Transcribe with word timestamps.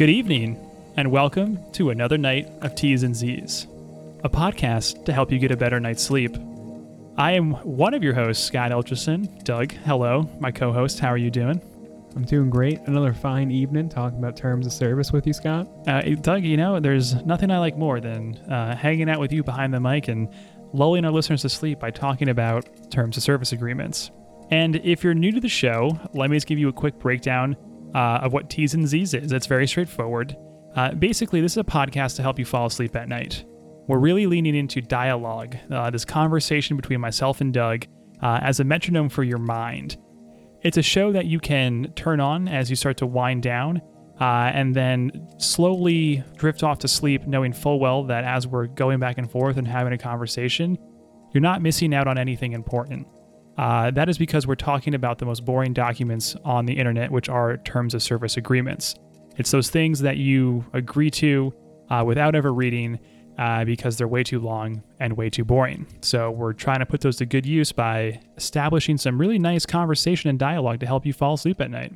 Good 0.00 0.08
evening, 0.08 0.58
and 0.96 1.10
welcome 1.10 1.58
to 1.72 1.90
another 1.90 2.16
night 2.16 2.50
of 2.62 2.74
T's 2.74 3.02
and 3.02 3.14
Z's, 3.14 3.66
a 4.24 4.30
podcast 4.30 5.04
to 5.04 5.12
help 5.12 5.30
you 5.30 5.38
get 5.38 5.50
a 5.50 5.58
better 5.58 5.78
night's 5.78 6.02
sleep. 6.02 6.38
I 7.18 7.32
am 7.32 7.52
one 7.64 7.92
of 7.92 8.02
your 8.02 8.14
hosts, 8.14 8.42
Scott 8.42 8.70
Elcherson. 8.70 9.44
Doug, 9.44 9.72
hello, 9.72 10.22
my 10.40 10.52
co 10.52 10.72
host. 10.72 11.00
How 11.00 11.08
are 11.08 11.18
you 11.18 11.30
doing? 11.30 11.60
I'm 12.16 12.24
doing 12.24 12.48
great. 12.48 12.80
Another 12.86 13.12
fine 13.12 13.50
evening 13.50 13.90
talking 13.90 14.18
about 14.18 14.38
terms 14.38 14.64
of 14.64 14.72
service 14.72 15.12
with 15.12 15.26
you, 15.26 15.34
Scott. 15.34 15.68
Uh, 15.86 16.00
Doug, 16.00 16.44
you 16.44 16.56
know, 16.56 16.80
there's 16.80 17.14
nothing 17.26 17.50
I 17.50 17.58
like 17.58 17.76
more 17.76 18.00
than 18.00 18.38
uh, 18.50 18.74
hanging 18.74 19.10
out 19.10 19.20
with 19.20 19.32
you 19.32 19.42
behind 19.44 19.74
the 19.74 19.80
mic 19.80 20.08
and 20.08 20.30
lulling 20.72 21.04
our 21.04 21.12
listeners 21.12 21.42
to 21.42 21.50
sleep 21.50 21.78
by 21.78 21.90
talking 21.90 22.30
about 22.30 22.90
terms 22.90 23.18
of 23.18 23.22
service 23.22 23.52
agreements. 23.52 24.10
And 24.50 24.76
if 24.76 25.04
you're 25.04 25.12
new 25.12 25.32
to 25.32 25.40
the 25.40 25.48
show, 25.50 26.00
let 26.14 26.30
me 26.30 26.38
just 26.38 26.46
give 26.46 26.58
you 26.58 26.70
a 26.70 26.72
quick 26.72 26.98
breakdown 26.98 27.54
uh, 27.94 28.20
of 28.22 28.32
what 28.32 28.50
T's 28.50 28.74
and 28.74 28.86
Z's 28.86 29.14
is. 29.14 29.32
It's 29.32 29.46
very 29.46 29.66
straightforward. 29.66 30.36
Uh, 30.76 30.92
basically, 30.92 31.40
this 31.40 31.52
is 31.52 31.58
a 31.58 31.64
podcast 31.64 32.16
to 32.16 32.22
help 32.22 32.38
you 32.38 32.44
fall 32.44 32.66
asleep 32.66 32.94
at 32.94 33.08
night. 33.08 33.44
We're 33.86 33.98
really 33.98 34.26
leaning 34.26 34.54
into 34.54 34.80
dialogue, 34.80 35.56
uh, 35.70 35.90
this 35.90 36.04
conversation 36.04 36.76
between 36.76 37.00
myself 37.00 37.40
and 37.40 37.52
Doug, 37.52 37.86
uh, 38.22 38.38
as 38.42 38.60
a 38.60 38.64
metronome 38.64 39.08
for 39.08 39.24
your 39.24 39.38
mind. 39.38 39.96
It's 40.62 40.76
a 40.76 40.82
show 40.82 41.10
that 41.12 41.26
you 41.26 41.40
can 41.40 41.92
turn 41.96 42.20
on 42.20 42.46
as 42.46 42.70
you 42.70 42.76
start 42.76 42.98
to 42.98 43.06
wind 43.06 43.42
down, 43.42 43.80
uh, 44.20 44.52
and 44.54 44.76
then 44.76 45.28
slowly 45.38 46.22
drift 46.36 46.62
off 46.62 46.78
to 46.80 46.88
sleep, 46.88 47.26
knowing 47.26 47.52
full 47.52 47.80
well 47.80 48.04
that 48.04 48.24
as 48.24 48.46
we're 48.46 48.66
going 48.66 49.00
back 49.00 49.18
and 49.18 49.30
forth 49.30 49.56
and 49.56 49.66
having 49.66 49.92
a 49.92 49.98
conversation, 49.98 50.78
you're 51.32 51.40
not 51.40 51.62
missing 51.62 51.94
out 51.94 52.06
on 52.06 52.18
anything 52.18 52.52
important. 52.52 53.06
Uh, 53.58 53.90
that 53.90 54.08
is 54.08 54.16
because 54.16 54.46
we're 54.46 54.54
talking 54.54 54.94
about 54.94 55.18
the 55.18 55.26
most 55.26 55.44
boring 55.44 55.72
documents 55.72 56.34
on 56.44 56.66
the 56.66 56.72
internet, 56.72 57.10
which 57.10 57.28
are 57.28 57.58
terms 57.58 57.94
of 57.94 58.02
service 58.02 58.36
agreements. 58.36 58.94
It's 59.36 59.50
those 59.50 59.70
things 59.70 60.00
that 60.00 60.16
you 60.16 60.64
agree 60.72 61.10
to 61.12 61.52
uh, 61.90 62.04
without 62.06 62.34
ever 62.34 62.52
reading 62.52 62.98
uh, 63.38 63.64
because 63.64 63.96
they're 63.96 64.08
way 64.08 64.22
too 64.22 64.38
long 64.38 64.82
and 64.98 65.16
way 65.16 65.30
too 65.30 65.44
boring. 65.44 65.86
So 66.02 66.30
we're 66.30 66.52
trying 66.52 66.80
to 66.80 66.86
put 66.86 67.00
those 67.00 67.16
to 67.16 67.26
good 67.26 67.46
use 67.46 67.72
by 67.72 68.20
establishing 68.36 68.98
some 68.98 69.18
really 69.18 69.38
nice 69.38 69.64
conversation 69.64 70.30
and 70.30 70.38
dialogue 70.38 70.80
to 70.80 70.86
help 70.86 71.06
you 71.06 71.12
fall 71.12 71.34
asleep 71.34 71.60
at 71.60 71.70
night. 71.70 71.94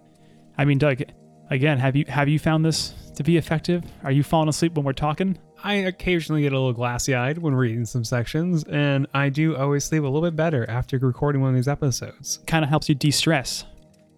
I 0.57 0.65
mean, 0.65 0.79
Doug, 0.79 1.03
again, 1.51 1.79
have 1.79 1.97
you 1.97 2.05
have 2.09 2.29
you 2.29 2.39
found 2.39 2.65
this 2.65 2.95
to 3.17 3.23
be 3.23 3.37
effective? 3.37 3.85
Are 4.03 4.11
you 4.11 4.23
falling 4.23 4.49
asleep 4.49 4.75
when 4.75 4.85
we're 4.85 4.93
talking? 4.93 5.39
I 5.65 5.77
occasionally 5.77 6.43
get 6.43 6.53
a 6.53 6.57
little 6.57 6.75
glassy 6.75 7.15
eyed 7.15 7.39
when 7.39 7.55
reading 7.55 7.87
some 7.87 8.05
sections, 8.05 8.65
and 8.65 9.07
I 9.15 9.31
do 9.31 9.57
always 9.57 9.85
sleep 9.85 10.03
a 10.03 10.05
little 10.05 10.21
bit 10.21 10.37
better 10.37 10.69
after 10.69 10.99
recording 10.99 11.41
one 11.41 11.49
of 11.49 11.57
these 11.57 11.69
episodes. 11.69 12.41
Kind 12.47 12.67
of 12.67 12.69
helps 12.69 12.87
you 12.91 12.95
de 12.95 13.11
stress, 13.11 13.65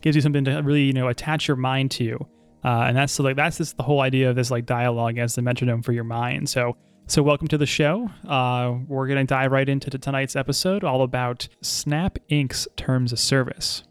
gives 0.01 0.17
you 0.17 0.23
something 0.23 0.45
to 0.45 0.61
really, 0.63 0.83
you 0.83 0.93
know, 0.93 1.07
attach 1.07 1.47
your 1.47 1.57
mind 1.57 1.93
to. 1.93 2.19
Uh, 2.65 2.87
and 2.89 2.97
that's 2.97 3.13
so 3.13 3.23
like 3.23 3.37
that's 3.37 3.59
just 3.59 3.77
the 3.77 3.85
whole 3.85 4.01
idea 4.01 4.29
of 4.29 4.35
this 4.35 4.51
like 4.51 4.67
dialogue 4.67 5.19
as 5.19 5.37
the 5.37 5.43
metronome 5.43 5.83
for 5.83 5.93
your 5.93 6.03
mind. 6.03 6.49
So 6.49 6.77
so 7.07 7.23
welcome 7.23 7.47
to 7.47 7.59
the 7.59 7.65
show. 7.65 8.11
Uh, 8.27 8.79
we're 8.89 9.07
gonna 9.07 9.23
dive 9.23 9.53
right 9.53 9.69
into 9.69 9.89
tonight's 9.89 10.35
episode, 10.35 10.83
all 10.83 11.03
about 11.03 11.47
Snap 11.63 12.19
Inc.'s 12.29 12.67
terms 12.77 13.13
of 13.13 13.21
service. 13.21 13.85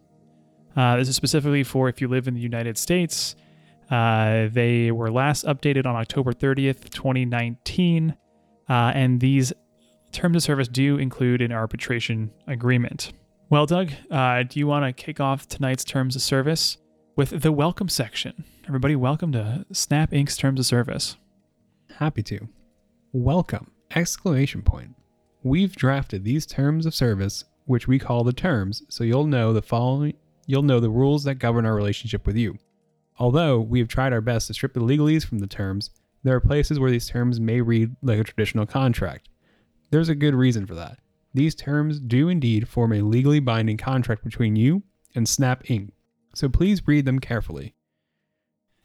Uh, 0.75 0.97
this 0.97 1.07
is 1.07 1.15
specifically 1.15 1.63
for 1.63 1.87
if 1.87 2.01
you 2.01 2.09
live 2.09 2.27
in 2.27 2.33
the 2.33 2.41
United 2.41 2.77
States. 2.77 3.37
Uh, 3.89 4.47
they 4.51 4.91
were 4.91 5.11
last 5.11 5.45
updated 5.45 5.85
on 5.85 5.95
October 5.95 6.33
30th, 6.33 6.89
2019, 6.89 8.15
uh, 8.67 8.73
and 8.73 9.19
these 9.19 9.53
terms 10.11 10.35
of 10.35 10.43
service 10.43 10.67
do 10.67 10.97
include 10.97 11.41
an 11.41 11.51
arbitration 11.51 12.31
agreement. 12.47 13.13
Well, 13.49 13.65
Doug, 13.65 13.91
uh, 14.09 14.43
do 14.43 14.59
you 14.59 14.65
want 14.65 14.85
to 14.85 15.03
kick 15.03 15.19
off 15.19 15.47
tonight's 15.47 15.83
terms 15.83 16.15
of 16.15 16.21
service 16.21 16.77
with 17.15 17.41
the 17.41 17.51
welcome 17.51 17.89
section? 17.89 18.43
Everybody, 18.67 18.95
welcome 18.95 19.31
to 19.33 19.65
Snap 19.71 20.11
Inc.'s 20.11 20.37
terms 20.37 20.59
of 20.59 20.65
service. 20.65 21.17
Happy 21.99 22.23
to. 22.23 22.47
Welcome! 23.13 23.71
Exclamation 23.95 24.63
point. 24.63 24.95
We've 25.43 25.75
drafted 25.75 26.23
these 26.23 26.47
terms 26.47 26.87
of 26.87 26.95
service, 26.95 27.45
which 27.65 27.87
we 27.87 27.99
call 27.99 28.23
the 28.23 28.33
terms, 28.33 28.81
so 28.89 29.03
you'll 29.03 29.27
know 29.27 29.53
the 29.53 29.61
following 29.61 30.15
you'll 30.47 30.63
know 30.63 30.79
the 30.79 30.89
rules 30.89 31.23
that 31.23 31.35
govern 31.35 31.65
our 31.65 31.75
relationship 31.75 32.25
with 32.27 32.35
you. 32.35 32.57
Although 33.17 33.61
we 33.61 33.79
have 33.79 33.87
tried 33.87 34.13
our 34.13 34.21
best 34.21 34.47
to 34.47 34.53
strip 34.53 34.73
the 34.73 34.79
legalese 34.79 35.25
from 35.25 35.39
the 35.39 35.47
terms, 35.47 35.89
there 36.23 36.35
are 36.35 36.41
places 36.41 36.79
where 36.79 36.91
these 36.91 37.07
terms 37.07 37.39
may 37.39 37.61
read 37.61 37.95
like 38.01 38.19
a 38.19 38.23
traditional 38.23 38.65
contract. 38.65 39.29
There's 39.91 40.09
a 40.09 40.15
good 40.15 40.35
reason 40.35 40.65
for 40.65 40.75
that. 40.75 40.99
These 41.33 41.55
terms 41.55 41.99
do 41.99 42.29
indeed 42.29 42.67
form 42.67 42.93
a 42.93 43.01
legally 43.01 43.39
binding 43.39 43.77
contract 43.77 44.23
between 44.23 44.55
you 44.55 44.83
and 45.13 45.27
Snap 45.27 45.63
Inc. 45.63 45.91
So 46.33 46.49
please 46.49 46.87
read 46.87 47.05
them 47.05 47.19
carefully. 47.19 47.75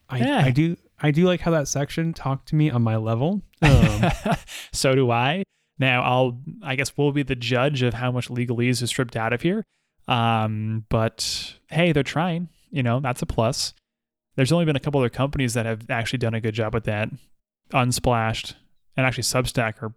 I, 0.08 0.18
Yeah. 0.18 0.42
I 0.44 0.50
do 0.50 0.76
I 1.02 1.10
do 1.10 1.24
like 1.24 1.40
how 1.40 1.50
that 1.52 1.68
section 1.68 2.12
talked 2.12 2.48
to 2.48 2.56
me 2.56 2.70
on 2.70 2.82
my 2.82 2.96
level. 2.96 3.42
Um, 3.62 4.02
so 4.72 4.94
do 4.94 5.10
I. 5.10 5.44
Now, 5.78 6.02
I'll, 6.02 6.40
I 6.62 6.76
guess 6.76 6.94
we'll 6.96 7.12
be 7.12 7.22
the 7.22 7.34
judge 7.34 7.80
of 7.82 7.94
how 7.94 8.12
much 8.12 8.28
legalese 8.28 8.82
is 8.82 8.90
stripped 8.90 9.16
out 9.16 9.32
of 9.32 9.40
here. 9.40 9.64
Um, 10.06 10.84
but 10.90 11.54
hey, 11.70 11.92
they're 11.92 12.02
trying. 12.02 12.50
You 12.70 12.82
know, 12.82 13.00
that's 13.00 13.22
a 13.22 13.26
plus. 13.26 13.72
There's 14.36 14.52
only 14.52 14.64
been 14.64 14.76
a 14.76 14.80
couple 14.80 15.00
other 15.00 15.10
companies 15.10 15.54
that 15.54 15.66
have 15.66 15.90
actually 15.90 16.18
done 16.18 16.34
a 16.34 16.40
good 16.40 16.54
job 16.54 16.74
with 16.74 16.84
that. 16.84 17.10
Unsplashed 17.72 18.54
and 18.96 19.06
actually 19.06 19.24
Substack 19.24 19.82
are, 19.82 19.92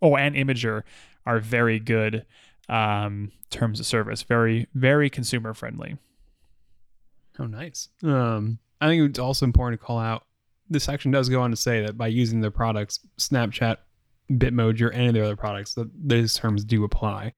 oh, 0.00 0.16
and 0.16 0.34
Imgur 0.34 0.82
are 1.26 1.38
very 1.40 1.78
good 1.78 2.24
um, 2.68 3.32
terms 3.50 3.80
of 3.80 3.86
service. 3.86 4.22
Very, 4.22 4.66
very 4.74 5.10
consumer 5.10 5.54
friendly. 5.54 5.96
Oh, 7.38 7.46
nice. 7.46 7.88
Um, 8.02 8.58
I 8.80 8.88
think 8.88 9.10
it's 9.10 9.18
also 9.18 9.44
important 9.44 9.80
to 9.80 9.86
call 9.86 9.98
out. 9.98 10.24
This 10.70 10.84
section 10.84 11.10
does 11.10 11.28
go 11.28 11.40
on 11.40 11.50
to 11.50 11.56
say 11.56 11.84
that 11.84 11.96
by 11.96 12.08
using 12.08 12.40
their 12.40 12.50
products, 12.50 13.00
Snapchat, 13.18 13.76
Bitmoji, 14.30 14.82
or 14.82 14.90
any 14.90 15.08
of 15.08 15.14
their 15.14 15.24
other 15.24 15.36
products, 15.36 15.74
that 15.74 15.88
those 15.94 16.34
terms 16.34 16.64
do 16.64 16.84
apply. 16.84 17.32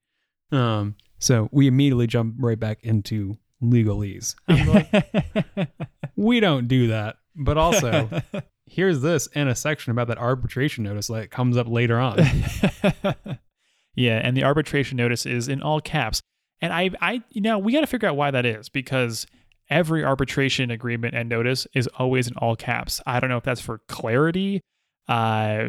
Um, 0.51 0.95
so 1.19 1.49
we 1.51 1.67
immediately 1.67 2.07
jump 2.07 2.35
right 2.39 2.59
back 2.59 2.79
into 2.83 3.37
legalese. 3.61 4.35
Like, 4.47 5.69
we 6.15 6.39
don't 6.39 6.67
do 6.67 6.87
that. 6.87 7.17
But 7.35 7.57
also, 7.57 8.09
here's 8.65 9.01
this 9.01 9.27
in 9.27 9.47
a 9.47 9.55
section 9.55 9.91
about 9.91 10.07
that 10.07 10.17
arbitration 10.17 10.83
notice 10.83 11.07
that 11.07 11.31
comes 11.31 11.57
up 11.57 11.67
later 11.67 11.99
on. 11.99 12.17
yeah, 13.95 14.19
and 14.23 14.35
the 14.35 14.43
arbitration 14.43 14.97
notice 14.97 15.25
is 15.25 15.47
in 15.47 15.61
all 15.61 15.81
caps. 15.81 16.21
And 16.61 16.73
I, 16.73 16.91
I, 17.01 17.23
you 17.29 17.41
know, 17.41 17.57
we 17.57 17.73
got 17.73 17.81
to 17.81 17.87
figure 17.87 18.07
out 18.07 18.15
why 18.15 18.31
that 18.31 18.45
is 18.45 18.69
because 18.69 19.25
every 19.69 20.03
arbitration 20.03 20.69
agreement 20.69 21.15
and 21.15 21.27
notice 21.27 21.65
is 21.73 21.87
always 21.97 22.27
in 22.27 22.35
all 22.37 22.55
caps. 22.55 23.01
I 23.05 23.19
don't 23.19 23.29
know 23.29 23.37
if 23.37 23.43
that's 23.43 23.61
for 23.61 23.79
clarity, 23.87 24.61
uh, 25.07 25.65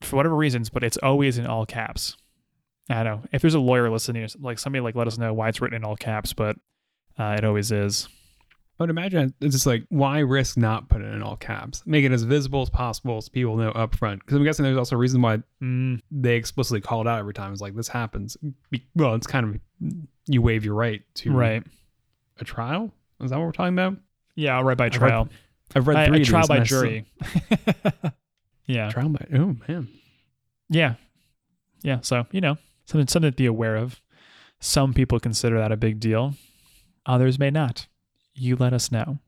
for 0.00 0.16
whatever 0.16 0.36
reasons, 0.36 0.70
but 0.70 0.84
it's 0.84 0.98
always 0.98 1.38
in 1.38 1.46
all 1.46 1.66
caps. 1.66 2.16
I 2.88 3.02
don't 3.02 3.04
know 3.04 3.28
if 3.32 3.40
there's 3.42 3.54
a 3.54 3.60
lawyer 3.60 3.90
listening, 3.90 4.28
like 4.40 4.58
somebody 4.58 4.80
like 4.80 4.94
let 4.94 5.06
us 5.06 5.18
know 5.18 5.32
why 5.32 5.48
it's 5.48 5.60
written 5.60 5.76
in 5.76 5.84
all 5.84 5.96
caps, 5.96 6.32
but 6.32 6.56
uh, 7.18 7.34
it 7.38 7.44
always 7.44 7.70
is. 7.72 8.08
I 8.80 8.82
would 8.84 8.90
imagine 8.90 9.32
it's 9.40 9.54
just 9.54 9.66
like, 9.66 9.84
why 9.90 10.20
risk 10.20 10.56
not 10.56 10.88
putting 10.88 11.06
it 11.06 11.14
in 11.14 11.22
all 11.22 11.36
caps? 11.36 11.82
Make 11.86 12.04
it 12.04 12.10
as 12.10 12.24
visible 12.24 12.62
as 12.62 12.70
possible 12.70 13.20
so 13.20 13.30
people 13.30 13.56
know 13.56 13.70
up 13.70 13.94
front. 13.94 14.20
Because 14.20 14.36
I'm 14.36 14.44
guessing 14.44 14.64
there's 14.64 14.78
also 14.78 14.96
a 14.96 14.98
reason 14.98 15.22
why 15.22 15.38
Mm, 15.62 16.00
they 16.10 16.34
explicitly 16.36 16.80
call 16.80 17.02
it 17.02 17.06
out 17.06 17.18
every 17.20 17.34
time. 17.34 17.52
It's 17.52 17.60
like, 17.60 17.76
this 17.76 17.86
happens. 17.88 18.36
Well, 18.96 19.14
it's 19.14 19.26
kind 19.26 19.60
of, 19.80 19.92
you 20.26 20.42
waive 20.42 20.64
your 20.64 20.74
right 20.74 21.02
to 21.16 21.32
right. 21.32 21.62
a 22.40 22.44
trial. 22.44 22.92
Is 23.20 23.30
that 23.30 23.38
what 23.38 23.44
we're 23.46 23.52
talking 23.52 23.74
about? 23.78 23.98
Yeah, 24.34 24.60
right 24.62 24.76
by 24.76 24.84
read 24.86 24.92
trial. 24.94 25.28
I've 25.76 25.86
read 25.86 25.96
I- 25.98 26.06
three 26.06 26.18
a 26.18 26.20
of 26.22 26.26
trial 26.26 26.42
these, 26.42 26.48
by 26.48 26.56
I 26.56 26.64
jury. 26.64 27.06
yeah. 28.66 28.90
Trial 28.90 29.10
by, 29.10 29.26
oh 29.34 29.56
man. 29.68 29.88
Yeah. 30.68 30.94
Yeah. 31.82 32.00
So, 32.00 32.26
you 32.32 32.40
know, 32.40 32.56
something 32.86 33.06
something 33.06 33.30
to 33.30 33.36
be 33.36 33.46
aware 33.46 33.76
of. 33.76 34.00
Some 34.60 34.94
people 34.94 35.20
consider 35.20 35.58
that 35.58 35.70
a 35.70 35.76
big 35.76 36.00
deal. 36.00 36.34
Others 37.06 37.38
may 37.38 37.50
not. 37.50 37.86
You 38.34 38.56
let 38.56 38.72
us 38.72 38.92
know. 38.92 39.18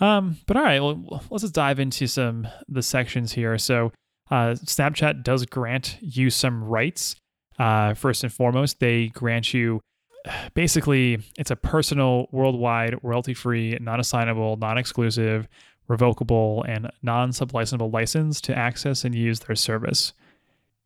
Um, 0.00 0.36
but 0.46 0.56
all 0.56 0.62
right, 0.62 0.80
well, 0.80 1.22
let's 1.30 1.42
just 1.42 1.54
dive 1.54 1.78
into 1.78 2.06
some 2.06 2.48
the 2.68 2.82
sections 2.82 3.32
here. 3.32 3.56
So, 3.58 3.92
uh, 4.30 4.54
Snapchat 4.54 5.22
does 5.22 5.46
grant 5.46 5.98
you 6.00 6.30
some 6.30 6.64
rights. 6.64 7.16
Uh, 7.58 7.94
first 7.94 8.24
and 8.24 8.32
foremost, 8.32 8.80
they 8.80 9.08
grant 9.08 9.52
you 9.54 9.80
basically 10.54 11.18
it's 11.38 11.50
a 11.50 11.56
personal, 11.56 12.28
worldwide, 12.32 12.96
royalty-free, 13.02 13.78
non-assignable, 13.80 14.56
non-exclusive, 14.56 15.48
revocable, 15.88 16.64
and 16.68 16.90
non-sublicensable 17.02 17.92
license 17.92 18.40
to 18.42 18.56
access 18.56 19.04
and 19.04 19.14
use 19.14 19.40
their 19.40 19.56
service. 19.56 20.12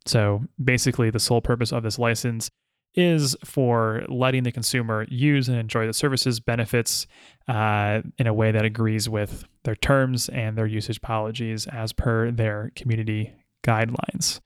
So 0.07 0.45
basically, 0.63 1.11
the 1.11 1.21
sole 1.21 1.41
purpose 1.41 1.73
of 1.73 1.83
this 1.83 1.99
license 1.99 2.51
is 2.97 3.37
for 3.45 4.05
letting 4.09 4.43
the 4.43 4.53
consumer 4.53 5.07
use 5.09 5.49
and 5.49 5.59
enjoy 5.59 5.87
the 5.87 5.93
services 5.93 6.41
benefits 6.41 7.07
uh, 7.47 8.01
in 8.19 8.27
a 8.27 8.35
way 8.35 8.51
that 8.51 8.65
agrees 8.65 9.09
with 9.09 9.45
their 9.65 9.77
terms 9.77 10.29
and 10.31 10.57
their 10.57 10.67
usage 10.67 11.01
policies 11.03 11.67
as 11.67 11.93
per 11.93 12.31
their 12.31 12.73
community 12.75 13.33
guidelines. 13.63 14.41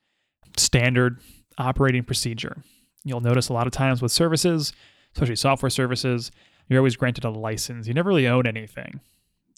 Standard 0.57 1.21
operating 1.59 2.03
procedure. 2.03 2.63
You'll 3.05 3.21
notice 3.21 3.49
a 3.49 3.53
lot 3.53 3.67
of 3.67 3.73
times 3.73 4.03
with 4.03 4.13
services, 4.13 4.73
especially 5.15 5.37
software 5.37 5.71
services, 5.71 6.31
you're 6.69 6.79
always 6.79 6.97
granted 6.97 7.25
a 7.25 7.31
license. 7.31 7.87
You 7.89 7.95
never 7.95 8.09
really 8.09 8.29
own 8.29 8.47
anything. 8.47 9.01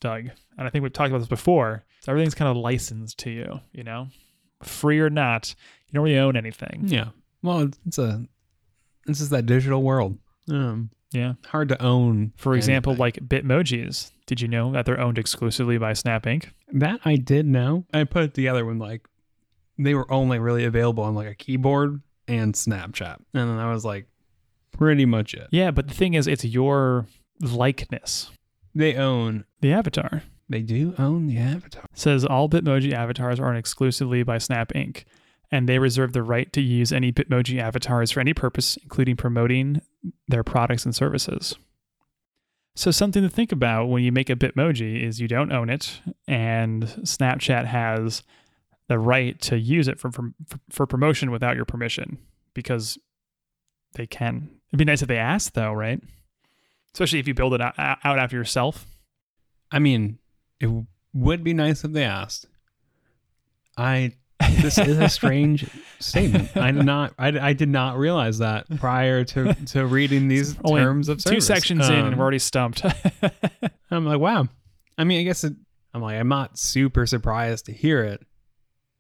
Doug, 0.01 0.31
and 0.59 0.67
I 0.67 0.71
think 0.71 0.83
we've 0.83 0.93
talked 0.93 1.11
about 1.11 1.19
this 1.19 1.29
before. 1.29 1.85
So 2.01 2.11
everything's 2.11 2.35
kind 2.35 2.51
of 2.51 2.57
licensed 2.57 3.19
to 3.21 3.31
you, 3.31 3.61
you 3.73 3.85
know, 3.85 4.09
free 4.63 4.99
or 4.99 5.11
not. 5.11 5.55
You 5.89 5.95
don't 5.95 6.05
really 6.05 6.19
own 6.19 6.37
anything. 6.37 6.85
Yeah. 6.87 7.11
Well, 7.43 7.71
it's 7.87 7.99
a 7.99 8.27
this 9.07 9.21
is 9.21 9.31
that 9.31 9.47
digital 9.47 9.83
world. 9.83 10.19
Um, 10.51 10.91
Yeah. 11.13 11.35
hard 11.47 11.69
to 11.71 11.83
own. 11.83 12.33
For 12.37 12.55
example, 12.55 12.93
anything. 12.93 13.01
like 13.29 13.45
Bitmojis. 13.45 14.11
Did 14.27 14.41
you 14.41 14.49
know 14.49 14.73
that 14.73 14.87
they're 14.87 15.01
owned 15.01 15.19
exclusively 15.19 15.77
by 15.79 15.93
Snap 15.93 16.25
Inc? 16.25 16.47
that, 16.73 17.01
I 17.05 17.17
did 17.17 17.47
know. 17.47 17.85
I 17.93 18.05
put 18.05 18.23
it 18.25 18.35
together 18.35 18.65
when 18.65 18.79
like 18.79 19.07
they 19.79 19.95
were 19.95 20.11
only 20.11 20.39
really 20.39 20.65
available 20.65 21.05
on 21.05 21.15
like 21.15 21.29
a 21.29 21.35
keyboard 21.35 22.01
and 22.29 22.55
Snapchat, 22.55 23.17
and 23.35 23.51
then 23.51 23.59
I 23.59 23.71
was 23.73 23.85
like, 23.85 24.07
pretty 24.71 25.05
much 25.05 25.35
it. 25.35 25.49
Yeah, 25.51 25.71
but 25.71 25.89
the 25.89 25.95
thing 25.95 26.15
is, 26.15 26.27
it's 26.27 26.45
your 26.45 27.07
likeness. 27.41 28.31
They 28.75 28.95
own. 28.95 29.45
The 29.61 29.73
avatar 29.73 30.23
They 30.49 30.63
do 30.63 30.95
own 30.99 31.27
the 31.27 31.37
avatar. 31.39 31.85
says 31.93 32.25
all 32.25 32.49
Bitmoji 32.49 32.93
avatars 32.93 33.39
are 33.39 33.49
owned 33.49 33.59
exclusively 33.59 34.23
by 34.23 34.39
Snap 34.39 34.73
Inc. 34.73 35.05
And 35.53 35.69
they 35.69 35.79
reserve 35.79 36.15
the 36.15 36.23
right 36.23 36.51
to 36.55 36.61
use 36.61 36.93
any 36.93 37.13
Bitmoji 37.13 37.61
avatars 37.61 38.11
for 38.11 38.21
any 38.21 38.33
purpose, 38.33 38.79
including 38.79 39.17
promoting 39.17 39.83
their 40.27 40.43
products 40.43 40.85
and 40.85 40.95
services. 40.95 41.57
So 42.75 42.91
something 42.91 43.23
to 43.23 43.29
think 43.29 43.53
about 43.53 43.87
when 43.87 44.03
you 44.03 44.13
make 44.13 44.31
a 44.31 44.35
Bitmoji 44.35 45.07
is 45.07 45.21
you 45.21 45.29
don't 45.29 45.53
own 45.53 45.69
it, 45.69 46.01
and 46.27 46.85
Snapchat 46.85 47.67
has 47.67 48.23
the 48.89 48.99
right 48.99 49.39
to 49.43 49.59
use 49.59 49.89
it 49.89 50.01
for 50.01 50.11
for, 50.11 50.33
for 50.71 50.87
promotion 50.87 51.31
without 51.31 51.55
your 51.55 51.67
permission 51.67 52.19
because 52.55 52.99
they 53.95 54.07
can. 54.07 54.51
It'd 54.71 54.79
be 54.79 54.87
nice 54.87 55.03
if 55.03 55.09
they 55.09 55.19
asked, 55.19 55.53
though, 55.53 55.73
right? 55.73 56.01
Especially 56.95 57.19
if 57.19 57.29
you 57.29 57.35
build 57.35 57.53
it 57.53 57.61
out, 57.61 57.75
out 57.79 58.19
after 58.19 58.37
yourself. 58.37 58.87
I 59.71 59.79
mean, 59.79 60.19
it 60.61 60.71
would 61.13 61.45
be 61.45 61.53
nice 61.53 61.85
if 61.85 61.93
they 61.93 62.05
asked. 62.05 62.47
I 63.77 64.13
this 64.61 64.79
is 64.79 64.99
a 64.99 65.09
strange 65.09 65.67
statement. 66.01 66.57
I 66.57 66.71
did 66.73 66.85
not. 66.85 67.15
I, 67.19 67.29
I 67.29 67.53
did 67.53 67.69
not 67.69 67.97
realize 67.97 68.39
that 68.39 68.67
prior 68.79 69.25
to 69.25 69.55
to 69.67 69.87
reading 69.87 70.29
these 70.29 70.57
Only 70.65 70.83
terms 70.83 71.09
of 71.09 71.21
service. 71.21 71.35
Two 71.37 71.41
sections 71.41 71.89
in, 71.89 71.95
and 71.95 72.07
Um, 72.09 72.17
we're 72.19 72.23
already 72.23 72.39
stumped. 72.39 72.85
I'm 73.91 74.05
like, 74.05 74.19
wow. 74.21 74.49
I 74.99 75.05
mean, 75.05 75.21
I 75.21 75.25
guess 75.25 75.45
it, 75.45 75.55
I'm 75.95 76.03
like, 76.03 76.19
I'm 76.19 76.29
not 76.29 76.59
super 76.59 77.07
surprised 77.07 77.67
to 77.67 77.73
hear 77.73 78.03
it, 78.05 78.25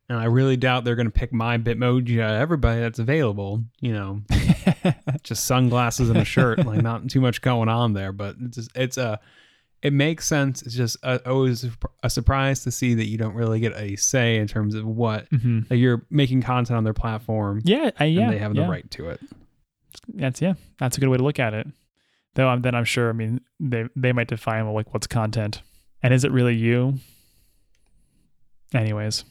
and 0.09 0.19
I 0.19 0.25
really 0.25 0.57
doubt 0.57 0.85
they're 0.85 0.97
going 0.97 1.07
to 1.07 1.13
pick 1.13 1.33
my 1.33 1.59
Bitmoji 1.59 2.21
out 2.21 2.35
of 2.35 2.41
everybody 2.41 2.81
that's 2.81 2.99
available. 2.99 3.63
You 3.81 3.93
know, 3.93 4.23
just 5.23 5.45
sunglasses 5.45 6.09
and 6.09 6.19
a 6.19 6.25
shirt, 6.25 6.65
like 6.65 6.83
not 6.83 7.09
too 7.09 7.21
much 7.21 7.43
going 7.43 7.69
on 7.69 7.93
there. 7.93 8.13
But 8.13 8.37
it's 8.43 8.57
just, 8.57 8.71
it's 8.75 8.97
a, 8.97 9.21
it 9.83 9.93
makes 9.93 10.27
sense. 10.27 10.63
It's 10.63 10.75
just 10.75 10.97
a, 11.03 11.29
always 11.29 11.67
a 12.03 12.09
surprise 12.11 12.63
to 12.65 12.71
see 12.71 12.95
that 12.95 13.07
you 13.07 13.19
don't 13.19 13.35
really 13.35 13.59
get 13.61 13.73
a 13.77 13.97
say 13.97 14.37
in 14.37 14.47
terms 14.47 14.75
of 14.75 14.87
what 14.87 15.29
Mhm. 15.31 15.67
that 15.69 15.77
you're 15.77 16.07
making 16.11 16.43
content 16.43 16.77
on 16.77 16.85
their 16.85 16.93
platform, 16.95 17.61
Yeah, 17.65 17.91
uh, 18.01 18.05
yeah, 18.05 18.23
and 18.23 18.33
they 18.33 18.39
have 18.39 18.55
yeah. 18.55 18.63
the 18.65 18.69
right 18.71 18.91
to 18.93 19.09
it. 19.11 19.21
That's 20.15 20.41
yeah, 20.41 20.55
that's 20.79 20.97
a 20.97 21.01
good 21.01 21.09
way 21.09 21.17
to 21.19 21.23
look 21.25 21.39
at 21.41 21.53
it. 21.55 21.67
Though 22.35 22.49
I'm 22.49 22.63
then 22.63 22.75
I'm 22.75 22.85
sure. 22.85 23.11
I 23.11 23.13
mean, 23.13 23.41
they 23.61 23.85
they 23.97 24.13
might 24.13 24.29
define 24.29 24.65
well, 24.65 24.75
like 24.75 24.95
what's 24.95 25.07
content, 25.07 25.63
and 26.03 26.15
is 26.15 26.25
it 26.25 26.33
really 26.33 26.55
you? 26.55 26.99
Anyways, 28.75 29.25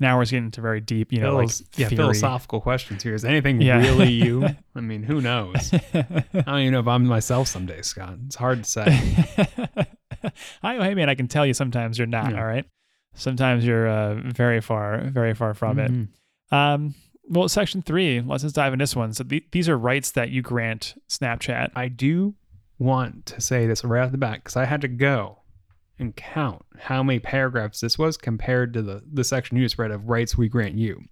now 0.00 0.16
we're 0.16 0.24
getting 0.24 0.44
into 0.46 0.60
very 0.60 0.80
deep, 0.80 1.12
you 1.12 1.20
know, 1.20 1.36
like 1.36 1.50
yeah, 1.76 1.88
theory. 1.88 1.96
philosophical 1.96 2.60
questions 2.60 3.02
here. 3.02 3.14
Is 3.14 3.24
anything 3.24 3.60
Yeah. 3.60 3.78
really 3.78 4.12
you? 4.12 4.46
I 4.76 4.80
mean, 4.80 5.02
who 5.02 5.20
knows? 5.20 5.72
I 5.94 6.14
don't 6.32 6.58
even 6.60 6.72
know 6.72 6.80
if 6.80 6.86
I'm 6.88 7.04
myself 7.06 7.48
someday, 7.48 7.82
Scott. 7.82 8.16
It's 8.26 8.36
hard 8.36 8.64
to 8.64 8.70
say. 8.70 8.84
I 10.62 10.74
hey 10.84 10.94
man, 10.94 11.08
I 11.08 11.14
can 11.14 11.28
tell 11.28 11.46
you 11.46 11.54
sometimes 11.54 11.98
you're 11.98 12.06
not. 12.06 12.32
Yeah. 12.32 12.40
All 12.40 12.46
right, 12.46 12.64
sometimes 13.14 13.64
you're 13.64 13.88
uh, 13.88 14.14
very 14.14 14.60
far, 14.60 15.00
very 15.10 15.34
far 15.34 15.54
from 15.54 15.78
it. 15.78 15.90
Mhm. 15.92 16.08
Um, 16.50 16.94
well, 17.28 17.48
section 17.48 17.82
three. 17.82 18.20
Let's 18.20 18.42
just 18.42 18.54
dive 18.54 18.72
in 18.72 18.78
this 18.78 18.96
one. 18.96 19.12
So 19.12 19.22
th- 19.24 19.44
these 19.52 19.68
are 19.68 19.76
rights 19.78 20.12
that 20.12 20.30
you 20.30 20.42
grant 20.42 20.94
Snapchat. 21.08 21.70
I 21.76 21.88
do 21.88 22.34
want 22.78 23.26
to 23.26 23.40
say 23.40 23.66
this 23.66 23.84
right 23.84 24.04
off 24.04 24.12
the 24.12 24.18
bat 24.18 24.40
because 24.42 24.56
I 24.56 24.64
had 24.64 24.80
to 24.82 24.88
go 24.88 25.40
and 25.98 26.14
count 26.16 26.64
how 26.78 27.02
many 27.02 27.18
paragraphs 27.18 27.80
this 27.80 27.98
was 27.98 28.16
compared 28.16 28.72
to 28.74 28.82
the, 28.82 29.02
the 29.12 29.24
section 29.24 29.56
you 29.56 29.64
just 29.64 29.78
read 29.78 29.90
of 29.90 30.08
rights 30.08 30.36
we 30.36 30.48
grant 30.48 30.74
you. 30.74 31.02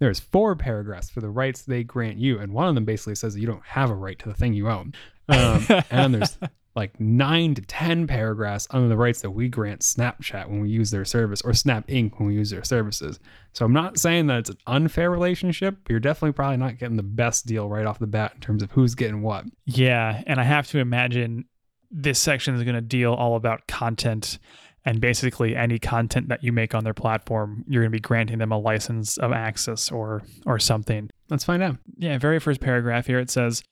There's 0.00 0.20
four 0.20 0.56
paragraphs 0.56 1.10
for 1.10 1.20
the 1.20 1.30
rights 1.30 1.62
they 1.62 1.84
grant 1.84 2.18
you, 2.18 2.38
and 2.38 2.52
one 2.52 2.68
of 2.68 2.74
them 2.74 2.84
basically 2.84 3.14
says 3.14 3.34
that 3.34 3.40
you 3.40 3.46
don't 3.46 3.64
have 3.64 3.90
a 3.90 3.94
right 3.94 4.18
to 4.18 4.28
the 4.28 4.34
thing 4.34 4.52
you 4.52 4.68
own. 4.68 4.94
Um, 5.28 5.66
and 5.90 6.14
there's 6.14 6.36
like 6.74 6.98
nine 6.98 7.54
to 7.54 7.62
ten 7.62 8.06
paragraphs 8.06 8.66
under 8.70 8.88
the 8.88 8.96
rights 8.96 9.22
that 9.22 9.30
we 9.30 9.48
grant 9.48 9.80
Snapchat 9.80 10.48
when 10.48 10.60
we 10.60 10.68
use 10.68 10.90
their 10.90 11.04
service, 11.04 11.40
or 11.42 11.54
Snap 11.54 11.86
Inc. 11.86 12.18
when 12.18 12.28
we 12.28 12.34
use 12.34 12.50
their 12.50 12.64
services. 12.64 13.20
So 13.52 13.64
I'm 13.64 13.72
not 13.72 13.98
saying 13.98 14.26
that 14.26 14.40
it's 14.40 14.50
an 14.50 14.58
unfair 14.66 15.10
relationship, 15.10 15.76
but 15.84 15.90
you're 15.90 16.00
definitely 16.00 16.32
probably 16.32 16.56
not 16.56 16.78
getting 16.78 16.96
the 16.96 17.02
best 17.04 17.46
deal 17.46 17.68
right 17.68 17.86
off 17.86 18.00
the 18.00 18.06
bat 18.06 18.32
in 18.34 18.40
terms 18.40 18.62
of 18.62 18.72
who's 18.72 18.96
getting 18.96 19.22
what. 19.22 19.44
Yeah, 19.64 20.22
and 20.26 20.40
I 20.40 20.44
have 20.44 20.66
to 20.68 20.78
imagine 20.78 21.44
this 21.94 22.18
section 22.18 22.54
is 22.54 22.62
going 22.64 22.74
to 22.74 22.80
deal 22.80 23.14
all 23.14 23.36
about 23.36 23.66
content 23.68 24.38
and 24.84 25.00
basically 25.00 25.56
any 25.56 25.78
content 25.78 26.28
that 26.28 26.44
you 26.44 26.52
make 26.52 26.74
on 26.74 26.84
their 26.84 26.92
platform, 26.92 27.64
you're 27.66 27.82
going 27.82 27.90
to 27.90 27.96
be 27.96 28.00
granting 28.00 28.38
them 28.38 28.52
a 28.52 28.58
license 28.58 29.16
of 29.16 29.32
access 29.32 29.90
or 29.90 30.22
or 30.44 30.58
something. 30.58 31.08
Let's 31.30 31.44
find 31.44 31.62
out. 31.62 31.78
Yeah, 31.96 32.18
very 32.18 32.38
first 32.38 32.60
paragraph 32.60 33.06
here 33.06 33.18
it 33.18 33.30
says 33.30 33.62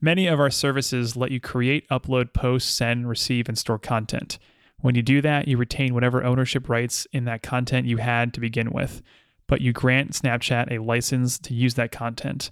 Many 0.00 0.26
of 0.26 0.40
our 0.40 0.50
services 0.50 1.16
let 1.16 1.30
you 1.30 1.40
create, 1.40 1.88
upload, 1.88 2.34
post, 2.34 2.76
send, 2.76 3.08
receive, 3.08 3.48
and 3.48 3.56
store 3.56 3.78
content. 3.78 4.38
When 4.80 4.94
you 4.94 5.02
do 5.02 5.22
that, 5.22 5.48
you 5.48 5.56
retain 5.56 5.94
whatever 5.94 6.22
ownership 6.22 6.68
rights 6.68 7.06
in 7.12 7.24
that 7.24 7.42
content 7.42 7.86
you 7.86 7.96
had 7.96 8.34
to 8.34 8.40
begin 8.40 8.72
with, 8.72 9.00
but 9.46 9.62
you 9.62 9.72
grant 9.72 10.12
Snapchat 10.12 10.70
a 10.70 10.82
license 10.82 11.38
to 11.38 11.54
use 11.54 11.74
that 11.74 11.92
content. 11.92 12.50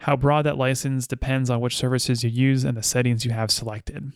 How 0.00 0.16
broad 0.16 0.42
that 0.42 0.58
license 0.58 1.06
depends 1.06 1.48
on 1.48 1.60
which 1.60 1.76
services 1.76 2.22
you 2.24 2.28
use 2.28 2.64
and 2.64 2.76
the 2.76 2.82
settings 2.82 3.24
you 3.24 3.30
have 3.30 3.50
selected. 3.50 4.12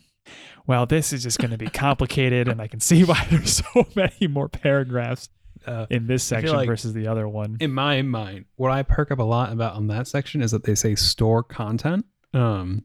Well, 0.67 0.87
this 0.87 1.13
is 1.13 1.23
just 1.23 1.39
going 1.39 1.51
to 1.53 1.59
be 1.59 1.69
complicated, 1.69 2.49
and 2.49 2.61
I 2.61 2.67
can 2.69 2.81
see 2.81 3.05
why 3.05 3.27
there's 3.31 3.63
so 3.65 3.87
many 3.97 4.27
more 4.29 4.49
paragraphs 4.49 5.29
Uh, 5.67 5.87
in 5.91 6.07
this 6.07 6.23
section 6.25 6.55
like- 6.57 6.69
versus 6.69 6.93
the 6.93 7.07
other 7.09 7.29
one. 7.29 7.57
in 7.61 7.73
my 7.73 8.03
mind, 8.03 8.45
what 8.57 8.71
I 8.71 8.83
perk 8.83 9.11
up 9.11 9.19
a 9.19 9.25
lot 9.25 9.53
about 9.53 9.75
on 9.75 9.87
that 9.89 10.07
section 10.07 10.41
is 10.43 10.51
that 10.53 10.65
they 10.65 10.75
say 10.75 10.95
store 10.95 11.43
content. 11.43 12.05
Um, 12.35 12.85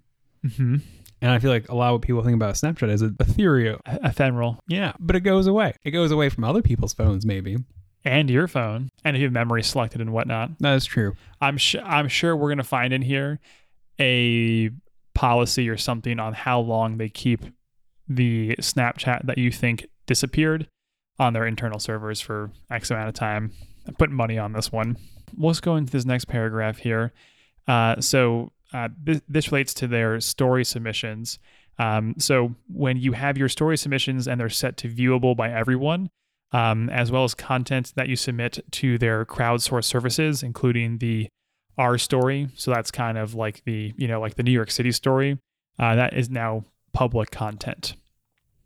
hmm 0.56 0.78
and 1.24 1.30
I 1.30 1.38
feel 1.38 1.52
like 1.52 1.70
a 1.70 1.76
lot 1.76 1.90
of 1.90 1.94
what 1.94 2.02
people 2.02 2.24
think 2.24 2.34
about 2.34 2.56
Snapchat 2.56 2.90
is 2.90 3.04
Ethereal. 3.04 3.80
Ephemeral. 3.86 4.58
Yeah, 4.68 4.94
but 5.00 5.16
it 5.16 5.20
goes 5.20 5.46
away. 5.46 5.74
It 5.84 5.92
goes 5.92 6.10
away 6.10 6.30
from 6.30 6.44
other 6.44 6.64
people's 6.64 6.94
phones, 6.96 7.28
maybe. 7.28 7.58
and 8.04 8.28
your 8.28 8.48
phone, 8.48 8.90
and 9.06 9.16
if 9.16 9.20
you 9.20 9.28
have 9.28 9.32
memory 9.34 9.62
selected 9.62 10.02
and 10.02 10.12
whatnot. 10.14 10.58
That 10.62 10.74
is 10.74 10.86
true. 10.86 11.14
I'm 11.40 11.58
sure 11.60 11.84
I'm 11.84 12.08
sure 12.08 12.36
we're 12.36 12.50
gonna 12.50 12.64
find 12.64 12.92
in 12.92 13.04
here 13.04 13.40
a 14.00 14.72
policy 15.22 15.70
or 15.70 15.78
something 15.78 16.20
on 16.20 16.34
how 16.34 16.60
long 16.60 16.98
they 16.98 17.08
keep 17.08 17.46
the 18.08 18.56
Snapchat 18.56 19.24
that 19.28 19.38
you 19.38 19.52
think 19.52 19.86
disappeared 20.08 20.68
on 21.20 21.34
their 21.34 21.46
internal 21.46 21.78
servers 21.78 22.20
for 22.20 22.50
X 22.72 22.90
amount 22.90 23.08
of 23.08 23.14
time. 23.14 23.52
I'm 23.88 23.94
putting 23.94 24.16
money 24.16 24.40
on 24.40 24.54
this 24.54 24.72
one. 24.72 24.98
Let's 25.38 25.60
go 25.60 25.76
into 25.76 25.92
this 25.92 26.06
next 26.06 26.26
paragraph 26.26 26.80
here. 26.80 27.14
Uh, 27.68 28.02
so 28.02 28.52
uh, 28.74 28.90
this, 29.00 29.22
this 29.30 29.52
relates 29.52 29.76
to 29.76 29.88
their 29.88 30.20
story 30.22 30.66
submissions. 30.66 31.38
Um, 31.78 32.16
so 32.18 32.56
when 32.68 32.98
you 32.98 33.12
have 33.12 33.38
your 33.38 33.48
story 33.48 33.78
submissions 33.78 34.28
and 34.28 34.42
they're 34.42 34.50
set 34.50 34.76
to 34.78 34.90
viewable 34.90 35.38
by 35.38 35.52
everyone, 35.52 36.10
um, 36.52 36.90
as 36.90 37.12
well 37.12 37.26
as 37.26 37.36
content 37.36 37.94
that 37.96 38.10
you 38.10 38.16
submit 38.16 38.58
to 38.72 38.98
their 38.98 39.24
crowdsourced 39.26 39.86
services, 39.86 40.42
including 40.42 40.98
the 40.98 41.30
Our 41.78 41.98
Story. 41.98 42.50
So 42.56 42.72
that's 42.72 42.92
kind 42.92 43.18
of 43.18 43.34
like 43.34 43.64
the, 43.66 43.94
you 43.98 44.08
know, 44.08 44.20
like 44.20 44.36
the 44.36 44.44
New 44.44 44.52
York 44.52 44.72
City 44.72 44.92
story. 44.92 45.38
Uh, 45.80 45.96
that 45.96 46.14
is 46.14 46.30
now 46.30 46.66
public 46.94 47.32
content. 47.32 47.96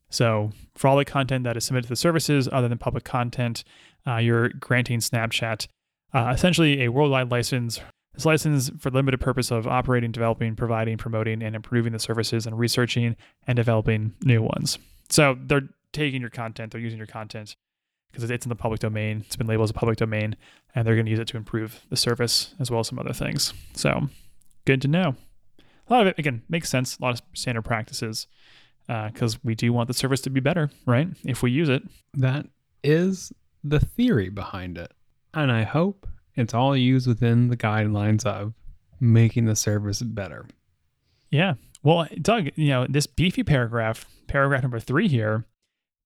So 0.10 0.52
for 0.76 0.88
all 0.88 0.98
the 0.98 1.06
content 1.06 1.44
that 1.44 1.58
is 1.58 1.66
submitted 1.66 1.88
to 1.88 1.90
the 1.90 1.96
services 1.96 2.50
other 2.52 2.68
than 2.68 2.78
public 2.78 3.04
content, 3.04 3.64
uh, 4.08 4.18
you're 4.18 4.50
granting 4.50 5.00
Snapchat 5.00 5.68
uh, 6.14 6.32
essentially 6.34 6.84
a 6.84 6.90
worldwide 6.90 7.30
license. 7.32 7.80
This 8.14 8.26
license 8.26 8.72
for 8.80 8.90
the 8.90 8.96
limited 8.96 9.20
purpose 9.20 9.52
of 9.52 9.68
operating, 9.68 10.12
developing, 10.12 10.56
providing, 10.56 10.98
promoting, 10.98 11.44
and 11.44 11.56
improving 11.56 11.92
the 11.92 12.00
services 12.00 12.46
and 12.46 12.58
researching 12.58 13.18
and 13.46 13.58
developing 13.58 14.14
new 14.24 14.42
ones. 14.42 14.80
So 15.10 15.38
they're 15.46 15.68
taking 15.92 16.22
your 16.22 16.30
content, 16.30 16.72
they're 16.72 16.82
using 16.82 16.98
your 16.98 17.08
content 17.08 17.58
because 18.16 18.30
it's 18.30 18.46
in 18.46 18.50
the 18.50 18.56
public 18.56 18.80
domain. 18.80 19.24
It's 19.26 19.36
been 19.36 19.48
labeled 19.48 19.66
as 19.66 19.72
a 19.72 19.74
public 19.74 19.98
domain, 19.98 20.36
and 20.74 20.88
they're 20.88 20.96
going 20.96 21.06
to 21.06 21.12
use 21.12 21.20
it 21.20 21.28
to 21.30 21.38
improve 21.38 21.82
the 21.90 21.98
service 21.98 22.56
as 22.60 22.72
well 22.72 22.80
as 22.80 22.88
some 22.88 22.98
other 22.98 23.14
things. 23.14 23.54
So, 23.74 24.10
good 24.66 24.82
to 24.84 24.88
know. 24.88 25.16
A 25.88 25.94
lot 25.94 26.02
of 26.02 26.08
it, 26.08 26.20
again, 26.20 26.42
makes 26.50 26.70
sense. 26.70 26.98
A 26.98 27.02
lot 27.02 27.14
of 27.14 27.22
standard 27.34 27.64
practices 27.64 28.28
uh, 28.88 29.10
because 29.10 29.44
we 29.44 29.54
do 29.54 29.74
want 29.74 29.88
the 29.88 29.94
service 29.94 30.22
to 30.22 30.30
be 30.30 30.40
better, 30.40 30.72
right? 30.86 31.10
If 31.24 31.44
we 31.44 31.52
use 31.52 31.70
it. 31.70 31.84
That 32.14 32.48
is 32.84 33.34
the 33.64 33.80
theory 33.80 34.30
behind 34.30 34.78
it. 34.78 34.92
And 35.34 35.52
I 35.52 35.64
hope 35.64 36.08
it's 36.36 36.54
all 36.54 36.76
used 36.76 37.08
within 37.08 37.50
the 37.50 37.58
guidelines 37.58 38.26
of 38.26 38.54
making 39.00 39.46
the 39.46 39.56
service 39.56 40.02
better. 40.02 40.48
Yeah. 41.30 41.56
Well, 41.84 42.08
Doug, 42.22 42.50
you 42.56 42.70
know, 42.70 42.88
this 42.90 43.08
beefy 43.08 43.44
paragraph, 43.44 44.06
paragraph 44.28 44.62
number 44.62 44.80
three 44.80 45.08
here, 45.08 45.46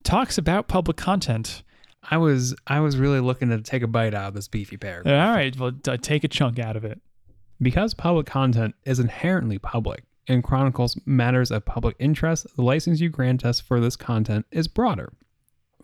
talks 0.03 0.37
about 0.37 0.67
public 0.67 0.97
content. 0.97 1.63
I 2.03 2.17
was 2.17 2.55
I 2.67 2.79
was 2.79 2.97
really 2.97 3.19
looking 3.19 3.49
to 3.49 3.61
take 3.61 3.83
a 3.83 3.87
bite 3.87 4.13
out 4.13 4.29
of 4.29 4.33
this 4.33 4.47
beefy 4.47 4.77
paragraph. 4.77 5.27
All 5.27 5.35
right, 5.35 5.57
well, 5.57 5.71
take 5.71 6.23
a 6.23 6.27
chunk 6.27 6.59
out 6.59 6.75
of 6.75 6.85
it. 6.85 6.99
Because 7.61 7.93
public 7.93 8.25
content 8.25 8.75
is 8.85 8.99
inherently 8.99 9.59
public 9.59 10.05
and 10.27 10.43
chronicles 10.43 10.97
matters 11.05 11.51
of 11.51 11.65
public 11.65 11.95
interest, 11.99 12.47
the 12.55 12.61
license 12.61 13.01
you 13.01 13.09
grant 13.09 13.43
us 13.43 13.59
for 13.59 13.79
this 13.79 13.95
content 13.95 14.45
is 14.51 14.67
broader. 14.67 15.11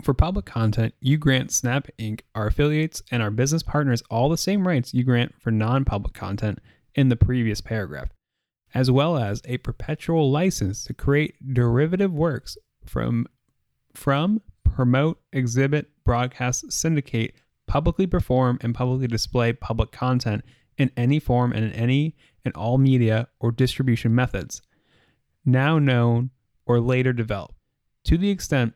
For 0.01 0.13
public 0.13 0.45
content, 0.45 0.93
you 0.99 1.17
grant 1.17 1.51
Snap 1.51 1.87
Inc., 1.97 2.21
our 2.35 2.47
affiliates, 2.47 3.01
and 3.11 3.23
our 3.23 3.31
business 3.31 3.63
partners 3.63 4.03
all 4.09 4.29
the 4.29 4.37
same 4.37 4.67
rights 4.67 4.93
you 4.93 5.03
grant 5.03 5.33
for 5.41 5.51
non 5.51 5.83
public 5.85 6.13
content 6.13 6.59
in 6.93 7.09
the 7.09 7.15
previous 7.15 7.59
paragraph, 7.59 8.09
as 8.73 8.91
well 8.91 9.17
as 9.17 9.41
a 9.45 9.57
perpetual 9.57 10.31
license 10.31 10.83
to 10.85 10.93
create 10.93 11.53
derivative 11.53 12.13
works 12.13 12.57
from, 12.85 13.25
from 13.93 14.41
promote, 14.75 15.21
exhibit, 15.31 15.89
broadcast, 16.03 16.71
syndicate, 16.71 17.33
publicly 17.65 18.05
perform, 18.05 18.59
and 18.61 18.75
publicly 18.75 19.07
display 19.07 19.53
public 19.53 19.91
content 19.91 20.43
in 20.77 20.91
any 20.97 21.17
form 21.17 21.53
and 21.53 21.63
in 21.63 21.71
any 21.71 22.15
and 22.43 22.53
all 22.55 22.77
media 22.77 23.29
or 23.39 23.51
distribution 23.51 24.13
methods, 24.13 24.61
now 25.45 25.79
known 25.79 26.29
or 26.65 26.81
later 26.81 27.13
developed, 27.13 27.55
to 28.03 28.17
the 28.17 28.29
extent 28.29 28.73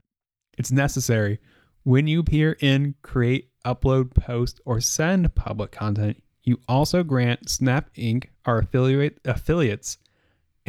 it's 0.58 0.72
necessary 0.72 1.40
when 1.84 2.08
you 2.08 2.22
appear 2.22 2.56
in, 2.62 2.96
create, 3.02 3.50
upload, 3.66 4.14
post, 4.16 4.62
or 4.66 4.80
send 4.80 5.36
public 5.36 5.72
content. 5.72 6.24
You 6.44 6.60
also 6.68 7.04
grant 7.04 7.50
Snap 7.50 7.94
Inc., 7.96 8.28
our 8.46 8.60
affiliate 8.60 9.20
affiliates, 9.26 9.98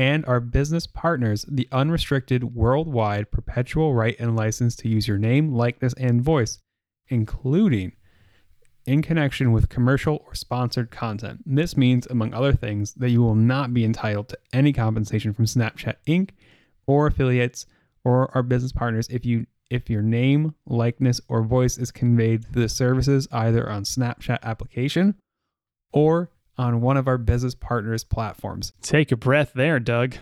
and 0.01 0.25
our 0.25 0.41
business 0.41 0.87
partners 0.87 1.45
the 1.47 1.69
unrestricted 1.71 2.55
worldwide 2.55 3.31
perpetual 3.31 3.93
right 3.93 4.17
and 4.19 4.35
license 4.35 4.75
to 4.75 4.89
use 4.89 5.07
your 5.07 5.19
name, 5.19 5.53
likeness, 5.53 5.93
and 5.99 6.23
voice, 6.23 6.59
including 7.09 7.93
in 8.87 9.03
connection 9.03 9.53
with 9.53 9.69
commercial 9.69 10.25
or 10.27 10.35
sponsored 10.35 10.91
content. 10.91 11.43
This 11.45 11.77
means, 11.77 12.07
among 12.07 12.33
other 12.33 12.55
things, 12.55 12.95
that 12.95 13.11
you 13.11 13.21
will 13.21 13.35
not 13.35 13.75
be 13.75 13.85
entitled 13.85 14.31
to 14.31 14.39
any 14.55 14.73
compensation 14.73 15.35
from 15.35 15.45
Snapchat 15.45 15.97
Inc. 16.09 16.31
or 16.87 17.07
affiliates 17.07 17.67
or 18.03 18.35
our 18.35 18.43
business 18.43 18.73
partners 18.73 19.07
if 19.11 19.27
you 19.27 19.47
if 19.69 19.91
your 19.91 20.03
name, 20.03 20.55
likeness, 20.65 21.21
or 21.29 21.43
voice 21.43 21.77
is 21.77 21.93
conveyed 21.93 22.47
through 22.47 22.63
the 22.63 22.69
services 22.71 23.29
either 23.33 23.69
on 23.69 23.85
Snapchat 23.85 24.39
application 24.43 25.17
or 25.93 26.31
on 26.61 26.81
one 26.83 26.97
of 26.97 27.09
our 27.09 27.19
business 27.19 27.55
partners 27.55 28.05
platforms. 28.05 28.73
Take 28.83 29.11
a 29.11 29.17
breath 29.17 29.53
there, 29.55 29.81
Doug. 29.81 30.17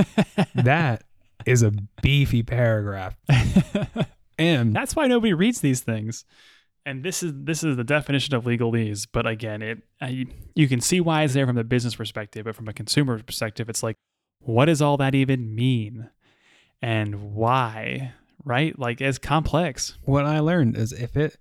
that 0.54 1.02
is 1.44 1.62
a 1.62 1.72
beefy 2.00 2.42
paragraph. 2.42 3.16
And 4.40 4.74
That's 4.74 4.96
why 4.96 5.06
nobody 5.06 5.34
reads 5.34 5.60
these 5.60 5.82
things. 5.82 6.24
And 6.86 7.04
this 7.04 7.22
is 7.22 7.34
this 7.36 7.62
is 7.62 7.76
the 7.76 7.84
definition 7.84 8.34
of 8.34 8.44
legalese. 8.44 9.06
But 9.12 9.26
again, 9.26 9.60
it 9.60 9.82
I, 10.00 10.24
you 10.54 10.66
can 10.66 10.80
see 10.80 10.98
why 10.98 11.24
it's 11.24 11.34
there 11.34 11.46
from 11.46 11.56
the 11.56 11.62
business 11.62 11.94
perspective, 11.94 12.46
but 12.46 12.56
from 12.56 12.66
a 12.66 12.72
consumer 12.72 13.22
perspective, 13.22 13.68
it's 13.68 13.82
like, 13.82 13.98
what 14.38 14.64
does 14.64 14.80
all 14.80 14.96
that 14.96 15.14
even 15.14 15.54
mean, 15.54 16.08
and 16.80 17.34
why? 17.34 18.14
Right? 18.42 18.78
Like 18.78 19.02
it's 19.02 19.18
complex. 19.18 19.98
what 20.04 20.24
I 20.24 20.40
learned 20.40 20.74
is 20.78 20.94
if 20.94 21.18
it 21.18 21.36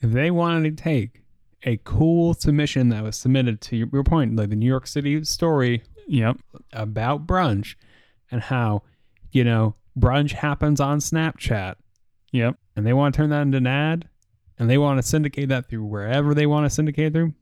if 0.00 0.10
they 0.10 0.30
wanted 0.30 0.78
to 0.78 0.82
take 0.82 1.20
a 1.64 1.76
cool 1.84 2.34
submission 2.34 2.88
that 2.88 3.02
was 3.02 3.16
submitted 3.16 3.60
to 3.62 3.76
your, 3.76 4.04
point, 4.04 4.36
like 4.36 4.48
the 4.50 4.56
New 4.56 4.66
York 4.66 4.86
City 4.86 5.22
story 5.24 5.82
Yep. 6.08 6.38
about 6.72 7.26
brunch 7.26 7.74
and 8.30 8.40
how, 8.42 8.82
you 9.30 9.44
know, 9.44 9.76
brunch 9.98 10.32
happens 10.32 10.80
on 10.80 10.98
Snapchat 10.98 11.74
Yep. 12.32 12.56
and 12.76 12.86
they 12.86 12.92
want 12.92 13.14
to 13.14 13.16
turn 13.18 13.30
that 13.30 13.42
into 13.42 13.58
an 13.58 13.66
ad 13.66 14.08
and 14.58 14.68
they 14.70 14.78
want 14.78 14.98
to 15.00 15.06
syndicate 15.06 15.48
that 15.50 15.68
through 15.68 15.84
wherever 15.84 16.34
they 16.34 16.46
want 16.46 16.64
to 16.66 16.70
syndicate 16.70 17.12
through, 17.12 17.34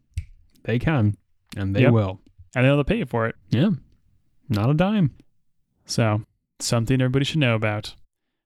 they 0.65 0.79
can 0.79 1.17
and 1.57 1.75
they 1.75 1.83
Yep. 1.83 1.93
will. 1.93 2.21
And 2.57 2.65
they'll 2.65 2.83
pay 2.85 2.99
you 2.99 3.07
for 3.07 3.27
it. 3.27 3.37
Yeah. 3.51 3.71
Not 4.49 4.71
a 4.71 4.75
dime. 4.75 5.15
So 5.87 6.23
something 6.59 7.01
everybody 7.01 7.25
should 7.25 7.39
know 7.41 7.55
about. 7.55 7.95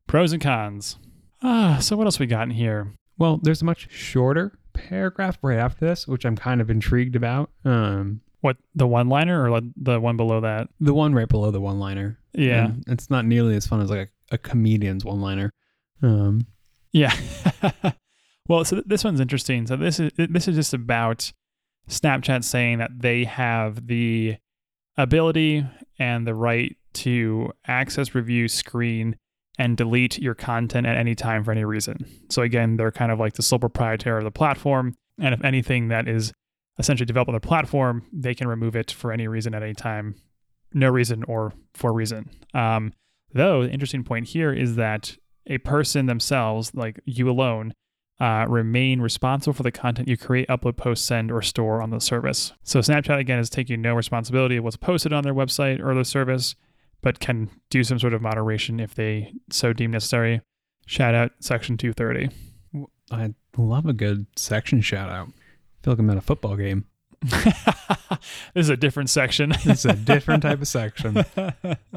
Pros 0.06 0.32
and 0.32 0.42
cons. 0.42 0.98
Ah, 1.42 1.78
so 1.80 1.96
what 1.96 2.06
else 2.06 2.18
we 2.20 2.26
got 2.26 2.42
in 2.44 2.50
here? 2.50 2.92
Well, 3.18 3.38
there's 3.42 3.62
a 3.62 3.64
much 3.64 3.90
shorter 3.90 4.52
paragraph 4.88 5.38
right 5.42 5.58
after 5.58 5.86
this, 5.86 6.06
which 6.08 6.24
I'm 6.24 6.36
kind 6.36 6.60
of 6.60 6.70
intrigued 6.70 7.16
about. 7.16 7.50
Um, 7.64 8.20
What 8.40 8.56
the 8.74 8.86
one 8.86 9.08
liner 9.08 9.50
or 9.50 9.60
the 9.76 10.00
one 10.00 10.16
below 10.16 10.40
that? 10.40 10.68
the 10.80 10.94
one 10.94 11.14
right 11.14 11.28
below 11.28 11.50
the 11.50 11.60
one 11.60 11.78
liner. 11.78 12.18
Yeah. 12.32 12.66
And 12.66 12.84
it's 12.88 13.10
not 13.10 13.24
nearly 13.24 13.56
as 13.56 13.66
fun 13.66 13.80
as 13.80 13.90
like 13.90 14.10
a, 14.30 14.34
a 14.34 14.38
comedian's 14.38 15.04
one 15.04 15.20
liner. 15.20 15.52
Um, 16.02 16.46
Yeah. 16.92 17.14
well, 18.48 18.64
so 18.64 18.76
th- 18.76 18.86
this 18.88 19.04
one's 19.04 19.20
interesting. 19.20 19.66
So 19.66 19.76
this 19.76 20.00
is 20.00 20.10
this 20.16 20.48
is 20.48 20.56
just 20.56 20.74
about 20.74 21.32
Snapchat 21.88 22.44
saying 22.44 22.78
that 22.78 22.90
they 22.98 23.24
have 23.24 23.86
the 23.86 24.36
ability 24.96 25.64
and 25.98 26.26
the 26.26 26.34
right 26.34 26.76
to 26.94 27.52
access, 27.66 28.14
review, 28.14 28.48
screen, 28.48 29.16
and 29.58 29.76
delete 29.76 30.18
your 30.18 30.34
content 30.34 30.86
at 30.86 30.96
any 30.96 31.14
time 31.14 31.44
for 31.44 31.52
any 31.52 31.64
reason. 31.64 32.06
So 32.30 32.42
again, 32.42 32.76
they're 32.76 32.92
kind 32.92 33.12
of 33.12 33.18
like 33.18 33.34
the 33.34 33.42
sole 33.42 33.58
proprietor 33.58 34.18
of 34.18 34.24
the 34.24 34.30
platform, 34.30 34.96
and 35.18 35.34
if 35.34 35.44
anything 35.44 35.88
that 35.88 36.08
is 36.08 36.32
essentially 36.78 37.06
developed 37.06 37.28
on 37.28 37.34
the 37.34 37.40
platform, 37.40 38.06
they 38.12 38.34
can 38.34 38.48
remove 38.48 38.74
it 38.74 38.90
for 38.90 39.12
any 39.12 39.28
reason 39.28 39.54
at 39.54 39.62
any 39.62 39.74
time, 39.74 40.14
no 40.72 40.88
reason 40.88 41.22
or 41.24 41.52
for 41.74 41.92
reason. 41.92 42.30
Um, 42.54 42.92
though 43.34 43.64
the 43.64 43.70
interesting 43.70 44.04
point 44.04 44.28
here 44.28 44.52
is 44.52 44.76
that 44.76 45.16
a 45.46 45.58
person 45.58 46.06
themselves, 46.06 46.74
like 46.74 47.00
you 47.04 47.28
alone, 47.28 47.74
uh, 48.20 48.46
remain 48.48 49.00
responsible 49.00 49.52
for 49.52 49.64
the 49.64 49.72
content 49.72 50.08
you 50.08 50.16
create, 50.16 50.48
upload, 50.48 50.76
post, 50.76 51.04
send, 51.04 51.32
or 51.32 51.42
store 51.42 51.82
on 51.82 51.90
the 51.90 52.00
service. 52.00 52.52
So 52.62 52.78
Snapchat 52.78 53.18
again 53.18 53.40
is 53.40 53.50
taking 53.50 53.82
no 53.82 53.94
responsibility 53.94 54.56
of 54.56 54.64
what's 54.64 54.76
posted 54.76 55.12
on 55.12 55.24
their 55.24 55.34
website 55.34 55.84
or 55.84 55.92
their 55.94 56.04
service, 56.04 56.54
but 57.02 57.20
can 57.20 57.50
do 57.68 57.84
some 57.84 57.98
sort 57.98 58.14
of 58.14 58.22
moderation 58.22 58.80
if 58.80 58.94
they 58.94 59.32
so 59.50 59.72
deem 59.72 59.90
necessary. 59.90 60.40
Shout 60.86 61.14
out 61.14 61.32
Section 61.40 61.76
230. 61.76 62.30
I 63.10 63.34
love 63.56 63.86
a 63.86 63.92
good 63.92 64.26
section 64.36 64.80
shout 64.80 65.10
out. 65.10 65.28
I 65.28 65.84
feel 65.84 65.92
like 65.92 65.98
I'm 65.98 66.10
at 66.10 66.16
a 66.16 66.22
football 66.22 66.56
game. 66.56 66.86
this 68.54 68.66
is 68.66 68.68
a 68.68 68.76
different 68.76 69.10
section. 69.10 69.52
It's 69.64 69.84
a 69.84 69.94
different 69.94 70.42
type 70.42 70.60
of 70.60 70.68
section. 70.68 71.18
I 71.36 71.56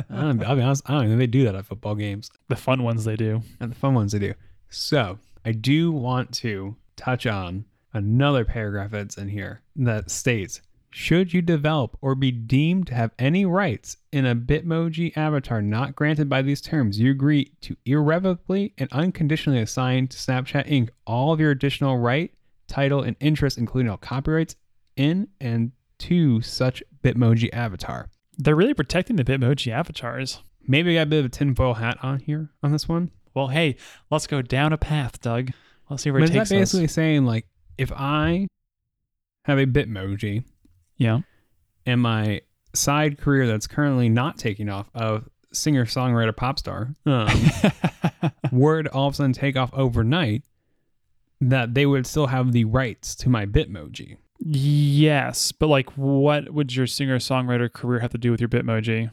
don't, 0.10 0.44
I'll 0.44 0.56
be 0.56 0.62
honest, 0.62 0.84
I 0.86 0.94
don't 0.94 1.06
even 1.06 1.18
think 1.18 1.20
they 1.20 1.40
do 1.40 1.46
that 1.46 1.56
at 1.56 1.66
football 1.66 1.96
games. 1.96 2.30
the 2.50 2.56
fun 2.56 2.84
ones 2.84 3.06
they 3.06 3.16
do. 3.16 3.42
And 3.60 3.72
the 3.72 3.76
fun 3.76 3.94
ones 3.94 4.12
they 4.12 4.20
do. 4.20 4.34
So 4.70 5.20
I 5.46 5.52
do 5.52 5.92
want 5.92 6.34
to 6.36 6.76
touch 6.96 7.26
on 7.26 7.66
another 7.94 8.44
paragraph 8.44 8.92
that's 8.92 9.18
in 9.18 9.30
here 9.30 9.62
that 9.78 10.12
states 10.12 10.62
should 10.98 11.34
you 11.34 11.42
develop 11.42 11.98
or 12.00 12.16
be 12.16 12.32
deemed 12.32 12.88
to 12.88 12.96
have 12.96 13.12
any 13.20 13.46
rights 13.46 13.98
in 14.14 14.26
a 14.26 14.34
Bitmoji 14.34 15.16
avatar 15.18 15.62
not 15.62 15.94
granted 15.94 16.30
by 16.30 16.42
these 16.42 16.62
terms, 16.62 16.98
you 16.98 17.12
agree 17.12 17.52
to 17.60 17.76
irrevocably 17.86 18.74
and 18.78 18.90
unconditionally 18.94 19.60
assign 19.60 20.08
to 20.08 20.18
Snapchat 20.18 20.66
Inc. 20.70 20.88
all 21.06 21.34
of 21.34 21.42
your 21.42 21.52
additional 21.52 21.98
right, 21.98 22.34
title, 22.68 23.02
and 23.02 23.18
interest, 23.20 23.58
including 23.58 23.92
all 23.92 23.98
copyrights 23.98 24.56
in 24.96 25.28
and 25.42 25.74
to 26.00 26.42
such 26.42 26.82
Bitmoji 27.04 27.50
avatar. 27.52 28.10
They're 28.38 28.56
really 28.56 28.74
protecting 28.74 29.18
the 29.18 29.26
Bitmoji 29.26 29.74
avatars. 29.74 30.44
Maybe 30.66 30.92
I 30.92 31.02
got 31.02 31.08
a 31.08 31.10
bit 31.10 31.20
of 31.20 31.26
a 31.26 31.30
tinfoil 31.30 31.74
hat 31.74 31.98
on 32.04 32.22
here 32.22 32.52
on 32.64 32.72
this 32.72 32.88
one. 32.88 33.12
Well, 33.34 33.50
hey, 33.50 33.76
let's 34.10 34.28
go 34.28 34.42
down 34.42 34.72
a 34.72 34.78
path, 34.78 35.20
Doug. 35.20 35.52
Let's 35.90 36.04
see 36.04 36.12
where 36.12 36.22
But 36.22 36.30
it 36.30 36.34
takes 36.34 36.50
that 36.50 36.56
basically 36.56 36.88
saying 36.88 37.26
like 37.26 37.48
if 37.78 37.92
I 37.92 38.48
have 39.44 39.60
a 39.60 39.66
Bitmoji 39.66 40.46
Yeah. 40.98 41.20
and 41.86 42.02
my 42.02 42.42
side 42.74 43.18
career 43.18 43.48
that's 43.48 43.68
currently 43.68 44.10
not 44.10 44.38
taking 44.38 44.70
off 44.70 44.90
of 44.94 45.30
singer 45.52 45.86
songwriter 45.86 46.36
pop 46.36 46.60
star 46.60 46.94
um, 47.06 47.28
to 48.52 48.90
all 48.94 49.08
of 49.08 49.14
a 49.14 49.16
sudden 49.16 49.34
take 49.34 49.56
off 49.56 49.70
overnight, 49.74 50.44
that 51.42 51.74
they 51.74 51.86
would 51.86 52.06
still 52.08 52.28
have 52.28 52.52
the 52.52 52.66
rights 52.66 53.16
to 53.16 53.30
my 53.30 53.46
Bitmoji. 53.46 54.18
yes, 54.40 55.52
but 55.52 55.68
like, 55.68 55.90
what 55.92 56.50
would 56.52 56.76
your 56.76 56.88
singer 56.88 57.20
songwriter 57.20 57.72
career 57.72 58.00
have 58.00 58.12
to 58.12 58.18
do 58.18 58.32
with 58.32 58.40
your 58.42 58.50
Bitmoji? 58.50 59.12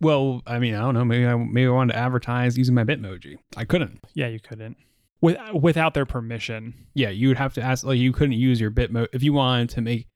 Well, 0.00 0.42
I 0.46 0.58
mean, 0.58 0.74
I 0.74 0.80
don't 0.80 0.94
know. 0.94 1.04
Maybe 1.04 1.26
I 1.26 1.36
maybe 1.36 1.66
I 1.66 1.70
wanted 1.70 1.92
to 1.92 1.98
advertise 1.98 2.58
using 2.58 2.74
my 2.74 2.84
Bitmoji. 2.84 3.38
I 3.56 3.64
couldn't. 3.64 4.00
Yeah, 4.14 4.26
you 4.28 4.40
couldn't. 4.40 4.76
With, 5.20 5.38
without 5.54 5.94
their 5.94 6.06
permission. 6.06 6.74
Yeah, 6.94 7.10
you 7.10 7.28
would 7.28 7.36
have 7.36 7.54
to 7.54 7.62
ask. 7.62 7.84
Like, 7.84 7.98
you 7.98 8.12
couldn't 8.12 8.32
use 8.32 8.60
your 8.60 8.72
Bitmo 8.72 9.06
if 9.12 9.22
you 9.22 9.32
wanted 9.32 9.70
to 9.70 9.80
make. 9.80 10.08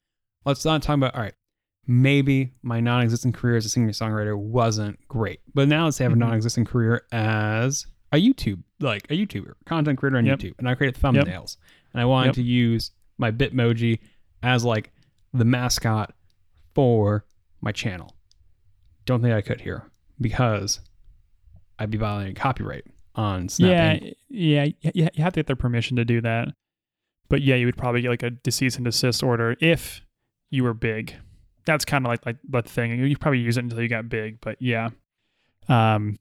Let's 0.47 0.65
not 0.65 0.81
talk 0.83 0.95
about. 0.97 1.15
All 1.15 1.21
right, 1.23 1.35
maybe 1.87 2.53
my 2.63 2.81
non-existent 2.81 3.35
career 3.35 3.57
as 3.57 3.67
a 3.67 3.69
singer-songwriter 3.69 4.39
wasn't 4.39 5.07
great, 5.09 5.41
but 5.55 5.69
now 5.69 5.85
let's 5.85 5.99
say 5.99 6.05
I 6.05 6.07
have 6.07 6.13
a 6.13 6.17
Mhm. 6.17 6.21
non-existent 6.21 6.69
career 6.69 7.03
as 7.13 7.87
a 8.13 8.17
YouTube, 8.17 8.63
like 8.81 9.05
a 9.11 9.15
YouTuber, 9.15 9.55
content 9.67 9.99
creator 9.99 10.17
on 10.17 10.25
Yep. 10.25 10.39
YouTube, 10.39 10.55
and 10.59 10.69
I 10.69 10.75
created 10.75 11.01
thumbnails, 11.01 11.57
and 11.93 12.01
I 12.01 12.05
wanted 12.07 12.29
Yep. 12.29 12.35
to 12.37 12.43
use 12.43 12.93
my 13.19 13.31
Bitmoji 13.31 13.99
as 14.43 14.65
like 14.65 14.93
the 15.35 15.45
mascot 15.45 16.15
for 16.75 17.25
my 17.61 17.73
channel. 17.73 18.17
Don't 19.05 19.21
think 19.23 19.35
I 19.35 19.41
could 19.43 19.61
here 19.63 19.85
because 20.21 20.81
I'd 21.79 21.91
be 21.91 21.99
violating 21.99 22.35
copyright 22.35 22.85
on 23.15 23.49
Snap. 23.49 24.01
yeah, 24.29 24.67
yeah. 24.83 24.91
You 24.95 25.09
have 25.23 25.33
to 25.35 25.39
get 25.41 25.47
their 25.47 25.57
permission 25.57 25.97
to 25.97 26.05
do 26.05 26.21
that. 26.21 26.49
But 27.29 27.43
yeah, 27.43 27.57
you 27.57 27.67
would 27.67 27.77
probably 27.77 28.03
get 28.03 28.11
like 28.11 28.23
a 28.23 28.51
cease 28.51 28.77
and 28.77 28.85
desist 28.85 29.23
order 29.23 29.57
if 29.61 30.01
you 30.51 30.65
were 30.65 30.75
big. 30.75 31.15
That's 31.65 31.85
kind 31.85 32.07
of 32.07 32.11
like 32.11 32.25
like 32.25 32.37
the 32.49 32.63
thing. 32.63 33.05
You 33.05 33.17
probably 33.17 33.41
use 33.41 33.57
it 33.57 33.65
until 33.65 33.83
you 33.83 33.89
got 33.89 34.09
big. 34.09 34.41
But 34.41 34.61
yeah, 34.61 34.91
um, 35.69 36.19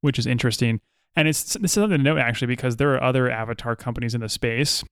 which 0.00 0.18
is 0.18 0.26
interesting. 0.26 0.80
And 1.14 1.28
it's 1.28 1.54
this 1.54 1.70
is 1.70 1.72
something 1.72 1.98
to 1.98 2.02
note 2.02 2.18
actually 2.18 2.48
because 2.48 2.76
there 2.76 2.94
are 2.94 3.02
other 3.02 3.30
avatar 3.30 3.76
companies 3.76 4.14
in 4.14 4.20
the 4.20 4.28
space 4.28 4.82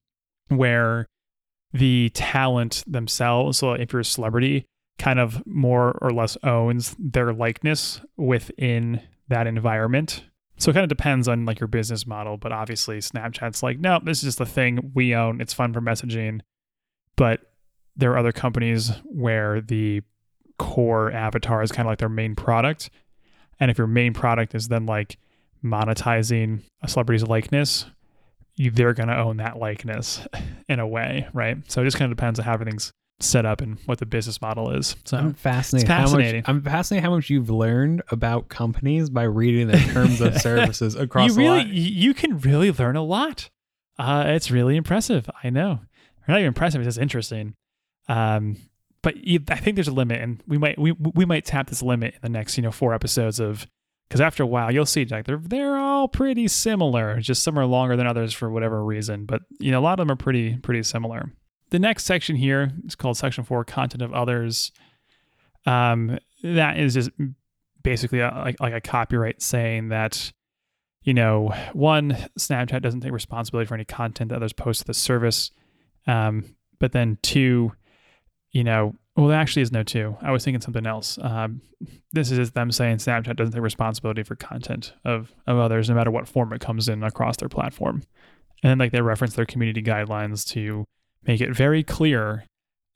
where 0.49 1.07
the 1.73 2.11
talent 2.15 2.85
themselves, 2.87 3.59
so 3.59 3.73
if 3.73 3.93
you're 3.93 4.01
a 4.01 4.05
celebrity, 4.05 4.67
kind 4.99 5.19
of 5.19 5.45
more 5.47 5.97
or 6.03 6.11
less 6.11 6.37
owns 6.43 6.95
their 6.99 7.33
likeness 7.33 8.01
within 8.17 9.01
that 9.29 9.47
environment. 9.47 10.25
So 10.59 10.71
it 10.71 10.75
kind 10.75 10.85
of 10.85 10.91
depends 10.91 11.27
on 11.27 11.47
like 11.47 11.59
your 11.59 11.69
business 11.69 12.07
model, 12.07 12.37
but 12.37 12.53
obviously 12.53 12.99
Snapchat's 12.99 13.63
like, 13.63 13.79
no, 13.79 13.99
this 14.03 14.19
is 14.19 14.25
just 14.25 14.39
the 14.39 14.47
thing 14.47 14.93
we 14.95 15.15
own. 15.15 15.41
It's 15.41 15.55
fun 15.55 15.73
for 15.73 15.81
messaging. 15.81 16.41
But 17.17 17.41
there 17.97 18.13
are 18.13 18.19
other 18.19 18.33
companies 18.33 18.93
where 19.05 19.61
the 19.61 20.03
core 20.59 21.11
avatar 21.11 21.63
is 21.63 21.73
kind 21.73 21.87
of 21.87 21.91
like 21.91 21.99
their 21.99 22.09
main 22.09 22.35
product. 22.35 22.91
And 23.59 23.71
if 23.71 23.79
your 23.79 23.87
main 23.87 24.13
product 24.13 24.55
is 24.55 24.69
then 24.69 24.87
like 24.87 25.19
monetizing 25.65 26.63
a 26.83 26.89
celebrity's 26.89 27.25
likeness, 27.25 27.87
you, 28.57 28.71
they're 28.71 28.95
going 28.95 29.09
to 29.09 29.19
own 29.19 29.39
that 29.39 29.59
likeness 29.59 30.27
in 30.69 30.81
a 30.81 30.87
way, 30.87 31.29
right? 31.33 31.59
So 31.71 31.83
it 31.83 31.85
just 31.85 31.97
kind 31.97 32.11
of 32.11 32.17
depends 32.17 32.39
on 32.39 32.45
how 32.45 32.55
everything's 32.55 32.93
set 33.21 33.45
up 33.45 33.61
and 33.61 33.79
what 33.87 33.99
the 33.99 34.07
business 34.07 34.41
model 34.41 34.71
is. 34.71 34.97
So 35.05 35.17
I'm 35.17 35.35
fascinated. 35.35 35.89
It's 35.89 35.97
fascinating. 35.97 36.41
Much, 36.41 36.49
I'm 36.49 36.63
fascinated 36.63 37.05
how 37.05 37.15
much 37.15 37.31
you've 37.31 37.51
learned 37.51 38.03
about 38.11 38.49
companies 38.49 39.11
by 39.11 39.25
reading 39.25 39.69
the 39.69 39.79
terms 39.79 40.21
of 40.21 40.39
services 40.41 40.95
across 40.95 41.29
you 41.29 41.35
the 41.35 41.41
really 41.41 41.65
you 41.65 42.15
can 42.15 42.39
really 42.41 42.73
learn 42.73 42.97
a 42.97 43.03
lot. 43.03 43.51
Uh, 43.99 44.25
it's 44.29 44.51
really 44.51 44.77
impressive. 44.77 45.29
I 45.45 45.51
know. 45.51 45.81
Or 46.27 46.33
not 46.33 46.39
even 46.39 46.49
impressive. 46.49 46.81
It's 46.81 46.87
just 46.87 46.99
interesting. 46.99 47.55
Um, 48.09 48.57
but 49.03 49.15
I 49.49 49.57
think 49.57 49.77
there's 49.77 49.89
a 49.89 49.93
limit, 49.93 50.21
and 50.21 50.43
we 50.47 50.59
might 50.59 50.79
we 50.79 50.93
we 50.93 51.25
might 51.25 51.45
tap 51.45 51.69
this 51.69 51.83
limit 51.83 52.15
in 52.15 52.21
the 52.23 52.29
next 52.29 52.57
you 52.57 52.63
know 52.63 52.71
four 52.71 52.93
episodes 52.93 53.41
of 53.41 53.67
because 54.09 54.21
after 54.21 54.43
a 54.43 54.47
while 54.47 54.73
you'll 54.73 54.85
see 54.85 55.05
like 55.07 55.25
they're 55.25 55.39
they're 55.39 55.77
all 55.77 56.09
pretty 56.09 56.49
similar. 56.49 57.19
Just 57.21 57.43
some 57.43 57.59
are 57.59 57.65
longer 57.65 57.97
than 57.97 58.07
others 58.07 58.35
for 58.35 58.51
whatever 58.51 58.85
reason, 58.85 59.25
but 59.25 59.43
you 59.59 59.71
know 59.71 59.81
a 59.81 59.83
lot 59.83 59.99
of 59.99 60.07
them 60.07 60.13
are 60.13 60.17
pretty 60.17 60.57
pretty 60.59 60.83
similar. 60.83 61.33
The 61.71 61.79
next 61.79 62.05
section 62.05 62.37
here 62.37 62.73
is 62.85 62.95
called 62.95 63.17
section 63.17 63.45
four, 63.45 63.65
content 63.65 64.03
of 64.03 64.13
others. 64.13 64.73
Um, 65.67 66.19
that 66.43 66.79
is 66.79 66.95
just 66.95 67.11
basically 67.83 68.21
a, 68.21 68.29
like 68.29 68.61
like 68.61 68.75
a 68.75 68.81
copyright 68.81 69.41
saying 69.41 69.89
that 69.89 70.33
you 71.03 71.15
know 71.15 71.55
one 71.73 72.17
Snapchat 72.39 72.83
doesn't 72.83 73.01
take 73.01 73.13
responsibility 73.13 73.67
for 73.67 73.75
any 73.75 73.85
content 73.85 74.31
that 74.31 74.37
others 74.37 74.53
post 74.53 74.81
to 74.81 74.87
the 74.87 74.95
service, 74.95 75.53
um, 76.07 76.57
but 76.79 76.93
then 76.93 77.19
two, 77.23 77.73
you 78.53 78.65
know, 78.65 78.95
well, 79.17 79.29
there 79.29 79.39
actually 79.39 79.63
is 79.63 79.73
no 79.73 79.83
two. 79.83 80.17
I 80.23 80.31
was 80.31 80.45
thinking 80.45 80.61
something 80.61 80.87
else. 80.87 81.19
Um, 81.21 81.61
this 82.13 82.31
is 82.31 82.53
them 82.53 82.73
saying 82.73 82.99
Snapchat 82.99 83.37
doesn't 83.37 83.53
take 83.53 83.63
responsibility 83.63 84.23
for 84.23 84.35
content 84.35 84.95
of 85.05 85.33
of 85.47 85.59
others, 85.59 85.89
no 85.89 85.95
matter 85.95 86.11
what 86.11 86.29
form 86.29 86.53
it 86.53 86.61
comes 86.61 86.89
in 86.89 87.03
across 87.03 87.37
their 87.37 87.49
platform. 87.49 88.03
And 88.63 88.71
then 88.71 88.79
like 88.79 88.93
they 88.93 89.01
reference 89.01 89.35
their 89.35 89.47
community 89.47 89.83
guidelines 89.83 90.47
to 90.53 90.85
make 91.25 91.41
it 91.41 91.55
very 91.55 91.83
clear 91.83 92.45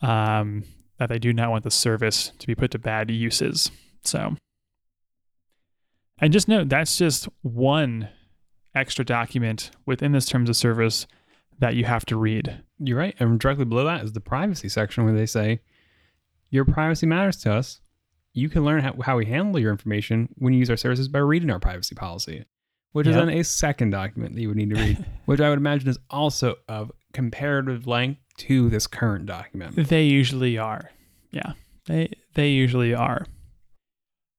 um, 0.02 0.64
that 0.98 1.08
they 1.08 1.18
do 1.18 1.32
not 1.32 1.50
want 1.50 1.64
the 1.64 1.70
service 1.70 2.32
to 2.38 2.46
be 2.46 2.54
put 2.54 2.70
to 2.72 2.78
bad 2.78 3.10
uses. 3.10 3.70
So, 4.02 4.36
and 6.18 6.32
just 6.32 6.48
note 6.48 6.68
that's 6.68 6.98
just 6.98 7.28
one 7.42 8.08
extra 8.74 9.04
document 9.04 9.70
within 9.86 10.12
this 10.12 10.26
terms 10.26 10.48
of 10.48 10.56
service 10.56 11.06
that 11.58 11.76
you 11.76 11.84
have 11.84 12.04
to 12.06 12.16
read. 12.16 12.62
You're 12.78 12.98
right. 12.98 13.14
And 13.18 13.38
directly 13.38 13.64
below 13.64 13.84
that 13.84 14.02
is 14.04 14.12
the 14.12 14.20
privacy 14.20 14.68
section 14.68 15.04
where 15.04 15.14
they 15.14 15.26
say, 15.26 15.60
Your 16.50 16.64
privacy 16.64 17.06
matters 17.06 17.36
to 17.38 17.52
us. 17.52 17.80
You 18.32 18.48
can 18.48 18.64
learn 18.64 18.82
how, 18.82 18.94
how 19.02 19.16
we 19.16 19.26
handle 19.26 19.60
your 19.60 19.70
information 19.70 20.28
when 20.36 20.52
you 20.52 20.58
use 20.58 20.70
our 20.70 20.76
services 20.76 21.08
by 21.08 21.20
reading 21.20 21.50
our 21.50 21.60
privacy 21.60 21.94
policy, 21.94 22.44
which 22.90 23.06
is 23.06 23.14
then 23.14 23.28
a 23.28 23.44
second 23.44 23.90
document 23.90 24.34
that 24.34 24.40
you 24.40 24.48
would 24.48 24.56
need 24.56 24.70
to 24.70 24.76
read, 24.76 25.04
which 25.26 25.40
I 25.40 25.48
would 25.50 25.58
imagine 25.58 25.88
is 25.88 25.98
also 26.10 26.56
of 26.68 26.90
comparative 27.12 27.86
length 27.86 28.20
to 28.38 28.68
this 28.68 28.88
current 28.88 29.26
document. 29.26 29.76
They 29.88 30.02
usually 30.02 30.58
are. 30.58 30.90
Yeah. 31.30 31.52
They 31.86 32.12
they 32.34 32.48
usually 32.48 32.92
are. 32.92 33.26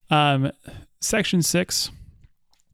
Um 0.09 0.51
section 0.99 1.41
6. 1.41 1.91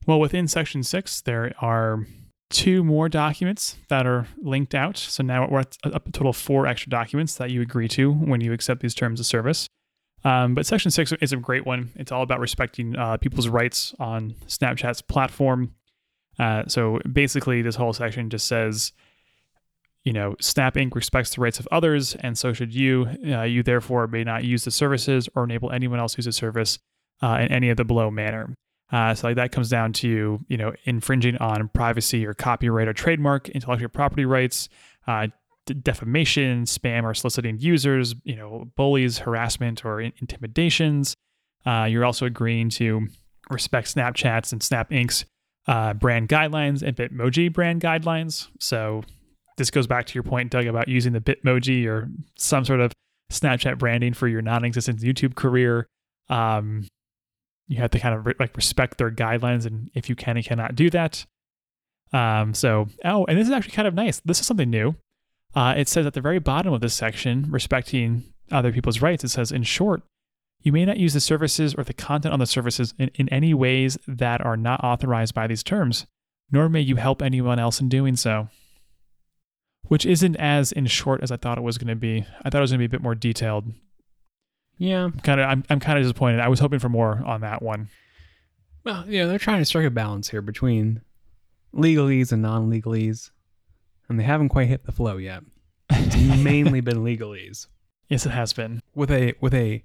Well, 0.07 0.19
within 0.19 0.47
section 0.47 0.81
6 0.81 1.21
there 1.21 1.53
are 1.59 2.07
two 2.51 2.83
more 2.83 3.09
documents 3.09 3.77
that 3.89 4.05
are 4.05 4.27
linked 4.41 4.75
out. 4.75 4.97
So 4.97 5.23
now 5.23 5.47
we're 5.49 5.61
at 5.61 5.77
a, 5.83 5.99
total 5.99 6.29
of 6.29 6.37
four 6.37 6.67
extra 6.67 6.89
documents 6.89 7.35
that 7.35 7.49
you 7.49 7.61
agree 7.61 7.87
to 7.89 8.11
when 8.11 8.41
you 8.41 8.53
accept 8.53 8.81
these 8.81 8.93
terms 8.93 9.19
of 9.19 9.25
service. 9.25 9.67
Um, 10.23 10.53
but 10.53 10.65
section 10.65 10.91
6 10.91 11.13
is 11.21 11.33
a 11.33 11.37
great 11.37 11.65
one. 11.65 11.91
It's 11.95 12.11
all 12.11 12.21
about 12.21 12.39
respecting 12.39 12.95
uh, 12.95 13.17
people's 13.17 13.47
rights 13.47 13.95
on 13.99 14.35
Snapchat's 14.47 15.01
platform. 15.01 15.73
Uh, 16.37 16.63
so 16.67 16.99
basically 17.11 17.61
this 17.61 17.75
whole 17.75 17.93
section 17.93 18.29
just 18.29 18.47
says 18.47 18.93
you 20.03 20.13
know, 20.13 20.35
Snap 20.39 20.75
Inc. 20.75 20.95
respects 20.95 21.35
the 21.35 21.41
rights 21.41 21.59
of 21.59 21.67
others, 21.71 22.15
and 22.15 22.37
so 22.37 22.53
should 22.53 22.73
you. 22.73 23.07
Uh, 23.25 23.43
you 23.43 23.61
therefore 23.61 24.07
may 24.07 24.23
not 24.23 24.43
use 24.43 24.63
the 24.63 24.71
services 24.71 25.29
or 25.35 25.43
enable 25.43 25.71
anyone 25.71 25.99
else 25.99 26.13
to 26.13 26.19
use 26.19 26.25
the 26.25 26.31
service 26.31 26.79
uh, 27.21 27.37
in 27.39 27.51
any 27.51 27.69
of 27.69 27.77
the 27.77 27.85
below 27.85 28.09
manner. 28.09 28.55
Uh, 28.91 29.13
so 29.13 29.27
like 29.27 29.37
that 29.37 29.51
comes 29.51 29.69
down 29.69 29.93
to 29.93 30.39
you 30.47 30.57
know 30.57 30.73
infringing 30.83 31.37
on 31.37 31.69
privacy 31.69 32.25
or 32.25 32.33
copyright 32.33 32.87
or 32.87 32.93
trademark 32.93 33.49
intellectual 33.49 33.89
property 33.89 34.25
rights, 34.25 34.69
uh, 35.07 35.27
defamation, 35.81 36.65
spam 36.65 37.03
or 37.03 37.13
soliciting 37.13 37.57
users, 37.59 38.15
you 38.23 38.35
know, 38.35 38.65
bullies, 38.75 39.19
harassment 39.19 39.85
or 39.85 40.01
in- 40.01 40.13
intimidations. 40.19 41.15
Uh, 41.65 41.87
you're 41.89 42.05
also 42.05 42.25
agreeing 42.25 42.69
to 42.69 43.07
respect 43.49 43.93
Snapchat's 43.93 44.51
and 44.51 44.61
Snap 44.63 44.89
Inc.'s 44.89 45.25
uh, 45.67 45.93
brand 45.93 46.29
guidelines 46.29 46.81
and 46.81 46.95
Bitmoji 46.95 47.51
brand 47.51 47.81
guidelines. 47.81 48.47
So 48.59 49.03
this 49.57 49.69
goes 49.69 49.87
back 49.87 50.05
to 50.07 50.13
your 50.15 50.23
point, 50.23 50.51
Doug, 50.51 50.65
about 50.65 50.87
using 50.87 51.13
the 51.13 51.21
Bitmoji 51.21 51.85
or 51.85 52.09
some 52.35 52.65
sort 52.65 52.79
of 52.79 52.91
Snapchat 53.31 53.77
branding 53.77 54.13
for 54.13 54.27
your 54.27 54.41
non-existent 54.41 54.99
YouTube 54.99 55.35
career. 55.35 55.87
Um, 56.29 56.87
you 57.71 57.77
have 57.77 57.91
to 57.91 57.99
kind 57.99 58.15
of 58.15 58.25
re- 58.25 58.33
like 58.39 58.55
respect 58.55 58.97
their 58.97 59.11
guidelines, 59.11 59.65
and 59.65 59.89
if 59.93 60.09
you 60.09 60.15
can 60.15 60.37
and 60.37 60.45
cannot 60.45 60.75
do 60.75 60.89
that. 60.89 61.25
Um, 62.13 62.53
so, 62.53 62.87
oh, 63.05 63.25
and 63.25 63.37
this 63.37 63.47
is 63.47 63.53
actually 63.53 63.71
kind 63.71 63.87
of 63.87 63.93
nice. 63.93 64.19
This 64.25 64.39
is 64.39 64.47
something 64.47 64.69
new. 64.69 64.95
Uh, 65.55 65.73
it 65.77 65.87
says 65.87 66.05
at 66.05 66.13
the 66.13 66.21
very 66.21 66.39
bottom 66.39 66.73
of 66.73 66.81
this 66.81 66.93
section, 66.93 67.47
respecting 67.49 68.23
other 68.51 68.71
people's 68.71 69.01
rights, 69.01 69.23
it 69.23 69.29
says, 69.29 69.51
in 69.51 69.63
short, 69.63 70.01
you 70.61 70.71
may 70.71 70.85
not 70.85 70.97
use 70.97 71.13
the 71.13 71.19
services 71.19 71.73
or 71.73 71.83
the 71.83 71.93
content 71.93 72.33
on 72.33 72.39
the 72.39 72.45
services 72.45 72.93
in, 72.99 73.09
in 73.15 73.29
any 73.29 73.53
ways 73.53 73.97
that 74.07 74.41
are 74.41 74.57
not 74.57 74.83
authorized 74.83 75.33
by 75.33 75.47
these 75.47 75.63
terms, 75.63 76.05
nor 76.51 76.69
may 76.69 76.81
you 76.81 76.97
help 76.97 77.21
anyone 77.21 77.59
else 77.59 77.79
in 77.79 77.89
doing 77.89 78.15
so 78.15 78.49
which 79.91 80.05
isn't 80.05 80.37
as 80.37 80.71
in 80.71 80.85
short 80.85 81.21
as 81.21 81.33
I 81.33 81.35
thought 81.35 81.57
it 81.57 81.65
was 81.65 81.77
going 81.77 81.89
to 81.89 81.97
be. 81.97 82.25
I 82.43 82.49
thought 82.49 82.59
it 82.59 82.61
was 82.61 82.71
going 82.71 82.79
to 82.79 82.87
be 82.87 82.95
a 82.95 82.97
bit 82.97 83.03
more 83.03 83.13
detailed. 83.13 83.65
Yeah. 84.81 85.11
Kind 85.21 85.39
of, 85.39 85.47
I'm, 85.47 85.63
I'm 85.69 85.79
kind 85.79 85.99
of 85.99 86.03
disappointed. 86.03 86.39
I 86.39 86.47
was 86.47 86.59
hoping 86.59 86.79
for 86.79 86.89
more 86.89 87.21
on 87.23 87.41
that 87.41 87.61
one. 87.61 87.89
Well, 88.83 89.05
yeah, 89.07 89.27
they're 89.27 89.37
trying 89.37 89.59
to 89.59 89.65
strike 89.65 89.85
a 89.85 89.91
balance 89.91 90.29
here 90.29 90.41
between 90.41 91.01
legalese 91.71 92.31
and 92.31 92.41
non 92.41 92.67
legalese, 92.67 93.29
and 94.09 94.19
they 94.19 94.23
haven't 94.23 94.49
quite 94.49 94.69
hit 94.69 94.85
the 94.85 94.91
flow 94.91 95.17
yet. 95.17 95.43
It's 95.91 96.15
mainly 96.43 96.81
been 96.81 97.03
legalese 97.03 97.67
Yes, 98.09 98.25
it 98.25 98.31
has 98.31 98.53
been. 98.53 98.81
with 98.95 99.11
a 99.11 99.35
with 99.39 99.53
a 99.53 99.83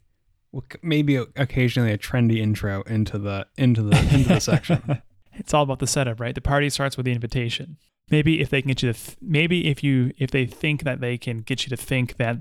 maybe 0.82 1.16
occasionally 1.16 1.92
a 1.92 1.98
trendy 1.98 2.38
intro 2.38 2.80
into 2.86 3.18
the 3.18 3.46
into 3.58 3.82
the 3.82 3.98
into 4.14 4.28
the 4.30 4.40
section. 4.40 5.02
it's 5.34 5.52
all 5.52 5.64
about 5.64 5.80
the 5.80 5.86
setup, 5.86 6.20
right? 6.20 6.34
The 6.34 6.40
party 6.40 6.70
starts 6.70 6.96
with 6.96 7.04
the 7.04 7.12
invitation. 7.12 7.76
Maybe 8.10 8.40
if 8.40 8.48
they 8.48 8.62
can 8.62 8.68
get 8.68 8.82
you 8.82 8.92
to, 8.94 8.98
th- 8.98 9.18
maybe 9.20 9.68
if 9.68 9.82
you, 9.84 10.12
if 10.16 10.30
they 10.30 10.46
think 10.46 10.84
that 10.84 11.00
they 11.00 11.18
can 11.18 11.40
get 11.40 11.64
you 11.66 11.70
to 11.70 11.76
think 11.76 12.16
that 12.18 12.38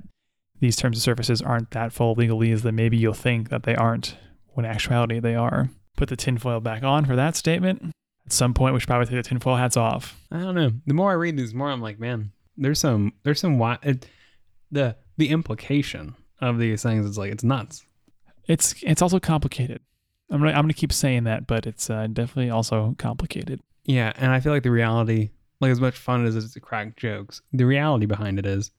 these 0.59 0.75
terms 0.75 0.97
of 0.97 1.03
services 1.03 1.41
aren't 1.41 1.71
that 1.71 1.91
full 1.93 2.11
of 2.11 2.17
legalese, 2.17 2.61
that 2.61 2.71
maybe 2.71 2.97
you'll 2.97 3.13
think 3.13 3.49
that 3.49 3.63
they 3.63 3.75
aren't, 3.75 4.17
when 4.53 4.65
in 4.65 4.71
actuality 4.71 5.19
they 5.19 5.35
are. 5.35 5.69
Put 5.97 6.09
the 6.09 6.15
tinfoil 6.15 6.59
back 6.59 6.83
on 6.83 7.05
for 7.05 7.15
that 7.15 7.35
statement. 7.35 7.93
At 8.25 8.31
some 8.31 8.53
point, 8.53 8.73
we 8.73 8.79
should 8.79 8.87
probably 8.87 9.05
take 9.05 9.23
the 9.23 9.29
tinfoil 9.29 9.55
hats 9.55 9.77
off. 9.77 10.19
I 10.31 10.39
don't 10.39 10.55
know. 10.55 10.71
The 10.85 10.93
more 10.93 11.11
I 11.11 11.15
read 11.15 11.37
these, 11.37 11.51
the 11.51 11.57
more 11.57 11.69
I'm 11.69 11.81
like, 11.81 11.99
man, 11.99 12.31
there's 12.57 12.79
some 12.79 13.13
there's 13.23 13.39
some 13.39 13.59
why, 13.59 13.77
it, 13.83 14.07
the 14.71 14.95
the 15.17 15.29
implication 15.29 16.15
of 16.41 16.57
these 16.59 16.83
things 16.83 17.05
is 17.05 17.17
like 17.17 17.31
it's 17.31 17.43
nuts. 17.43 17.85
It's 18.47 18.75
it's 18.83 19.01
also 19.01 19.19
complicated. 19.19 19.81
I'm 20.29 20.39
gonna 20.39 20.51
I'm 20.51 20.63
gonna 20.63 20.73
keep 20.73 20.91
saying 20.91 21.25
that, 21.25 21.47
but 21.47 21.67
it's 21.67 21.89
uh, 21.89 22.07
definitely 22.07 22.49
also 22.49 22.95
complicated. 22.97 23.61
Yeah, 23.83 24.11
and 24.15 24.31
I 24.31 24.39
feel 24.39 24.51
like 24.51 24.63
the 24.63 24.71
reality, 24.71 25.29
like 25.61 25.71
as 25.71 25.79
much 25.79 25.97
fun 25.97 26.25
as 26.25 26.35
it 26.35 26.43
is 26.43 26.53
to 26.53 26.59
crack 26.59 26.95
jokes, 26.97 27.41
the 27.53 27.65
reality 27.65 28.05
behind 28.07 28.39
it 28.39 28.45
is 28.45 28.71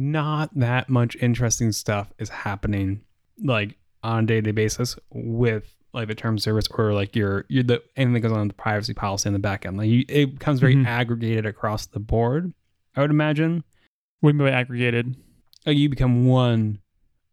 not 0.00 0.50
that 0.54 0.88
much 0.88 1.14
interesting 1.16 1.72
stuff 1.72 2.10
is 2.18 2.28
happening 2.30 3.02
like 3.42 3.76
on 4.02 4.24
a 4.24 4.26
day-to-day 4.26 4.52
basis 4.52 4.98
with 5.10 5.76
like 5.92 6.08
the 6.08 6.14
term 6.14 6.38
service 6.38 6.66
or 6.70 6.92
like 6.94 7.14
your 7.14 7.44
your 7.48 7.62
the 7.62 7.82
anything 7.96 8.14
that 8.14 8.20
goes 8.20 8.32
on 8.32 8.48
the 8.48 8.54
privacy 8.54 8.94
policy 8.94 9.28
in 9.28 9.32
the 9.34 9.38
back 9.38 9.66
end. 9.66 9.76
Like 9.76 9.88
you, 9.88 10.04
it 10.08 10.38
becomes 10.38 10.60
very 10.60 10.74
Mhm. 10.76 10.86
aggregated 10.86 11.44
across 11.46 11.86
the 11.86 12.00
board. 12.00 12.52
I 12.96 13.00
would 13.02 13.10
imagine. 13.10 13.62
What 14.20 14.30
do 14.32 14.36
you 14.36 14.42
mean 14.44 14.52
by 14.52 14.58
aggregated? 14.58 15.16
Like 15.66 15.76
you 15.76 15.88
become 15.88 16.26
one. 16.26 16.78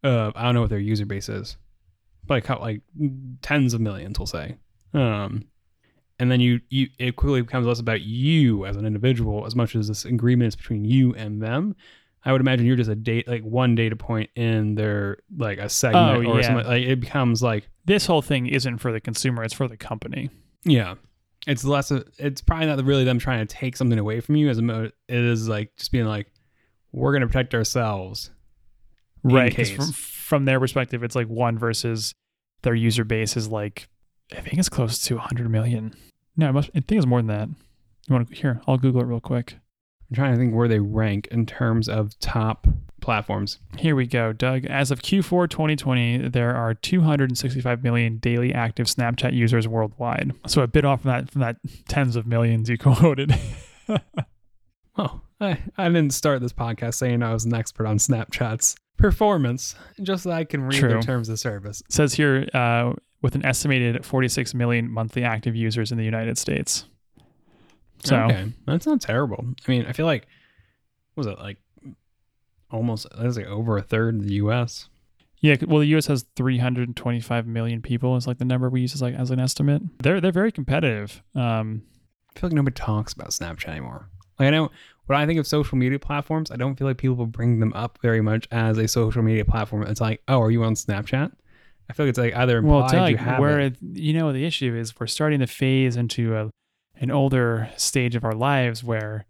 Uh, 0.04 0.32
I 0.36 0.44
don't 0.44 0.56
know 0.56 0.62
what 0.62 0.70
their 0.70 0.80
user 0.80 1.06
base 1.06 1.30
is, 1.30 1.58
like 2.30 2.46
how 2.48 2.60
like 2.60 2.82
tens 3.42 3.74
of 3.74 3.82
millions, 3.82 4.20
we'll 4.20 4.26
say. 4.26 4.58
Um, 4.94 5.46
and 6.20 6.32
then 6.32 6.40
you 6.40 6.62
you 6.70 6.90
it 6.98 7.16
quickly 7.16 7.42
becomes 7.42 7.68
less 7.68 7.80
about 7.80 8.02
you 8.02 8.66
as 8.66 8.76
an 8.76 8.86
individual 8.86 9.46
as 9.46 9.56
much 9.56 9.76
as 9.76 9.88
this 9.88 10.04
agreement 10.04 10.50
is 10.50 10.56
between 10.56 10.84
you 10.84 11.14
and 11.16 11.42
them. 11.42 11.76
I 12.28 12.32
would 12.34 12.42
imagine 12.42 12.66
you're 12.66 12.76
just 12.76 12.90
a 12.90 12.96
date 12.96 13.28
like 13.28 13.42
one 13.44 13.74
data 13.76 13.96
point 13.96 14.30
in 14.36 14.76
their 14.76 15.18
like 15.38 15.58
a 15.60 15.70
segment 15.70 16.28
Oh, 16.28 16.32
or 16.32 16.42
yeah. 16.42 16.48
something. 16.48 16.68
Like 16.68 16.84
it 16.84 17.00
becomes 17.00 17.42
like 17.42 17.70
This 17.86 18.06
whole 18.06 18.22
thing 18.22 18.48
isn't 18.48 18.80
for 18.80 18.92
the 18.92 19.00
consumer; 19.00 19.44
it's 19.44 19.54
for 19.54 19.68
the 19.68 19.78
company. 19.78 20.30
yeah, 20.66 20.96
it's 21.48 21.64
less. 21.64 21.90
Of, 21.92 22.04
it's 22.18 22.42
probably 22.42 22.66
not 22.68 22.84
really 22.84 23.04
them 23.06 23.18
trying 23.20 23.46
to 23.46 23.56
take 23.56 23.78
something 23.78 23.98
away 23.98 24.20
from 24.20 24.36
you 24.36 24.50
as 24.50 24.58
a 24.58 24.62
mo- 24.62 24.92
it 25.08 25.16
is 25.24 25.48
like 25.48 25.76
just 25.78 25.92
being 25.92 26.06
like 26.06 26.28
we're 26.92 27.14
gonna 27.14 27.28
protect 27.28 27.54
ourselves. 27.56 28.30
Right. 29.24 29.34
right 29.34 29.56
'cause 29.56 29.70
case. 29.70 29.76
from, 29.78 29.92
from 29.92 30.46
their 30.46 30.60
perspective 30.60 31.04
it's 31.04 31.16
like 31.16 31.28
one 31.28 31.58
versus 31.58 32.14
their 32.62 32.76
user 32.76 33.04
base 33.04 33.36
is 33.36 33.50
like 33.50 33.90
i 34.32 34.40
think 34.42 34.58
it's 34.60 34.70
close 34.70 35.00
to 35.00 35.16
100 35.16 35.50
million 35.50 35.94
no 36.38 36.50
it 36.50 36.54
must, 36.54 36.70
i 36.76 36.80
think 36.80 37.00
it's 37.00 37.06
more 37.06 37.20
than 37.20 37.28
that 37.28 37.50
you 37.50 38.14
want 38.14 38.28
to 38.28 38.34
go 38.36 38.40
here 38.40 38.62
i'll 38.68 38.78
google 38.78 39.02
it 39.02 39.06
real 39.06 39.20
quick 39.20 39.58
I'm 40.10 40.16
trying 40.16 40.34
to 40.34 40.38
think 40.38 40.54
where 40.54 40.68
they 40.68 40.80
rank 40.80 41.28
in 41.32 41.46
terms 41.46 41.90
of 41.90 42.18
top 42.20 42.68
platforms. 43.02 43.60
here 43.78 43.96
we 43.96 44.06
go 44.08 44.34
doug. 44.34 44.66
As 44.66 44.92
of 44.92 45.02
q4 45.02 45.50
2020 45.50 46.30
there 46.30 46.56
are 46.56 46.74
265 46.74 47.84
million 47.84 48.18
daily 48.18 48.54
active 48.54 48.88
snapchat 48.88 49.34
users 49.34 49.68
worldwide. 49.68 50.34
So 50.48 50.62
a 50.62 50.68
bit 50.68 50.84
off 50.84 51.02
from 51.02 51.12
that 51.12 51.32
from 51.32 51.42
that 51.42 51.58
tens 51.88 52.16
of 52.16 52.26
millions 52.26 52.70
you 52.70 52.78
quoted. 52.78 53.34
Oh, 54.98 55.22
I, 55.40 55.60
I 55.78 55.88
didn't 55.90 56.14
start 56.14 56.42
this 56.42 56.54
podcast 56.54 56.96
saying 56.96 57.22
I 57.22 57.32
was 57.32 57.46
an 57.46 57.54
expert 57.54 57.86
on 57.86 57.98
Snapchat's 57.98 58.76
performance, 58.98 59.76
just 60.02 60.24
so 60.24 60.32
I 60.32 60.44
can 60.44 60.64
read 60.64 60.82
their 60.82 61.02
terms 61.02 61.30
of 61.30 61.40
service. 61.40 61.82
It 61.82 61.92
says 61.94 62.16
here 62.16 62.48
uh, 62.54 62.94
with 63.22 63.36
an 63.36 63.46
estimated 63.46 64.04
46 64.04 64.56
million 64.56 64.90
monthly 64.90 65.24
active 65.24 65.56
users 65.56 65.92
in 65.92 65.98
the 65.98 66.04
united 66.04 66.38
states 66.38 66.86
so 68.04 68.16
okay, 68.26 68.54
that's 68.66 68.86
not 68.86 69.02
terrible. 69.02 69.46
I 69.68 69.72
mean, 69.72 69.86
I 69.86 69.92
feel 69.94 70.06
like 70.06 70.28
what 71.14 71.26
was 71.26 71.28
it 71.28 71.40
like 71.40 71.58
almost 72.72 73.08
that 73.10 73.26
was 73.26 73.38
like 73.38 73.48
over 73.48 73.78
a 73.78 73.82
third 73.82 74.16
of 74.16 74.24
the 74.28 74.34
U.S. 74.36 74.90
Yeah, 75.40 75.56
well, 75.68 75.80
the 75.80 75.86
U.S. 75.90 76.08
has 76.08 76.26
325 76.36 77.46
million 77.48 77.82
people. 77.82 78.16
Is 78.16 78.26
like 78.28 78.40
the 78.40 78.46
number 78.46 78.70
we 78.70 78.82
use 78.82 78.94
as 78.96 79.02
like 79.02 79.16
as 79.16 79.30
an 79.32 79.40
estimate. 79.40 79.82
They're 80.02 80.20
they're 80.20 80.32
very 80.32 80.52
competitive. 80.52 81.22
Um, 81.36 81.84
I 82.36 82.40
feel 82.40 82.50
like 82.50 82.56
nobody 82.56 82.74
talks 82.74 83.14
about 83.14 83.30
Snapchat 83.30 83.70
anymore. 83.70 84.10
Like 84.40 84.48
I 84.48 84.50
know 84.52 84.72
when 85.06 85.18
I 85.20 85.26
think 85.26 85.40
of 85.40 85.48
social 85.48 85.78
media 85.78 86.00
platforms, 86.00 86.52
I 86.52 86.56
don't 86.58 86.76
feel 86.76 86.88
like 86.88 86.98
people 86.98 87.26
bring 87.28 87.60
them 87.60 87.72
up 87.74 87.98
very 88.02 88.22
much 88.22 88.48
as 88.52 88.78
a 88.78 88.88
social 88.88 89.22
media 89.24 89.46
platform. 89.46 89.84
It's 89.84 90.02
like, 90.02 90.22
oh, 90.28 90.42
are 90.42 90.52
you 90.52 90.64
on 90.64 90.74
Snapchat? 90.74 91.32
I 91.90 91.94
feel 91.94 92.06
like 92.06 92.10
it's 92.10 92.20
like 92.20 92.36
either 92.36 92.58
implied 92.58 92.92
well, 92.94 93.10
you 93.10 93.18
have 93.18 93.40
where 93.40 93.60
it- 93.62 93.78
you 93.82 94.14
know 94.14 94.34
the 94.34 94.44
issue 94.46 94.76
is 94.76 95.00
we're 95.00 95.08
starting 95.08 95.40
to 95.40 95.48
phase 95.48 95.96
into 95.96 96.36
a 96.36 96.50
an 97.00 97.12
older 97.12 97.70
stage 97.78 98.16
of 98.16 98.24
our 98.24 98.34
lives 98.34 98.84
where 98.84 99.26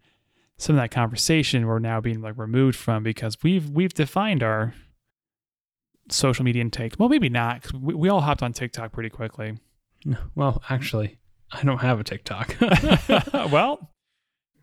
some 0.56 0.74
of 0.76 0.80
that 0.82 0.90
conversation 0.90 1.66
we're 1.66 1.78
now 1.78 2.00
being 2.00 2.20
like 2.20 2.36
removed 2.36 2.76
from 2.76 3.02
because 3.02 3.36
we've 3.42 3.70
we've 3.70 3.94
defined 3.94 4.42
our 4.42 4.74
social 6.10 6.44
media 6.44 6.62
intake. 6.62 6.94
Well, 6.98 7.08
maybe 7.08 7.28
not. 7.28 7.72
we, 7.74 7.94
we 7.94 8.08
all 8.08 8.20
hopped 8.22 8.42
on 8.42 8.52
TikTok 8.52 8.92
pretty 8.92 9.10
quickly. 9.10 9.58
Well, 10.34 10.62
actually, 10.70 11.18
I 11.52 11.62
don't 11.62 11.80
have 11.80 12.00
a 12.00 12.04
TikTok. 12.04 12.56
well, 13.52 13.90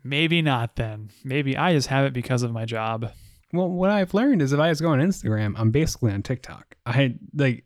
maybe 0.02 0.42
not 0.42 0.76
then. 0.76 1.10
Maybe 1.24 1.56
I 1.56 1.72
just 1.72 1.88
have 1.88 2.04
it 2.04 2.12
because 2.12 2.42
of 2.42 2.52
my 2.52 2.64
job. 2.64 3.12
Well, 3.52 3.68
what 3.68 3.90
I've 3.90 4.12
learned 4.12 4.42
is 4.42 4.52
if 4.52 4.58
I 4.60 4.70
just 4.70 4.82
go 4.82 4.90
on 4.90 4.98
Instagram, 5.00 5.54
I'm 5.56 5.70
basically 5.70 6.12
on 6.12 6.22
TikTok. 6.22 6.76
I 6.84 7.14
like 7.34 7.64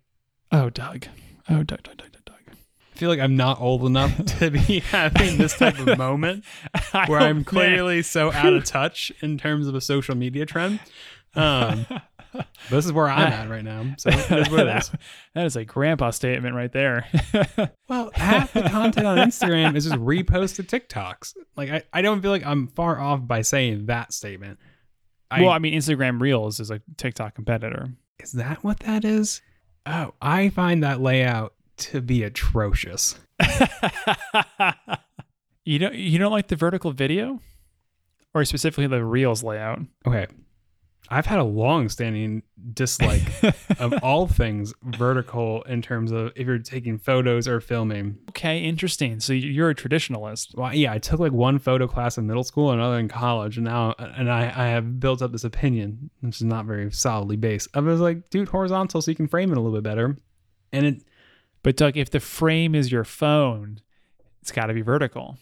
Oh, 0.53 0.69
Doug. 0.69 1.07
Oh, 1.49 1.63
Doug, 1.63 1.83
Doug, 1.85 1.97
Doug, 1.97 2.13
Doug. 2.13 2.20
Feel 3.01 3.09
like 3.09 3.19
I'm 3.19 3.35
not 3.35 3.63
old 3.63 3.87
enough 3.87 4.25
to 4.39 4.51
be 4.51 4.81
having 4.91 5.39
this 5.39 5.57
type 5.57 5.79
of 5.79 5.97
moment 5.97 6.45
where 7.07 7.19
I'm 7.19 7.37
man. 7.37 7.45
clearly 7.45 8.03
so 8.03 8.31
out 8.31 8.53
of 8.53 8.65
touch 8.65 9.11
in 9.23 9.39
terms 9.39 9.67
of 9.67 9.75
a 9.75 9.81
social 9.81 10.15
media 10.15 10.45
trend. 10.45 10.81
Um, 11.35 11.87
this 12.69 12.85
is 12.85 12.93
where 12.93 13.09
I'm 13.09 13.33
at 13.33 13.49
right 13.49 13.65
now. 13.65 13.95
So 13.97 14.11
it 14.11 14.31
is 14.31 14.51
what 14.51 14.67
it 14.67 14.77
is. 14.77 14.91
that 15.35 15.47
is 15.47 15.57
a 15.57 15.65
grandpa 15.65 16.11
statement 16.11 16.55
right 16.55 16.71
there. 16.71 17.07
Well, 17.89 18.11
half 18.15 18.53
the 18.53 18.63
content 18.69 19.07
on 19.07 19.17
Instagram 19.17 19.77
is 19.77 19.85
just 19.85 19.97
reposted 19.97 20.67
TikToks. 20.67 21.35
Like 21.57 21.71
I, 21.71 21.83
I 21.93 22.03
don't 22.03 22.21
feel 22.21 22.31
like 22.31 22.45
I'm 22.45 22.69
far 22.69 23.01
off 23.01 23.27
by 23.27 23.41
saying 23.43 23.87
that 23.87 24.13
statement. 24.13 24.59
I, 25.31 25.41
well, 25.41 25.51
I 25.51 25.59
mean, 25.59 25.73
Instagram 25.73 26.21
Reels 26.21 26.61
is 26.61 26.71
a 26.71 26.83
TikTok 26.99 27.35
competitor. 27.35 27.89
is 28.19 28.33
that 28.33 28.63
what 28.63 28.81
that 28.81 29.05
is? 29.07 29.41
Oh, 29.87 30.13
I 30.21 30.51
find 30.51 30.85
that 30.85 31.01
layout 31.01 31.55
to 31.81 32.01
be 32.01 32.23
atrocious. 32.23 33.19
you 35.65 35.79
don't 35.79 35.95
you 35.95 36.19
don't 36.19 36.33
like 36.33 36.49
the 36.49 36.57
vertical 36.57 36.93
video, 36.93 37.41
or 38.35 38.45
specifically 38.45 38.87
the 38.87 39.05
Reels 39.05 39.43
layout? 39.43 39.81
Okay. 40.07 40.27
I've 41.13 41.27
had 41.27 41.41
a 41.41 41.45
long 41.45 41.89
standing 41.89 42.45
dislike 42.73 43.23
of 43.81 43.93
all 44.01 44.29
things 44.29 44.73
vertical 44.83 45.63
in 45.63 45.83
terms 45.83 46.13
of 46.13 46.31
if 46.37 46.47
you're 46.47 46.61
taking 46.61 46.99
photos 46.99 47.49
or 47.49 47.61
filming. 47.61 48.17
okay, 48.29 48.61
interesting. 48.63 49.19
So 49.19 49.33
you're 49.33 49.71
a 49.71 49.75
traditionalist. 49.75 50.57
Well, 50.57 50.73
yeah, 50.73 50.93
I 50.93 50.99
took 50.99 51.19
like 51.19 51.33
one 51.33 51.59
photo 51.59 51.89
class 51.89 52.17
in 52.17 52.29
middle 52.29 52.45
school 52.45 52.71
and 52.71 52.81
another 52.81 53.01
in 53.01 53.09
college, 53.09 53.57
and 53.57 53.65
now 53.65 53.95
and 53.99 54.31
I, 54.31 54.53
I 54.55 54.69
have 54.69 55.01
built 55.01 55.21
up 55.21 55.33
this 55.33 55.43
opinion, 55.43 56.11
which 56.21 56.37
is 56.37 56.45
not 56.45 56.65
very 56.67 56.93
solidly 56.93 57.37
based. 57.37 57.69
I 57.75 57.81
was 57.81 58.01
like, 58.01 58.31
dude, 58.31 58.49
horizontal 58.49 59.03
so 59.03 59.11
you 59.11 59.17
can 59.17 59.27
frame 59.27 59.51
it 59.51 59.59
a 59.59 59.61
little 59.61 59.77
bit 59.77 59.85
better. 59.85 60.17
And 60.73 60.87
it 60.87 61.03
But 61.63 61.77
Doug, 61.77 61.97
if 61.97 62.11
the 62.11 62.21
frame 62.21 62.75
is 62.75 62.91
your 62.91 63.05
phone, 63.05 63.81
it's 64.41 64.53
got 64.53 64.67
to 64.67 64.75
be 64.75 64.83
vertical. 64.83 65.37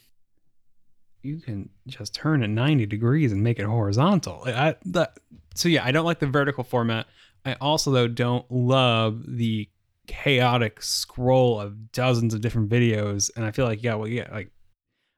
you 1.22 1.38
can 1.40 1.68
just 1.86 2.14
turn 2.14 2.42
it 2.42 2.48
90 2.48 2.86
degrees 2.86 3.32
and 3.32 3.42
make 3.42 3.58
it 3.58 3.64
horizontal. 3.66 4.42
I, 4.46 4.76
that, 4.86 5.18
so 5.54 5.68
yeah, 5.68 5.84
I 5.84 5.92
don't 5.92 6.04
like 6.04 6.18
the 6.18 6.26
vertical 6.26 6.64
format. 6.64 7.06
I 7.44 7.54
also 7.60 7.90
though 7.90 8.08
don't 8.08 8.50
love 8.50 9.24
the 9.26 9.68
chaotic 10.06 10.82
scroll 10.82 11.60
of 11.60 11.92
dozens 11.92 12.34
of 12.34 12.40
different 12.40 12.68
videos, 12.68 13.30
and 13.36 13.44
I 13.44 13.50
feel 13.52 13.64
like 13.64 13.82
yeah, 13.82 13.94
well 13.94 14.08
yeah, 14.08 14.28
like 14.32 14.50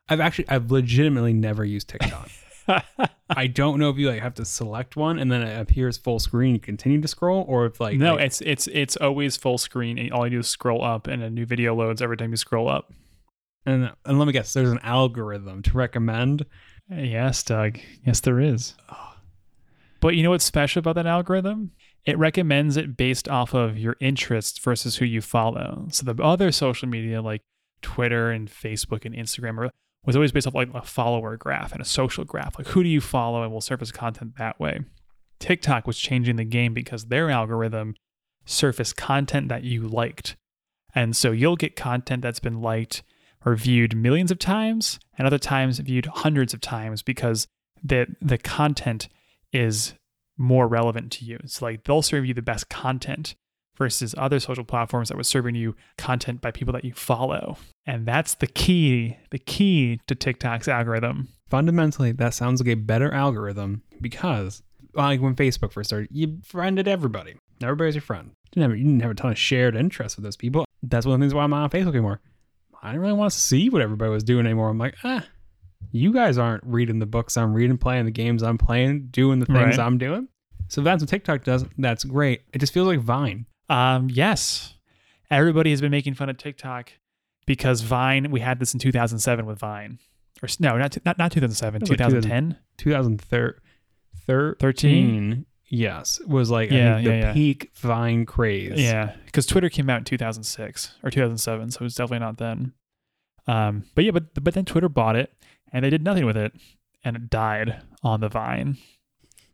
I've 0.08 0.20
actually 0.20 0.48
I've 0.48 0.70
legitimately 0.70 1.32
never 1.32 1.64
used 1.64 1.88
TikTok. 1.88 2.30
I 3.36 3.46
don't 3.46 3.78
know 3.78 3.90
if 3.90 3.96
you 3.98 4.08
like 4.08 4.20
have 4.22 4.34
to 4.34 4.44
select 4.44 4.96
one 4.96 5.18
and 5.18 5.30
then 5.30 5.42
it 5.42 5.60
appears 5.60 5.96
full 5.96 6.18
screen, 6.18 6.54
you 6.54 6.60
continue 6.60 7.00
to 7.00 7.08
scroll, 7.08 7.44
or 7.48 7.66
if 7.66 7.80
like 7.80 7.96
no, 7.98 8.14
like- 8.16 8.24
it's 8.26 8.40
it's 8.42 8.66
it's 8.68 8.96
always 8.96 9.36
full 9.36 9.58
screen. 9.58 9.98
and 9.98 10.12
All 10.12 10.26
you 10.26 10.30
do 10.30 10.38
is 10.40 10.48
scroll 10.48 10.84
up, 10.84 11.06
and 11.06 11.22
a 11.22 11.30
new 11.30 11.46
video 11.46 11.74
loads 11.74 12.02
every 12.02 12.16
time 12.16 12.30
you 12.30 12.36
scroll 12.36 12.68
up. 12.68 12.92
and 13.66 13.90
and 14.04 14.18
let 14.18 14.26
me 14.26 14.32
guess, 14.32 14.52
there's 14.52 14.70
an 14.70 14.80
algorithm 14.82 15.62
to 15.62 15.72
recommend. 15.76 16.44
Yes, 16.90 17.42
Doug. 17.44 17.78
Yes, 18.04 18.20
there 18.20 18.40
is. 18.40 18.74
But 20.00 20.16
you 20.16 20.22
know 20.22 20.30
what's 20.30 20.44
special 20.44 20.80
about 20.80 20.94
that 20.94 21.06
algorithm? 21.06 21.72
It 22.06 22.18
recommends 22.18 22.76
it 22.78 22.96
based 22.96 23.28
off 23.28 23.52
of 23.54 23.78
your 23.78 23.96
interests 24.00 24.58
versus 24.58 24.96
who 24.96 25.04
you 25.04 25.20
follow. 25.20 25.86
So 25.90 26.10
the 26.10 26.22
other 26.22 26.50
social 26.50 26.88
media 26.88 27.20
like 27.20 27.42
Twitter 27.82 28.30
and 28.30 28.50
Facebook 28.50 29.04
and 29.04 29.14
Instagram 29.14 29.58
are, 29.58 29.70
was 30.04 30.16
always 30.16 30.32
based 30.32 30.46
off 30.46 30.54
like 30.54 30.72
a 30.74 30.82
follower 30.82 31.36
graph 31.36 31.72
and 31.72 31.80
a 31.80 31.84
social 31.84 32.24
graph. 32.24 32.56
Like 32.58 32.68
who 32.68 32.82
do 32.82 32.88
you 32.88 33.00
follow 33.00 33.42
and 33.42 33.52
will 33.52 33.60
surface 33.60 33.92
content 33.92 34.36
that 34.38 34.58
way. 34.58 34.80
TikTok 35.38 35.86
was 35.86 35.98
changing 35.98 36.36
the 36.36 36.44
game 36.44 36.74
because 36.74 37.06
their 37.06 37.30
algorithm 37.30 37.94
surfaced 38.44 38.96
content 38.96 39.48
that 39.48 39.64
you 39.64 39.82
liked. 39.82 40.36
And 40.94 41.16
so 41.16 41.32
you'll 41.32 41.56
get 41.56 41.76
content 41.76 42.22
that's 42.22 42.40
been 42.40 42.60
liked 42.60 43.02
or 43.44 43.54
viewed 43.54 43.96
millions 43.96 44.30
of 44.30 44.38
times 44.38 44.98
and 45.16 45.26
other 45.26 45.38
times 45.38 45.78
viewed 45.78 46.06
hundreds 46.06 46.52
of 46.52 46.60
times 46.60 47.02
because 47.02 47.46
the 47.82 48.06
the 48.20 48.38
content 48.38 49.08
is 49.52 49.94
more 50.36 50.68
relevant 50.68 51.12
to 51.12 51.24
you. 51.24 51.38
It's 51.42 51.62
like 51.62 51.84
they'll 51.84 52.02
serve 52.02 52.26
you 52.26 52.34
the 52.34 52.42
best 52.42 52.68
content 52.68 53.34
versus 53.80 54.14
other 54.18 54.38
social 54.38 54.62
platforms 54.62 55.08
that 55.08 55.16
was 55.16 55.26
serving 55.26 55.54
you 55.54 55.74
content 55.96 56.42
by 56.42 56.50
people 56.50 56.72
that 56.74 56.84
you 56.84 56.92
follow. 56.92 57.56
And 57.86 58.04
that's 58.06 58.34
the 58.34 58.46
key, 58.46 59.16
the 59.30 59.38
key 59.38 60.00
to 60.06 60.14
TikTok's 60.14 60.68
algorithm. 60.68 61.28
Fundamentally, 61.48 62.12
that 62.12 62.34
sounds 62.34 62.60
like 62.60 62.68
a 62.68 62.74
better 62.74 63.10
algorithm 63.12 63.82
because, 63.98 64.62
like 64.92 65.22
when 65.22 65.34
Facebook 65.34 65.72
first 65.72 65.88
started, 65.88 66.10
you 66.12 66.40
friended 66.44 66.86
everybody. 66.86 67.36
Everybody's 67.62 67.94
your 67.94 68.02
friend. 68.02 68.32
You 68.54 68.60
didn't 68.60 68.70
have, 68.70 68.78
you 68.78 68.84
didn't 68.84 69.00
have 69.00 69.10
a 69.12 69.14
ton 69.14 69.32
of 69.32 69.38
shared 69.38 69.74
interests 69.74 70.16
with 70.16 70.24
those 70.24 70.36
people. 70.36 70.66
That's 70.82 71.06
one 71.06 71.14
of 71.14 71.20
the 71.20 71.24
things 71.24 71.34
why 71.34 71.44
I'm 71.44 71.50
not 71.50 71.62
on 71.62 71.70
Facebook 71.70 71.94
anymore. 71.94 72.20
I 72.82 72.88
didn't 72.88 73.00
really 73.00 73.14
want 73.14 73.32
to 73.32 73.38
see 73.38 73.70
what 73.70 73.80
everybody 73.80 74.10
was 74.10 74.24
doing 74.24 74.44
anymore. 74.44 74.68
I'm 74.68 74.78
like, 74.78 74.96
ah, 75.04 75.24
you 75.90 76.12
guys 76.12 76.36
aren't 76.36 76.64
reading 76.64 76.98
the 76.98 77.06
books 77.06 77.38
I'm 77.38 77.54
reading, 77.54 77.78
playing 77.78 78.04
the 78.04 78.10
games 78.10 78.42
I'm 78.42 78.58
playing, 78.58 79.08
doing 79.10 79.38
the 79.38 79.46
things 79.46 79.78
Right. 79.78 79.78
I'm 79.78 79.96
doing. 79.96 80.28
So 80.68 80.82
that's 80.82 81.02
what 81.02 81.08
TikTok 81.08 81.44
does. 81.44 81.64
That's 81.78 82.04
great. 82.04 82.42
It 82.52 82.58
just 82.58 82.74
feels 82.74 82.86
like 82.86 83.00
Vine. 83.00 83.46
Um, 83.70 84.08
yes. 84.10 84.74
everybody 85.30 85.70
has 85.70 85.80
been 85.80 85.90
making 85.90 86.14
fun 86.14 86.28
of 86.28 86.36
TikTok 86.36 86.92
because 87.46 87.80
Vine. 87.82 88.30
We 88.30 88.40
had 88.40 88.58
this 88.58 88.74
in 88.74 88.80
2007 88.80 89.46
with 89.46 89.58
Vine, 89.58 89.98
or 90.42 90.48
no, 90.58 90.76
not 90.76 90.96
not, 91.04 91.18
not 91.18 91.32
2007, 91.32 91.76
It 91.76 91.82
was 91.82 91.90
like 91.90 91.98
2010. 91.98 92.56
2013. 92.76 93.60
13? 94.26 95.46
Yes, 95.72 96.20
was 96.26 96.50
like 96.50 96.72
I 96.72 96.74
Yeah, 96.74 96.96
the 96.96 97.02
yeah, 97.02 97.10
yeah. 97.20 97.32
peak 97.32 97.70
Vine 97.76 98.26
craze. 98.26 98.80
Yeah, 98.80 99.14
because 99.26 99.46
Twitter 99.46 99.68
came 99.68 99.88
out 99.88 99.98
in 99.98 100.04
2006 100.04 100.96
or 101.04 101.10
2007, 101.10 101.70
so 101.70 101.78
it 101.78 101.82
was 101.84 101.94
definitely 101.94 102.24
not 102.24 102.38
then. 102.38 102.72
Um, 103.46 103.84
but 103.94 104.04
yeah, 104.04 104.10
but 104.10 104.42
but 104.42 104.54
then 104.54 104.64
Twitter 104.64 104.88
bought 104.88 105.14
it, 105.16 105.32
and 105.72 105.84
they 105.84 105.90
did 105.90 106.02
nothing 106.02 106.26
with 106.26 106.36
it, 106.36 106.52
and 107.04 107.16
it 107.16 107.30
died 107.30 107.82
on 108.02 108.20
the 108.20 108.28
Vine. 108.28 108.78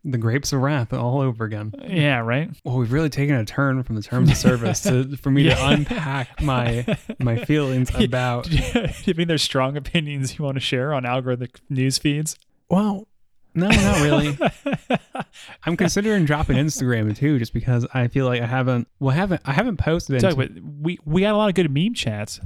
The 0.09 0.17
grapes 0.17 0.53
of 0.53 0.61
wrath 0.61 0.93
all 0.93 1.19
over 1.19 1.43
again. 1.43 1.73
Yeah, 1.87 2.19
right. 2.19 2.49
Well, 2.63 2.77
we've 2.77 2.91
really 2.93 3.09
taken 3.09 3.35
a 3.35 3.43
turn 3.45 3.83
from 3.83 3.95
the 3.97 4.01
terms 4.01 4.31
of 4.31 4.37
service 4.37 4.81
to 4.83 5.17
for 5.17 5.29
me 5.31 5.43
Yeah. 5.47 5.55
to 5.55 5.67
unpack 5.67 6.41
my 6.41 6.97
my 7.19 7.43
feelings 7.43 7.91
about. 7.99 8.45
Do 8.45 8.55
you, 8.55 8.63
you 9.05 9.13
think 9.13 9.27
there's 9.27 9.43
strong 9.43 9.75
opinions 9.75 10.37
you 10.39 10.45
want 10.45 10.55
to 10.55 10.61
share 10.61 10.93
on 10.93 11.03
algorithmic 11.03 11.57
news 11.69 11.97
feeds? 11.97 12.37
Well, 12.69 13.07
no, 13.53 13.67
not 13.69 14.01
really. 14.01 14.37
I'm 15.65 15.75
considering 15.77 16.25
dropping 16.25 16.57
Instagram 16.57 17.15
too, 17.15 17.39
just 17.39 17.53
because 17.53 17.85
I 17.93 18.07
feel 18.07 18.25
like 18.25 18.41
I 18.41 18.45
haven't. 18.45 18.87
Well, 18.99 19.11
I 19.13 19.17
haven't. 19.17 19.41
I 19.45 19.53
haven't 19.53 19.77
posted. 19.77 20.21
Talk 20.21 20.37
Into, 20.37 20.61
we 20.81 20.99
we 21.05 21.21
got 21.21 21.33
a 21.33 21.37
lot 21.37 21.49
of 21.49 21.55
good 21.55 21.71
meme 21.71 21.93
chats. 21.93 22.39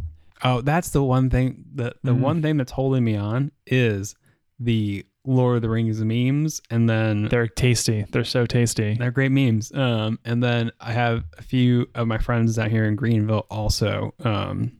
oh, 0.43 0.61
that's 0.61 0.89
the 0.89 1.03
one 1.03 1.29
thing. 1.29 1.65
The 1.75 1.93
the 2.03 2.13
Mhm. 2.13 2.19
one 2.19 2.41
thing 2.41 2.57
that's 2.57 2.71
holding 2.71 3.03
me 3.03 3.15
on 3.15 3.51
is 3.67 4.15
the 4.59 5.05
Lord 5.25 5.57
of 5.57 5.61
the 5.61 5.69
Rings 5.69 6.01
memes, 6.03 6.61
and 6.71 6.89
then 6.89 7.25
They're 7.29 7.47
tasty. 7.47 8.05
They're 8.09 8.23
so 8.23 8.45
tasty. 8.45 8.95
They're 8.95 9.11
great 9.11 9.31
memes. 9.31 9.71
Um, 9.73 10.17
and 10.25 10.41
then 10.41 10.71
I 10.79 10.91
have 10.93 11.23
a 11.37 11.41
few 11.43 11.87
of 11.93 12.07
my 12.07 12.17
friends 12.17 12.55
down 12.55 12.69
here 12.71 12.85
in 12.85 12.95
Greenville 12.95 13.45
also 13.51 14.13
um, 14.23 14.79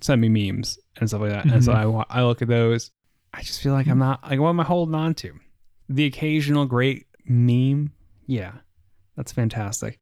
send 0.00 0.20
me 0.20 0.28
memes 0.28 0.78
and 0.98 1.08
stuff 1.08 1.20
like 1.20 1.30
that. 1.32 1.44
And 1.46 1.62
so 1.62 1.72
Mhm. 1.72 2.04
I, 2.10 2.20
I 2.20 2.24
look 2.24 2.40
at 2.42 2.48
those. 2.48 2.90
I 3.34 3.42
just 3.42 3.62
feel 3.62 3.72
like 3.72 3.86
I'm 3.88 3.98
not 3.98 4.22
like 4.28 4.40
what 4.40 4.48
am 4.50 4.60
I 4.60 4.64
holding 4.64 4.94
on 4.94 5.14
to? 5.16 5.32
The 5.88 6.04
occasional 6.06 6.64
great 6.66 7.06
meme, 7.26 7.92
yeah, 8.26 8.52
that's 9.16 9.32
fantastic. 9.32 9.98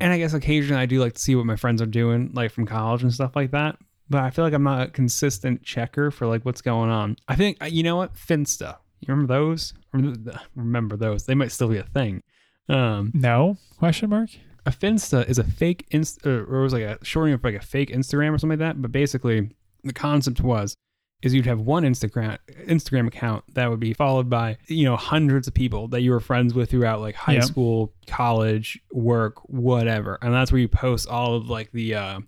And 0.00 0.12
I 0.12 0.18
guess 0.18 0.32
occasionally 0.34 0.82
I 0.82 0.86
do 0.86 1.00
like 1.00 1.12
to 1.14 1.20
see 1.20 1.36
what 1.36 1.46
my 1.46 1.54
friends 1.56 1.80
are 1.80 1.86
doing, 1.86 2.30
like 2.34 2.50
from 2.50 2.66
college 2.66 3.02
and 3.04 3.12
stuff 3.14 3.36
like 3.36 3.52
that. 3.52 3.76
But 4.10 4.22
I 4.24 4.30
feel 4.30 4.44
like 4.44 4.52
I'm 4.54 4.62
not 4.62 4.88
a 4.88 4.90
consistent 4.90 5.62
checker 5.62 6.10
for 6.10 6.26
like 6.26 6.44
what's 6.44 6.60
going 6.60 6.90
on. 6.90 7.16
I 7.28 7.34
think 7.36 7.62
uh, 7.62 7.66
you 7.66 7.82
know 7.82 7.96
what 7.96 8.14
Finsta. 8.14 8.76
You 9.00 9.08
remember 9.14 9.32
those? 9.34 9.74
Remember 9.92 10.40
remember 10.54 10.96
those? 10.96 11.24
They 11.26 11.34
might 11.34 11.50
still 11.52 11.68
be 11.68 11.78
a 11.78 11.82
thing. 11.84 12.22
Um, 12.68 13.10
No 13.14 13.56
question 13.78 14.10
mark. 14.10 14.30
a 14.66 14.70
Finsta 14.70 15.28
is 15.28 15.38
a 15.38 15.44
fake 15.44 15.86
inst 15.90 16.24
or 16.26 16.42
it 16.60 16.62
was 16.62 16.72
like 16.72 16.82
a 16.84 16.98
shortening 17.04 17.34
of 17.34 17.42
like 17.44 17.54
a 17.56 17.60
fake 17.60 17.90
Instagram 17.90 18.32
or 18.34 18.38
something 18.38 18.58
like 18.60 18.66
that. 18.74 18.80
But 18.80 18.92
basically, 18.92 19.50
the 19.82 19.92
concept 19.92 20.40
was 20.40 20.76
is 21.22 21.32
you'd 21.34 21.46
have 21.46 21.60
one 21.60 21.84
Instagram 21.84 22.36
Instagram 22.66 23.06
account 23.08 23.44
that 23.54 23.70
would 23.70 23.80
be 23.80 23.94
followed 23.94 24.28
by 24.30 24.56
you 24.68 24.84
know 24.84 24.96
hundreds 24.96 25.48
of 25.48 25.54
people 25.54 25.88
that 25.88 26.02
you 26.02 26.10
were 26.10 26.20
friends 26.20 26.52
with 26.54 26.70
throughout 26.70 27.00
like 27.00 27.14
high 27.14 27.34
Yeah. 27.34 27.40
school, 27.40 27.92
college, 28.06 28.80
work, 28.92 29.34
whatever, 29.48 30.18
and 30.22 30.32
that's 30.34 30.52
where 30.52 30.60
you 30.60 30.68
post 30.68 31.08
all 31.08 31.34
of 31.36 31.48
like 31.48 31.70
the 31.72 31.94
uh, 31.96 32.20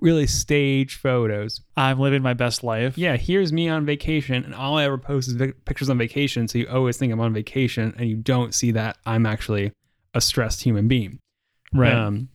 really 0.00 0.26
stage 0.26 0.96
photos. 0.96 1.60
I'm 1.76 1.98
living 1.98 2.22
my 2.22 2.34
best 2.34 2.62
life. 2.64 2.98
Yeah, 2.98 3.16
here's 3.16 3.52
me 3.52 3.68
on 3.68 3.86
vacation, 3.86 4.44
and 4.44 4.54
all 4.54 4.78
I 4.78 4.84
ever 4.84 4.98
post 4.98 5.28
is 5.28 5.34
vic- 5.34 5.64
pictures 5.64 5.90
on 5.90 5.98
vacation. 5.98 6.48
So 6.48 6.58
you 6.58 6.68
always 6.68 6.96
think 6.96 7.12
I'm 7.12 7.20
on 7.20 7.32
vacation, 7.32 7.94
and 7.96 8.08
you 8.08 8.16
don't 8.16 8.54
see 8.54 8.70
that 8.72 8.98
I'm 9.06 9.26
actually 9.26 9.72
a 10.12 10.20
stressed 10.20 10.62
human 10.62 10.88
being. 10.88 11.18
Right. 11.72 11.92
Um, 11.92 12.28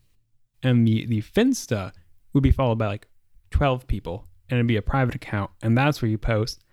and 0.63 0.87
the 0.87 1.05
the 1.05 1.21
Finsta 1.21 1.93
would 2.33 2.43
be 2.43 2.51
followed 2.51 2.77
by 2.77 2.87
like 2.87 3.07
twelve 3.51 3.87
people, 3.87 4.27
and 4.49 4.57
it'd 4.57 4.67
be 4.67 4.77
a 4.77 4.81
private 4.81 5.15
account, 5.15 5.51
and 5.61 5.77
that's 5.77 6.01
where 6.01 6.09
you 6.09 6.17
post 6.17 6.63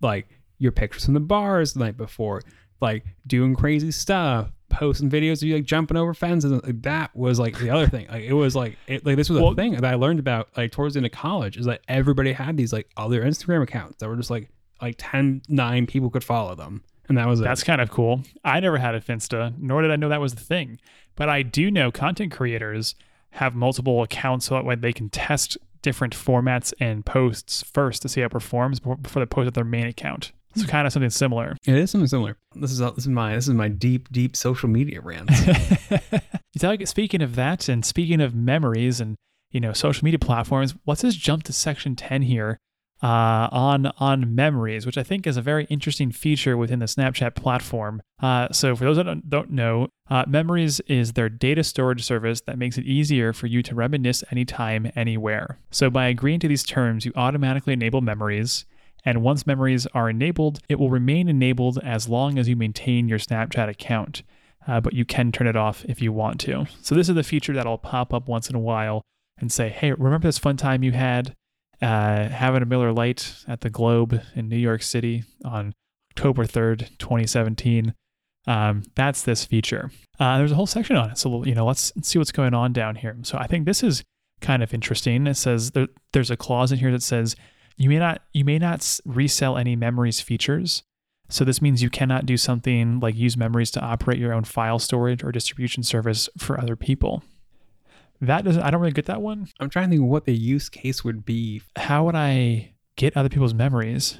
like 0.00 0.28
your 0.58 0.72
pictures 0.72 1.04
from 1.04 1.14
the 1.14 1.20
bars 1.20 1.74
the 1.74 1.80
night 1.80 1.96
before, 1.96 2.42
like 2.80 3.04
doing 3.26 3.54
crazy 3.54 3.90
stuff, 3.90 4.50
posting 4.68 5.10
videos 5.10 5.36
of 5.42 5.44
you 5.44 5.54
like 5.56 5.64
jumping 5.64 5.96
over 5.96 6.12
fences. 6.14 6.50
and, 6.52 6.62
Like, 6.62 6.82
that 6.82 7.14
was 7.16 7.38
like 7.38 7.58
the 7.58 7.70
other 7.70 7.86
thing. 7.86 8.06
Like 8.08 8.24
it 8.24 8.32
was 8.34 8.54
like 8.54 8.76
it, 8.86 9.04
like 9.06 9.16
this 9.16 9.28
was 9.30 9.40
Well- 9.40 9.52
a 9.52 9.54
thing 9.54 9.72
that 9.72 9.84
I 9.84 9.94
learned 9.94 10.18
about 10.20 10.48
like 10.56 10.72
towards 10.72 10.94
the 10.94 10.98
end 10.98 11.06
of 11.06 11.12
college 11.12 11.56
is 11.56 11.66
that 11.66 11.80
everybody 11.88 12.32
had 12.32 12.56
these 12.56 12.72
like 12.72 12.88
other 12.96 13.22
Instagram 13.22 13.62
accounts 13.62 13.96
that 13.98 14.08
were 14.08 14.16
just 14.16 14.30
like 14.30 14.48
like 14.80 14.94
10, 14.98 15.42
9 15.48 15.86
people 15.86 16.08
could 16.10 16.22
follow 16.22 16.54
them, 16.54 16.82
and 17.08 17.18
that 17.18 17.26
was 17.26 17.40
it. 17.40 17.44
That's 17.44 17.64
kind 17.64 17.80
of 17.80 17.90
cool. 17.90 18.22
I 18.44 18.60
never 18.60 18.78
had 18.78 18.94
a 18.94 19.00
Finsta, 19.00 19.52
nor 19.58 19.82
did 19.82 19.90
I 19.90 19.96
know 19.96 20.08
that 20.08 20.20
was 20.20 20.34
the 20.36 20.40
thing. 20.44 20.78
But 21.16 21.28
I 21.28 21.42
do 21.42 21.68
know 21.70 21.90
content 21.90 22.30
creators 22.30 22.94
have 23.30 23.54
multiple 23.56 24.02
accounts 24.04 24.46
so 24.46 24.54
that 24.54 24.64
way 24.64 24.76
they 24.76 24.92
can 24.92 25.08
test 25.08 25.58
different 25.82 26.14
formats 26.14 26.72
and 26.80 27.04
posts 27.04 27.62
first 27.62 28.02
to 28.02 28.08
see 28.08 28.20
how 28.20 28.26
it 28.26 28.30
performs 28.32 28.78
before 28.80 28.96
before 28.96 29.20
they 29.20 29.26
post 29.26 29.48
at 29.48 29.54
their 29.54 29.64
main 29.64 29.86
account. 29.86 30.30
It's 30.62 30.70
kind 30.70 30.86
of 30.86 30.92
something 30.92 31.10
similar. 31.10 31.56
It 31.66 31.74
is 31.76 31.90
something 31.90 32.08
similar. 32.08 32.36
This 32.54 32.72
is 32.72 32.78
this 32.78 32.98
is 32.98 33.08
my 33.08 33.34
this 33.34 33.48
is 33.48 33.54
my 33.54 33.68
deep 33.68 34.10
deep 34.12 34.36
social 34.36 34.68
media 34.68 35.00
rant. 35.00 35.30
You 36.54 36.58
tell- 36.60 36.86
Speaking 36.86 37.22
of 37.22 37.34
that, 37.36 37.68
and 37.68 37.84
speaking 37.84 38.20
of 38.20 38.34
memories 38.34 39.00
and 39.00 39.16
you 39.50 39.60
know 39.60 39.72
social 39.72 40.04
media 40.04 40.18
platforms, 40.18 40.74
let's 40.86 41.02
just 41.02 41.18
jump 41.18 41.42
to 41.44 41.52
section 41.52 41.94
ten 41.94 42.22
here 42.22 42.58
uh, 43.02 43.48
on 43.52 43.86
on 43.98 44.34
memories, 44.34 44.84
which 44.86 44.98
I 44.98 45.02
think 45.02 45.26
is 45.26 45.36
a 45.36 45.42
very 45.42 45.64
interesting 45.66 46.10
feature 46.10 46.56
within 46.56 46.78
the 46.80 46.86
Snapchat 46.86 47.34
platform. 47.36 48.00
Uh, 48.20 48.48
so 48.50 48.74
for 48.74 48.84
those 48.84 48.96
that 48.96 49.04
don't- 49.04 49.28
don't 49.30 49.50
know, 49.50 49.88
uh, 50.10 50.24
memories 50.26 50.80
is 50.80 51.12
their 51.12 51.28
data 51.28 51.62
storage 51.62 52.02
service 52.02 52.40
that 52.42 52.58
makes 52.58 52.76
it 52.78 52.84
easier 52.86 53.32
for 53.32 53.46
you 53.46 53.62
to 53.62 53.74
reminisce 53.74 54.24
anytime, 54.32 54.90
anywhere. 54.96 55.58
So 55.70 55.90
by 55.90 56.06
agreeing 56.08 56.40
to 56.40 56.48
these 56.48 56.64
terms, 56.64 57.04
you 57.04 57.12
automatically 57.14 57.74
enable 57.74 58.00
memories. 58.00 58.64
And 59.04 59.22
once 59.22 59.46
memories 59.46 59.86
are 59.94 60.10
enabled, 60.10 60.60
it 60.68 60.78
will 60.78 60.90
remain 60.90 61.28
enabled 61.28 61.78
as 61.82 62.08
long 62.08 62.38
as 62.38 62.48
you 62.48 62.56
maintain 62.56 63.08
your 63.08 63.18
Snapchat 63.18 63.68
account 63.68 64.22
uh, 64.68 64.80
but 64.80 64.92
you 64.92 65.04
can 65.04 65.32
turn 65.32 65.46
it 65.46 65.56
off 65.56 65.84
if 65.86 66.02
you 66.02 66.12
want 66.12 66.38
to. 66.40 66.66
So 66.82 66.94
this 66.94 67.08
is 67.08 67.14
the 67.14 67.22
feature 67.22 67.54
that'll 67.54 67.78
pop 67.78 68.12
up 68.12 68.28
once 68.28 68.50
in 68.50 68.54
a 68.54 68.60
while 68.60 69.02
and 69.40 69.50
say, 69.50 69.70
"Hey, 69.70 69.92
remember 69.92 70.28
this 70.28 70.38
fun 70.38 70.56
time 70.56 70.84
you 70.84 70.92
had 70.92 71.34
uh, 71.80 72.28
having 72.28 72.62
a 72.62 72.66
Miller 72.66 72.92
Lite 72.92 73.44
at 73.48 73.62
the 73.62 73.70
Globe 73.70 74.20
in 74.34 74.48
New 74.48 74.58
York 74.58 74.82
City 74.82 75.24
on 75.44 75.72
October 76.12 76.44
third, 76.44 76.90
2017?" 76.98 77.94
Um, 78.46 78.82
that's 78.94 79.22
this 79.22 79.44
feature. 79.44 79.90
Uh, 80.20 80.38
there's 80.38 80.52
a 80.52 80.54
whole 80.54 80.66
section 80.66 80.96
on 80.96 81.10
it, 81.10 81.18
so 81.18 81.44
you 81.44 81.54
know, 81.54 81.66
let's 81.66 81.92
see 82.02 82.18
what's 82.18 82.32
going 82.32 82.54
on 82.54 82.72
down 82.72 82.96
here. 82.96 83.16
So 83.22 83.38
I 83.38 83.46
think 83.46 83.64
this 83.64 83.82
is 83.82 84.04
kind 84.40 84.62
of 84.62 84.74
interesting. 84.74 85.26
It 85.26 85.34
says 85.34 85.70
there, 85.70 85.88
there's 86.12 86.30
a 86.30 86.36
clause 86.36 86.72
in 86.72 86.78
here 86.78 86.92
that 86.92 87.02
says 87.02 87.36
you 87.78 87.88
may 87.88 87.98
not 87.98 88.22
you 88.32 88.44
may 88.44 88.58
not 88.58 89.00
resell 89.06 89.56
any 89.56 89.76
memories 89.76 90.20
features. 90.20 90.82
So 91.30 91.44
this 91.44 91.62
means 91.62 91.82
you 91.82 91.90
cannot 91.90 92.26
do 92.26 92.36
something 92.36 93.00
like 93.00 93.14
use 93.14 93.36
memories 93.36 93.70
to 93.72 93.80
operate 93.80 94.18
your 94.18 94.32
own 94.32 94.44
file 94.44 94.78
storage 94.78 95.22
or 95.22 95.30
distribution 95.30 95.82
service 95.82 96.28
for 96.36 96.60
other 96.60 96.74
people. 96.74 97.22
That 98.20 98.44
doesn't 98.44 98.62
I 98.62 98.70
don't 98.70 98.80
really 98.80 98.92
get 98.92 99.06
that 99.06 99.22
one. 99.22 99.48
I'm 99.60 99.70
trying 99.70 99.90
to 99.90 99.96
think 99.96 100.10
what 100.10 100.24
the 100.24 100.34
use 100.34 100.68
case 100.68 101.04
would 101.04 101.24
be. 101.24 101.62
How 101.76 102.04
would 102.04 102.16
I 102.16 102.74
get 102.96 103.16
other 103.16 103.28
people's 103.28 103.54
memories? 103.54 104.18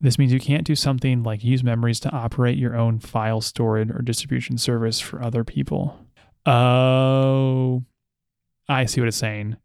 This 0.00 0.18
means 0.18 0.32
you 0.32 0.40
can't 0.40 0.64
do 0.64 0.74
something 0.74 1.22
like 1.22 1.44
use 1.44 1.62
memories 1.62 2.00
to 2.00 2.10
operate 2.10 2.56
your 2.56 2.76
own 2.76 2.98
file 2.98 3.40
storage 3.40 3.90
or 3.90 4.00
distribution 4.02 4.58
service 4.58 5.00
for 5.00 5.22
other 5.22 5.44
people. 5.44 6.06
Oh, 6.46 7.84
I 8.68 8.86
see 8.86 9.00
what 9.00 9.08
it's 9.08 9.16
saying. 9.16 9.56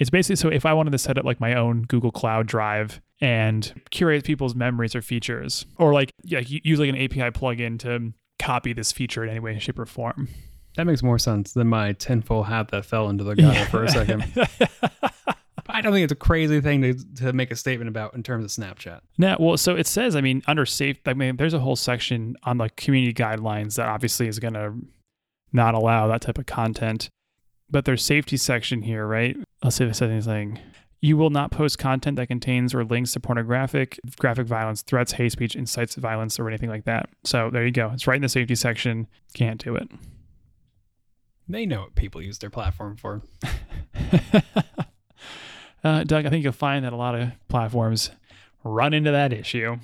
It's 0.00 0.10
basically 0.10 0.36
so 0.36 0.48
if 0.48 0.66
I 0.66 0.72
wanted 0.72 0.90
to 0.92 0.98
set 0.98 1.18
up 1.18 1.24
like 1.24 1.40
my 1.40 1.54
own 1.54 1.82
Google 1.82 2.10
Cloud 2.10 2.46
Drive 2.46 3.00
and 3.20 3.72
curate 3.90 4.24
people's 4.24 4.54
memories 4.54 4.94
or 4.94 5.02
features, 5.02 5.66
or 5.76 5.92
like 5.92 6.10
yeah, 6.24 6.40
use 6.40 6.80
like 6.80 6.88
an 6.88 6.96
API 6.96 7.30
plugin 7.30 7.78
to 7.80 8.12
copy 8.38 8.72
this 8.72 8.90
feature 8.90 9.22
in 9.22 9.28
any 9.28 9.40
way, 9.40 9.58
shape, 9.58 9.78
or 9.78 9.86
form. 9.86 10.28
That 10.76 10.86
makes 10.86 11.02
more 11.02 11.18
sense 11.18 11.52
than 11.52 11.68
my 11.68 11.92
tinfoil 11.92 12.44
hat 12.44 12.70
that 12.70 12.86
fell 12.86 13.10
into 13.10 13.24
the 13.24 13.34
gutter 13.36 13.66
for 13.66 13.84
a 13.84 13.88
second. 13.88 14.24
I 15.68 15.82
don't 15.82 15.92
think 15.92 16.04
it's 16.04 16.12
a 16.12 16.16
crazy 16.16 16.60
thing 16.60 16.82
to, 16.82 16.94
to 17.16 17.32
make 17.32 17.50
a 17.50 17.56
statement 17.56 17.88
about 17.88 18.14
in 18.14 18.22
terms 18.22 18.44
of 18.44 18.50
Snapchat. 18.50 19.00
No, 19.18 19.36
well, 19.38 19.56
so 19.56 19.76
it 19.76 19.86
says, 19.86 20.16
I 20.16 20.20
mean, 20.20 20.42
under 20.46 20.66
safe, 20.66 20.98
I 21.06 21.14
mean, 21.14 21.36
there's 21.36 21.54
a 21.54 21.60
whole 21.60 21.76
section 21.76 22.36
on 22.42 22.58
the 22.58 22.70
community 22.70 23.14
guidelines 23.14 23.76
that 23.76 23.88
obviously 23.88 24.26
is 24.26 24.38
going 24.38 24.54
to 24.54 24.74
not 25.52 25.74
allow 25.74 26.06
that 26.08 26.22
type 26.22 26.38
of 26.38 26.46
content. 26.46 27.08
But 27.70 27.84
there's 27.84 28.04
safety 28.04 28.36
section 28.36 28.82
here, 28.82 29.06
right? 29.06 29.36
Let's 29.62 29.76
see 29.76 29.84
if 29.84 29.90
it 29.90 29.94
says 29.94 30.10
anything. 30.10 30.58
You 31.00 31.16
will 31.16 31.30
not 31.30 31.50
post 31.50 31.78
content 31.78 32.16
that 32.16 32.26
contains 32.26 32.74
or 32.74 32.84
links 32.84 33.12
to 33.12 33.20
pornographic, 33.20 33.98
graphic 34.18 34.46
violence, 34.46 34.82
threats, 34.82 35.12
hate 35.12 35.32
speech, 35.32 35.56
incites 35.56 35.94
violence, 35.94 36.38
or 36.38 36.48
anything 36.48 36.68
like 36.68 36.84
that. 36.84 37.08
So 37.24 37.48
there 37.50 37.64
you 37.64 37.72
go. 37.72 37.90
It's 37.94 38.06
right 38.06 38.16
in 38.16 38.22
the 38.22 38.28
safety 38.28 38.54
section. 38.54 39.06
Can't 39.32 39.62
do 39.62 39.76
it. 39.76 39.88
They 41.48 41.64
know 41.64 41.82
what 41.82 41.94
people 41.94 42.20
use 42.22 42.38
their 42.38 42.50
platform 42.50 42.96
for. 42.96 43.22
uh, 45.84 46.04
Doug, 46.04 46.26
I 46.26 46.30
think 46.30 46.44
you'll 46.44 46.52
find 46.52 46.84
that 46.84 46.92
a 46.92 46.96
lot 46.96 47.14
of 47.14 47.30
platforms 47.48 48.10
run 48.62 48.92
into 48.92 49.10
that 49.10 49.32
issue. 49.32 49.78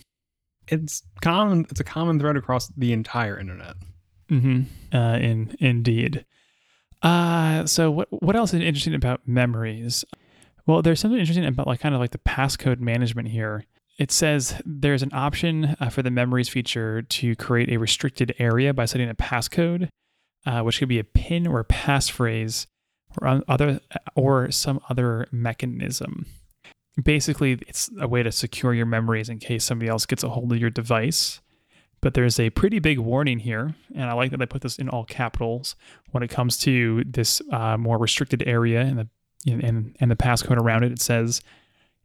It's 0.68 1.02
common. 1.22 1.66
It's 1.70 1.80
a 1.80 1.84
common 1.84 2.20
thread 2.20 2.36
across 2.36 2.68
the 2.76 2.92
entire 2.92 3.38
internet. 3.38 3.76
Mm-hmm. 4.30 4.96
Uh, 4.96 5.16
in 5.16 5.56
indeed. 5.60 6.24
Uh, 7.02 7.66
so 7.66 7.90
what 7.90 8.08
what 8.22 8.36
else 8.36 8.54
is 8.54 8.60
interesting 8.60 8.94
about 8.94 9.26
memories? 9.26 10.04
Well, 10.66 10.82
there's 10.82 11.00
something 11.00 11.20
interesting 11.20 11.46
about 11.46 11.66
like 11.66 11.80
kind 11.80 11.94
of 11.94 12.00
like 12.00 12.10
the 12.10 12.18
passcode 12.18 12.80
management 12.80 13.28
here. 13.28 13.64
It 13.98 14.12
says 14.12 14.60
there's 14.64 15.02
an 15.02 15.10
option 15.12 15.76
uh, 15.80 15.88
for 15.88 16.02
the 16.02 16.10
memories 16.10 16.48
feature 16.48 17.02
to 17.02 17.36
create 17.36 17.70
a 17.70 17.78
restricted 17.78 18.34
area 18.38 18.74
by 18.74 18.84
setting 18.84 19.08
a 19.08 19.14
passcode, 19.14 19.88
uh, 20.44 20.60
which 20.60 20.78
could 20.78 20.88
be 20.88 20.98
a 20.98 21.04
pin 21.04 21.46
or 21.46 21.60
a 21.60 21.64
passphrase 21.64 22.66
or 23.20 23.42
other 23.48 23.80
or 24.14 24.50
some 24.50 24.80
other 24.90 25.26
mechanism. 25.30 26.26
Basically, 27.02 27.58
it's 27.68 27.90
a 28.00 28.08
way 28.08 28.22
to 28.22 28.32
secure 28.32 28.74
your 28.74 28.86
memories 28.86 29.28
in 29.28 29.38
case 29.38 29.64
somebody 29.64 29.88
else 29.88 30.06
gets 30.06 30.24
a 30.24 30.30
hold 30.30 30.52
of 30.52 30.58
your 30.58 30.70
device. 30.70 31.40
But 32.06 32.14
there's 32.14 32.38
a 32.38 32.50
pretty 32.50 32.78
big 32.78 33.00
warning 33.00 33.40
here, 33.40 33.74
and 33.92 34.04
I 34.04 34.12
like 34.12 34.30
that 34.30 34.40
I 34.40 34.44
put 34.44 34.62
this 34.62 34.78
in 34.78 34.88
all 34.88 35.04
capitals 35.04 35.74
when 36.12 36.22
it 36.22 36.30
comes 36.30 36.56
to 36.58 37.02
this 37.04 37.42
uh, 37.50 37.76
more 37.76 37.98
restricted 37.98 38.44
area 38.46 38.82
and 38.82 38.96
the 38.96 39.08
and, 39.50 39.96
and 39.98 40.08
the 40.08 40.14
passcode 40.14 40.56
around 40.56 40.84
it. 40.84 40.92
It 40.92 41.00
says, 41.00 41.42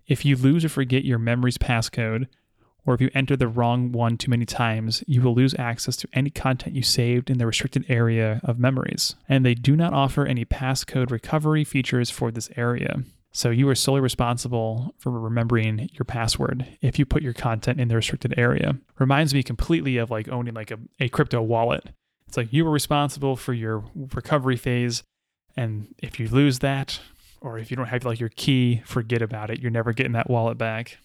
if 0.08 0.26
you 0.26 0.36
lose 0.36 0.66
or 0.66 0.70
forget 0.70 1.06
your 1.06 1.20
memory's 1.20 1.60
passcode, 1.60 2.26
or 2.84 2.96
if 2.96 3.02
you 3.02 3.12
enter 3.14 3.36
the 3.36 3.48
wrong 3.48 3.92
one 3.92 4.18
too 4.18 4.32
many 4.32 4.44
times, 4.44 5.04
you 5.06 5.22
will 5.22 5.36
lose 5.36 5.54
access 5.60 5.96
to 5.98 6.08
any 6.14 6.32
content 6.32 6.76
you 6.76 6.82
saved 6.82 7.30
in 7.30 7.38
the 7.38 7.46
restricted 7.46 7.86
area 7.88 8.42
of 8.44 8.58
memories. 8.58 9.14
And 9.30 9.46
they 9.46 9.54
do 9.54 9.76
not 9.76 9.94
offer 9.94 10.26
any 10.26 10.46
passcode 10.46 11.12
recovery 11.12 11.64
features 11.64 12.10
for 12.10 12.32
this 12.32 12.50
area. 12.58 13.04
So 13.34 13.50
you 13.50 13.68
are 13.70 13.76
solely 13.76 14.02
responsible 14.02 14.94
for 14.98 15.12
remembering 15.12 15.90
your 15.94 16.06
password 16.06 16.68
if 16.82 17.00
you 17.00 17.06
put 17.06 17.24
your 17.24 17.34
content 17.34 17.80
in 17.80 17.88
the 17.88 17.96
restricted 17.96 18.34
area. 18.38 18.78
Reminds 19.00 19.34
me 19.34 19.42
completely 19.42 19.98
of 19.98 20.12
like 20.12 20.28
owning 20.28 20.54
like 20.54 20.72
a, 20.72 20.80
a 21.00 21.08
crypto 21.10 21.42
wallet. 21.42 21.90
It's 22.28 22.38
like 22.38 22.52
you 22.52 22.66
were 22.66 22.72
responsible 22.72 23.36
for 23.36 23.54
your 23.54 23.84
recovery 23.96 24.58
phase. 24.58 25.04
And 25.56 25.94
if 26.00 26.20
you 26.20 26.28
lose 26.28 26.60
that, 26.60 27.00
or 27.42 27.58
if 27.58 27.72
you 27.72 27.78
don't 27.78 27.88
have 27.88 28.06
like 28.06 28.20
your 28.20 28.30
key, 28.30 28.82
forget 28.86 29.22
about 29.22 29.50
it. 29.50 29.60
You're 29.60 29.72
never 29.72 29.94
getting 29.94 30.14
that 30.14 30.30
wallet 30.30 30.58
back. 30.58 30.98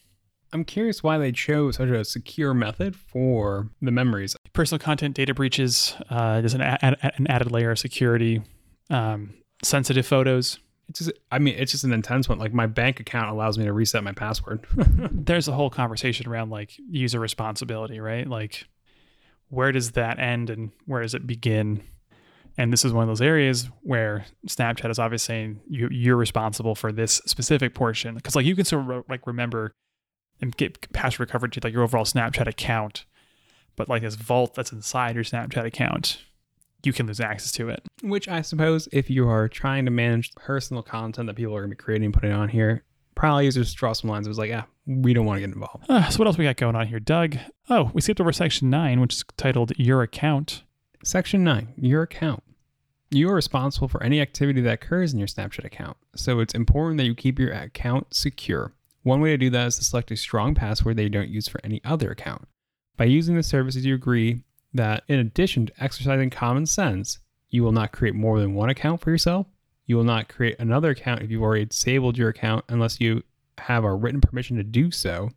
I'm 0.52 0.64
curious 0.64 1.02
why 1.02 1.18
they 1.18 1.32
chose 1.32 1.76
such 1.76 1.88
a 1.88 2.04
secure 2.04 2.54
method 2.54 2.94
for 2.94 3.70
the 3.80 3.90
memories. 3.90 4.36
Personal 4.52 4.78
content 4.78 5.14
data 5.14 5.34
breaches 5.34 5.94
uh, 6.10 6.40
is 6.44 6.54
an, 6.54 6.60
ad- 6.60 6.96
an 7.02 7.26
added 7.28 7.50
layer 7.50 7.72
of 7.72 7.78
security. 7.78 8.42
Um, 8.88 9.34
sensitive 9.62 10.06
photos, 10.06 10.58
it's 10.88 11.00
just, 11.00 11.12
I 11.32 11.38
mean, 11.38 11.54
it's 11.58 11.72
just 11.72 11.84
an 11.84 11.92
intense 11.92 12.28
one. 12.28 12.38
Like 12.38 12.52
my 12.52 12.66
bank 12.66 13.00
account 13.00 13.30
allows 13.30 13.58
me 13.58 13.64
to 13.64 13.72
reset 13.72 14.04
my 14.04 14.12
password. 14.12 14.66
There's 14.76 15.48
a 15.48 15.52
whole 15.52 15.70
conversation 15.70 16.28
around 16.28 16.50
like 16.50 16.72
user 16.88 17.18
responsibility, 17.18 17.98
right? 18.00 18.26
Like, 18.26 18.66
where 19.48 19.72
does 19.72 19.92
that 19.92 20.18
end 20.18 20.50
and 20.50 20.70
where 20.86 21.02
does 21.02 21.14
it 21.14 21.26
begin? 21.26 21.82
And 22.58 22.72
this 22.72 22.84
is 22.84 22.92
one 22.92 23.02
of 23.02 23.08
those 23.08 23.20
areas 23.20 23.68
where 23.82 24.26
Snapchat 24.46 24.90
is 24.90 24.98
obviously 24.98 25.34
saying 25.34 25.60
you, 25.68 25.88
you're 25.90 26.16
responsible 26.16 26.74
for 26.74 26.92
this 26.92 27.20
specific 27.26 27.74
portion. 27.74 28.14
Because 28.14 28.34
like 28.34 28.46
you 28.46 28.56
can 28.56 28.64
sort 28.64 28.90
of 28.90 29.04
like 29.08 29.26
remember 29.26 29.72
and 30.40 30.56
get 30.56 30.92
password 30.92 31.28
recovery 31.28 31.50
to 31.50 31.60
like 31.62 31.72
your 31.72 31.82
overall 31.82 32.04
Snapchat 32.04 32.46
account, 32.46 33.04
but 33.74 33.88
like 33.88 34.02
this 34.02 34.14
vault 34.14 34.54
that's 34.54 34.72
inside 34.72 35.14
your 35.14 35.24
Snapchat 35.24 35.64
account, 35.64 36.24
you 36.86 36.92
can 36.92 37.06
lose 37.06 37.20
access 37.20 37.52
to 37.52 37.68
it. 37.68 37.82
Which 38.02 38.28
I 38.28 38.40
suppose 38.42 38.88
if 38.92 39.10
you 39.10 39.28
are 39.28 39.48
trying 39.48 39.84
to 39.84 39.90
manage 39.90 40.34
personal 40.34 40.82
content 40.82 41.26
that 41.26 41.34
people 41.34 41.54
are 41.54 41.60
going 41.60 41.70
to 41.70 41.76
be 41.76 41.82
creating 41.82 42.06
and 42.06 42.14
putting 42.14 42.32
on 42.32 42.48
here, 42.48 42.84
probably 43.14 43.50
just 43.50 43.76
draw 43.76 43.92
some 43.92 44.10
lines. 44.10 44.26
It 44.26 44.30
was 44.30 44.38
like, 44.38 44.50
yeah, 44.50 44.64
we 44.86 45.12
don't 45.12 45.26
want 45.26 45.38
to 45.38 45.40
get 45.40 45.54
involved. 45.54 45.86
Uh, 45.88 46.08
so 46.08 46.18
what 46.18 46.26
else 46.26 46.38
we 46.38 46.44
got 46.44 46.56
going 46.56 46.76
on 46.76 46.86
here, 46.86 47.00
Doug? 47.00 47.36
Oh, 47.68 47.90
we 47.92 48.00
skipped 48.00 48.20
over 48.20 48.32
section 48.32 48.70
nine, 48.70 49.00
which 49.00 49.14
is 49.14 49.24
titled 49.36 49.72
Your 49.76 50.02
Account. 50.02 50.62
Section 51.02 51.42
nine, 51.42 51.74
Your 51.76 52.02
Account. 52.02 52.42
You 53.10 53.30
are 53.30 53.34
responsible 53.34 53.88
for 53.88 54.02
any 54.02 54.20
activity 54.20 54.60
that 54.62 54.74
occurs 54.74 55.12
in 55.12 55.20
your 55.20 55.28
Snapchat 55.28 55.64
account, 55.64 55.96
so 56.16 56.40
it's 56.40 56.54
important 56.54 56.98
that 56.98 57.04
you 57.04 57.14
keep 57.14 57.38
your 57.38 57.52
account 57.52 58.12
secure. 58.12 58.72
One 59.04 59.20
way 59.20 59.30
to 59.30 59.36
do 59.36 59.48
that 59.50 59.68
is 59.68 59.76
to 59.76 59.84
select 59.84 60.10
a 60.10 60.16
strong 60.16 60.56
password 60.56 60.96
that 60.96 61.04
you 61.04 61.08
don't 61.08 61.28
use 61.28 61.46
for 61.46 61.60
any 61.62 61.80
other 61.84 62.10
account. 62.10 62.48
By 62.96 63.04
using 63.04 63.36
the 63.36 63.44
services, 63.44 63.86
you 63.86 63.94
agree 63.94 64.42
that 64.76 65.04
in 65.08 65.18
addition 65.18 65.66
to 65.66 65.82
exercising 65.82 66.30
common 66.30 66.66
sense, 66.66 67.18
you 67.50 67.62
will 67.62 67.72
not 67.72 67.92
create 67.92 68.14
more 68.14 68.40
than 68.40 68.54
one 68.54 68.70
account 68.70 69.00
for 69.00 69.10
yourself. 69.10 69.46
You 69.86 69.96
will 69.96 70.04
not 70.04 70.28
create 70.28 70.56
another 70.58 70.90
account 70.90 71.22
if 71.22 71.30
you've 71.30 71.42
already 71.42 71.66
disabled 71.66 72.18
your 72.18 72.28
account 72.28 72.64
unless 72.68 73.00
you 73.00 73.22
have 73.58 73.84
our 73.84 73.96
written 73.96 74.20
permission 74.20 74.56
to 74.56 74.64
do 74.64 74.90
so. 74.90 75.30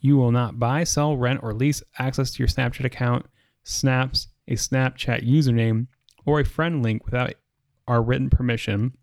You 0.00 0.16
will 0.16 0.32
not 0.32 0.58
buy, 0.58 0.84
sell, 0.84 1.16
rent, 1.16 1.40
or 1.42 1.52
lease 1.52 1.82
access 1.98 2.32
to 2.32 2.38
your 2.38 2.48
Snapchat 2.48 2.84
account, 2.84 3.26
snaps, 3.64 4.28
a 4.46 4.52
Snapchat 4.52 5.28
username, 5.28 5.88
or 6.24 6.40
a 6.40 6.44
friend 6.44 6.82
link 6.82 7.04
without 7.04 7.34
our 7.86 8.02
written 8.02 8.30
permission. 8.30 8.96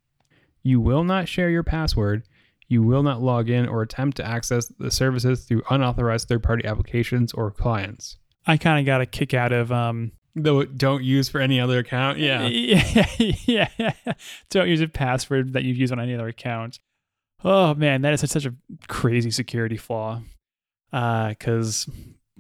You 0.64 0.80
will 0.80 1.04
not 1.04 1.28
share 1.28 1.50
your 1.50 1.64
password. 1.64 2.24
You 2.68 2.82
will 2.82 3.04
not 3.04 3.22
log 3.22 3.50
in 3.50 3.68
or 3.68 3.82
attempt 3.82 4.18
to 4.18 4.26
access 4.26 4.68
the 4.80 4.90
services 4.90 5.46
through 5.46 5.64
unauthorized 5.70 6.28
third 6.28 6.42
party 6.44 6.66
applications 6.66 7.34
or 7.34 7.52
clients. 7.52 8.18
I 8.46 8.58
kind 8.58 8.80
of 8.80 8.86
got 8.86 9.02
a 9.02 9.06
kick 9.06 9.34
out 9.34 9.52
of 9.52 9.72
um 9.72 10.12
though 10.36 10.64
don't 10.66 11.04
use 11.04 11.30
for 11.30 11.40
any 11.40 11.60
other 11.60 11.80
account. 11.80 12.20
Yeah. 12.20 12.48
Yeah. 12.48 13.70
yeah. 13.78 13.92
don't 14.50 14.68
use 14.68 14.82
a 14.82 14.88
password 14.88 15.54
that 15.54 15.64
you've 15.64 15.78
used 15.78 15.94
on 15.94 16.00
any 16.00 16.14
other 16.14 16.28
account. 16.28 16.80
Oh 17.44 17.74
man, 17.74 18.02
that 18.02 18.14
is 18.14 18.30
such, 18.30 18.46
a 18.46 18.54
crazy 18.88 19.32
security 19.32 19.78
flaw. 19.78 20.22
Uh, 20.92 21.34
cuz 21.40 21.90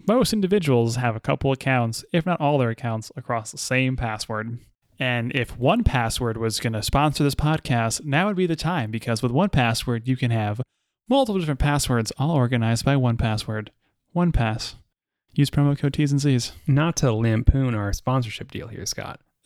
most 0.08 0.34
individuals 0.34 0.98
have 0.98 1.16
a 1.16 1.20
couple 1.20 1.52
accounts, 1.52 2.04
if 2.12 2.26
not 2.26 2.40
all 2.40 2.58
their 2.58 2.70
accounts 2.70 3.12
across 3.16 3.52
the 3.52 3.58
same 3.58 3.96
password. 3.96 4.60
And 5.00 5.36
if 5.36 5.58
1Password 5.58 6.38
was 6.38 6.60
going 6.60 6.74
to 6.74 6.82
sponsor 6.82 7.24
this 7.24 7.36
podcast, 7.36 8.06
now 8.06 8.28
would 8.28 8.38
be 8.38 8.48
the 8.48 8.56
time 8.56 8.92
because 8.92 9.22
with 9.22 9.32
1Password 9.32 10.08
you 10.08 10.16
can 10.16 10.32
have 10.32 10.62
multiple 11.10 11.40
different 11.40 11.60
passwords 11.60 12.12
all 12.18 12.32
organized 12.32 12.86
by 12.86 12.96
1Password. 12.96 13.70
One 14.14 14.32
pass. 14.32 14.76
Use 15.36 15.50
promo 15.50 15.78
code 15.78 15.94
T's 15.94 16.12
and 16.12 16.22
C's. 16.22 16.54
Not 16.66 16.96
to 16.98 17.12
lampoon 17.14 17.76
our 17.76 17.92
sponsorship 17.94 18.52
deal 18.52 18.68
here, 18.68 18.86
Scott. 18.86 19.20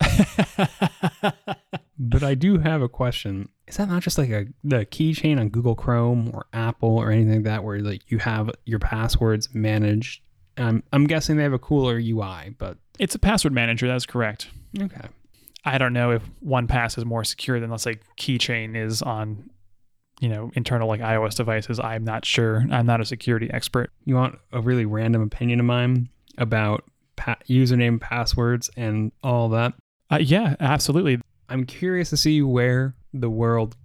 but 1.98 2.22
I 2.22 2.34
do 2.34 2.58
have 2.58 2.80
a 2.80 2.88
question. 2.88 3.48
Is 3.66 3.76
that 3.76 3.88
not 3.88 4.02
just 4.02 4.16
like 4.16 4.30
a 4.30 4.46
the 4.62 4.86
keychain 4.86 5.38
on 5.38 5.48
Google 5.48 5.74
Chrome 5.74 6.30
or 6.32 6.46
Apple 6.52 6.96
or 6.96 7.10
anything 7.10 7.34
like 7.34 7.44
that, 7.44 7.64
where 7.64 7.80
like 7.80 8.10
you 8.10 8.18
have 8.18 8.50
your 8.64 8.78
passwords 8.78 9.52
managed? 9.52 10.22
I'm 10.56 10.82
I'm 10.92 11.06
guessing 11.06 11.36
they 11.36 11.42
have 11.42 11.52
a 11.52 11.58
cooler 11.58 11.98
UI, 11.98 12.54
but 12.56 12.78
it's 12.98 13.14
a 13.14 13.18
password 13.18 13.52
manager. 13.52 13.88
That's 13.88 14.06
correct. 14.06 14.48
Okay. 14.80 15.08
I 15.64 15.76
don't 15.76 15.92
know 15.92 16.12
if 16.12 16.22
1Pass 16.46 16.96
is 16.96 17.04
more 17.04 17.24
secure 17.24 17.60
than 17.60 17.70
let's 17.70 17.82
say 17.82 17.98
Keychain 18.16 18.76
is 18.76 19.02
on 19.02 19.50
you 20.20 20.28
know 20.28 20.52
internal 20.54 20.86
like 20.86 21.00
iOS 21.00 21.34
devices. 21.34 21.80
I'm 21.80 22.04
not 22.04 22.24
sure. 22.24 22.64
I'm 22.70 22.86
not 22.86 23.00
a 23.00 23.04
security 23.04 23.50
expert. 23.52 23.90
You 24.04 24.14
want 24.14 24.38
a 24.52 24.60
really 24.60 24.84
random 24.84 25.22
opinion 25.22 25.58
of 25.58 25.66
mine 25.66 26.08
about 26.38 26.84
pa- 27.16 27.38
username, 27.48 28.00
passwords, 28.00 28.70
and 28.76 29.10
all 29.24 29.48
that? 29.48 29.74
Uh, 30.10 30.18
yeah, 30.20 30.54
absolutely. 30.60 31.20
I'm 31.48 31.64
curious 31.64 32.10
to 32.10 32.16
see 32.16 32.42
where 32.42 32.94
the 33.12 33.30
world 33.30 33.76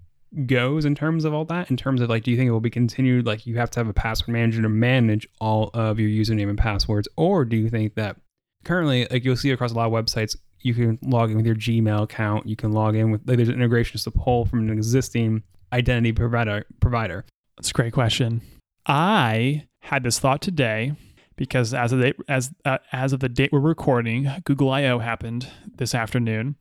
goes 0.46 0.86
in 0.86 0.94
terms 0.94 1.24
of 1.26 1.34
all 1.34 1.46
that. 1.46 1.72
In 1.72 1.78
terms 1.78 2.02
of 2.02 2.10
like, 2.10 2.24
do 2.24 2.32
you 2.32 2.38
think 2.38 2.48
it 2.48 2.52
will 2.52 2.60
be 2.60 2.70
continued? 2.70 3.26
Like, 3.26 3.48
you 3.48 3.58
have 3.58 3.72
to 3.72 3.80
have 3.80 3.88
a 3.88 3.94
password 3.94 4.30
manager 4.30 4.62
to 4.62 4.70
manage 4.70 5.28
all 5.40 5.72
of 5.74 6.00
your 6.00 6.10
username 6.10 6.50
and 6.50 6.58
passwords, 6.58 7.08
or 7.16 7.46
do 7.46 7.58
you 7.58 7.70
think 7.70 7.96
that 7.96 8.18
currently, 8.66 9.08
like 9.10 9.24
you'll 9.24 9.38
see 9.38 9.52
across 9.52 9.72
a 9.72 9.76
lot 9.76 9.88
of 9.88 9.94
websites, 9.94 10.36
you 10.60 10.74
can 10.74 11.00
log 11.04 11.30
in 11.30 11.38
with 11.38 11.46
your 11.46 11.56
Gmail 11.56 12.04
account. 12.04 12.48
You 12.48 12.56
can 12.56 12.72
log 12.72 12.96
in 12.96 13.12
with 13.12 13.22
like, 13.26 13.38
there's 13.38 13.50
an 13.50 13.56
integration 13.56 14.00
to 14.00 14.12
pull 14.12 14.46
from 14.46 14.60
an 14.60 14.72
existing 14.72 15.44
identity 15.76 16.14
provider 16.14 16.66
provider? 16.80 17.26
That's 17.58 17.70
a 17.70 17.74
great 17.74 17.94
question. 17.94 18.42
I 18.86 19.68
had 19.82 20.04
this 20.04 20.20
thought 20.20 20.42
today 20.42 20.94
because 21.36 21.74
as 21.74 21.92
of 21.92 22.00
the 22.00 22.14
as 22.28 22.52
uh, 22.64 22.78
as 22.92 23.14
of 23.14 23.20
the 23.20 23.30
date 23.30 23.52
we're 23.52 23.60
recording, 23.60 24.30
Google 24.46 24.70
I/O 24.70 25.00
happened 25.00 25.48
this 25.76 25.94
afternoon, 25.94 26.56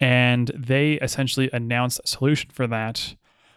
and 0.00 0.50
they 0.56 0.94
essentially 0.94 1.48
announced 1.52 2.00
a 2.04 2.08
solution 2.08 2.50
for 2.50 2.66
that, 2.66 3.14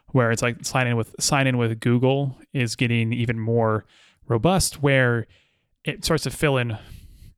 where 0.07 0.31
it's 0.31 0.41
like 0.41 0.63
sign 0.63 0.87
in 0.87 0.95
with 0.95 1.15
sign 1.19 1.47
in 1.47 1.57
with 1.57 1.79
Google 1.79 2.37
is 2.53 2.75
getting 2.75 3.13
even 3.13 3.39
more 3.39 3.85
robust, 4.27 4.81
where 4.81 5.25
it 5.83 6.05
starts 6.05 6.23
to 6.23 6.29
fill 6.29 6.57
in, 6.57 6.77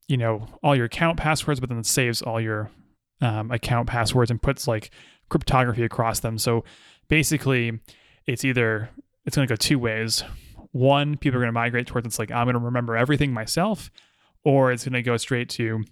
you 0.07 0.17
know, 0.17 0.47
all 0.61 0.75
your 0.75 0.86
account 0.86 1.17
passwords, 1.17 1.59
but 1.59 1.69
then 1.69 1.80
it 1.80 1.86
saves 1.86 2.21
all 2.21 2.39
your 2.39 2.69
um, 3.21 3.49
account 3.49 3.88
passwords 3.88 4.30
and 4.30 4.41
puts 4.41 4.67
like 4.67 4.91
cryptography 5.30 5.84
across 5.84 6.19
them. 6.19 6.38
So 6.38 6.63
basically 7.08 7.80
it's 8.26 8.43
either 8.43 8.89
it's 9.26 9.36
going 9.36 9.47
to 9.47 9.51
go 9.51 9.56
two 9.56 9.80
ways. 9.80 10.24
One, 10.72 11.18
people 11.18 11.38
are 11.38 11.41
going 11.41 11.49
to 11.49 11.53
migrate 11.53 11.88
towards 11.88 12.06
it's 12.06 12.20
like 12.20 12.32
I'm 12.32 12.45
going 12.45 12.53
to 12.53 12.60
remember 12.60 12.95
everything 12.95 13.34
myself, 13.34 13.89
or 14.43 14.72
it's 14.72 14.84
going 14.84 14.93
to 14.93 15.01
go 15.01 15.18
straight 15.18 15.49
to 15.51 15.84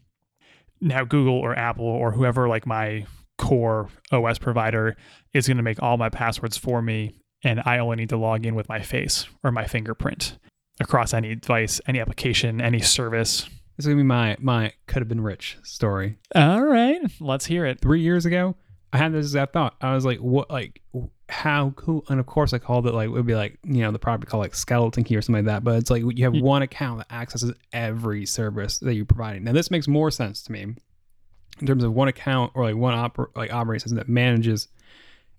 now 0.82 1.04
Google 1.06 1.38
or 1.38 1.58
Apple 1.58 1.86
or 1.86 2.12
whoever 2.12 2.48
like 2.48 2.66
my 2.66 3.06
core 3.38 3.90
OS 4.12 4.38
provider 4.38 4.96
is 5.34 5.48
going 5.48 5.58
to 5.58 5.64
make 5.64 5.82
all 5.82 5.98
my 5.98 6.10
passwords 6.10 6.58
for 6.58 6.82
me 6.82 7.14
and 7.44 7.62
I 7.66 7.80
only 7.80 7.98
need 7.98 8.10
to 8.10 8.18
log 8.18 8.46
in 8.46 8.56
with 8.56 8.70
my 8.70 8.82
face 8.82 9.26
or 9.44 9.52
my 9.52 9.66
fingerprint 9.66 10.38
across 10.80 11.14
any 11.14 11.36
device, 11.36 11.82
any 11.88 12.00
application, 12.00 12.62
any 12.62 12.80
service. 12.80 13.44
This 13.76 13.86
is 13.86 13.88
gonna 13.88 13.98
be 13.98 14.04
my 14.04 14.38
my 14.40 14.74
could 14.88 15.02
have 15.02 15.10
been 15.10 15.22
rich 15.22 15.58
story. 15.64 16.18
All 16.36 16.64
right, 16.64 17.02
let's 17.20 17.46
hear 17.46 17.66
it. 17.66 17.82
Three 17.82 18.02
years 18.02 18.26
ago, 18.26 18.56
I 18.94 18.98
had 18.98 19.12
this 19.12 19.26
exact 19.26 19.54
thought. 19.54 19.76
I 19.82 19.96
was 19.96 20.06
like, 20.06 20.20
what, 20.20 20.52
like, 20.52 20.82
how 21.28 21.72
cool? 21.76 22.06
And 22.10 22.20
of 22.20 22.28
course, 22.28 22.54
I 22.54 22.60
called 22.60 22.86
it 22.86 22.94
like, 22.94 23.08
it 23.08 23.12
would 23.12 23.26
be 23.26 23.34
like, 23.34 23.58
you 23.64 23.82
know, 23.82 23.92
the 23.92 23.98
property 23.98 24.30
called 24.30 24.42
like 24.42 24.54
skeleton 24.54 25.04
key 25.04 25.16
or 25.16 25.22
something 25.22 25.46
like 25.46 25.52
that. 25.52 25.64
But 25.64 25.78
it's 25.78 25.90
like 25.90 26.04
you 26.16 26.24
have 26.26 26.36
one 26.36 26.62
account 26.62 27.00
that 27.00 27.12
accesses 27.12 27.54
every 27.74 28.28
service 28.28 28.78
that 28.78 28.94
you're 28.94 29.06
providing. 29.06 29.44
Now, 29.44 29.52
this 29.52 29.72
makes 29.72 29.88
more 29.88 30.12
sense 30.12 30.44
to 30.44 30.52
me 30.52 30.76
in 31.60 31.68
terms 31.68 31.84
of 31.84 31.94
one 31.94 32.08
account 32.08 32.52
or 32.54 32.66
like 32.66 32.76
one 32.76 32.94
oper- 32.94 33.36
like 33.36 33.52
operating 33.52 33.80
system 33.80 33.98
that 33.98 34.10
manages 34.10 34.68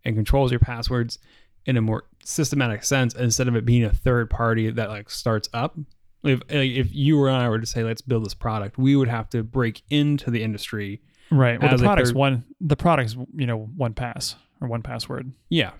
and 0.04 0.16
controls 0.16 0.50
your 0.50 0.60
passwords 0.60 1.20
in 1.64 1.76
a 1.76 1.80
more 1.80 2.04
systematic 2.24 2.82
sense 2.82 3.14
instead 3.14 3.46
of 3.46 3.54
it 3.54 3.64
being 3.64 3.84
a 3.84 3.92
third 3.92 4.30
party 4.30 4.70
that 4.70 4.88
like 4.88 5.08
starts 5.08 5.48
up. 5.54 5.78
If 6.24 6.40
if 6.48 6.92
you 6.92 7.24
and 7.26 7.36
I 7.36 7.48
were 7.48 7.60
to 7.60 7.66
say 7.66 7.84
let's 7.84 8.02
build 8.02 8.24
this 8.24 8.34
product, 8.34 8.78
we 8.78 8.96
would 8.96 9.08
have 9.08 9.28
to 9.30 9.44
break 9.44 9.82
into 9.90 10.30
the 10.30 10.42
industry. 10.42 11.02
Right. 11.30 11.60
Well, 11.60 11.76
the 11.76 11.82
product's 11.82 12.10
third- 12.10 12.16
one. 12.16 12.44
The 12.60 12.76
product's 12.76 13.16
you 13.34 13.46
know 13.46 13.58
one 13.76 13.94
pass 13.94 14.36
or 14.60 14.68
one 14.68 14.82
password. 14.82 15.32
Yeah, 15.48 15.72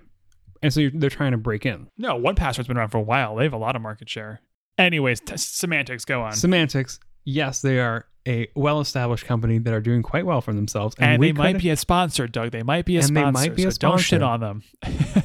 and 0.63 0.73
so 0.73 0.81
you're, 0.81 0.91
they're 0.95 1.11
trying 1.11 1.33
to 1.33 1.39
break 1.39 1.65
in. 1.67 1.89
No, 1.99 2.17
one 2.17 2.35
password's 2.35 2.69
been 2.69 2.77
around 2.77 2.89
for 2.91 2.99
a 2.99 3.03
while. 3.03 3.37
They 3.37 3.45
have 3.45 3.53
a 3.53 3.59
lot 3.59 3.77
of 3.77 3.83
market 3.83 4.09
share. 4.09 4.41
Anyways, 4.79 5.21
t- 5.21 5.37
semantics. 5.37 6.05
Go 6.05 6.23
on. 6.23 6.33
Semantics, 6.33 6.99
yes, 7.25 7.61
they 7.63 7.79
are 7.79 8.07
a 8.27 8.49
well-established 8.57 9.27
company 9.27 9.59
that 9.59 9.73
are 9.75 9.83
doing 9.83 10.03
quite 10.03 10.25
well 10.27 10.41
for 10.41 10.53
themselves, 10.55 10.97
and 10.99 11.21
we 11.21 11.29
they 11.29 11.33
might 11.33 11.59
be 11.59 11.69
a 11.71 11.77
sponsor, 11.77 12.27
Doug. 12.27 12.51
They 12.51 12.63
might 12.63 12.87
be 12.87 12.97
a 12.97 13.01
And 13.01 13.15
they 13.15 13.21
sponsor. 13.21 13.33
might 13.51 13.55
be 13.55 13.65
a 13.65 13.71
so 13.71 13.79
Don't 13.79 13.99
shit 14.01 14.21
sponsor. 14.21 14.25
on 14.25 14.41
them. 14.41 14.63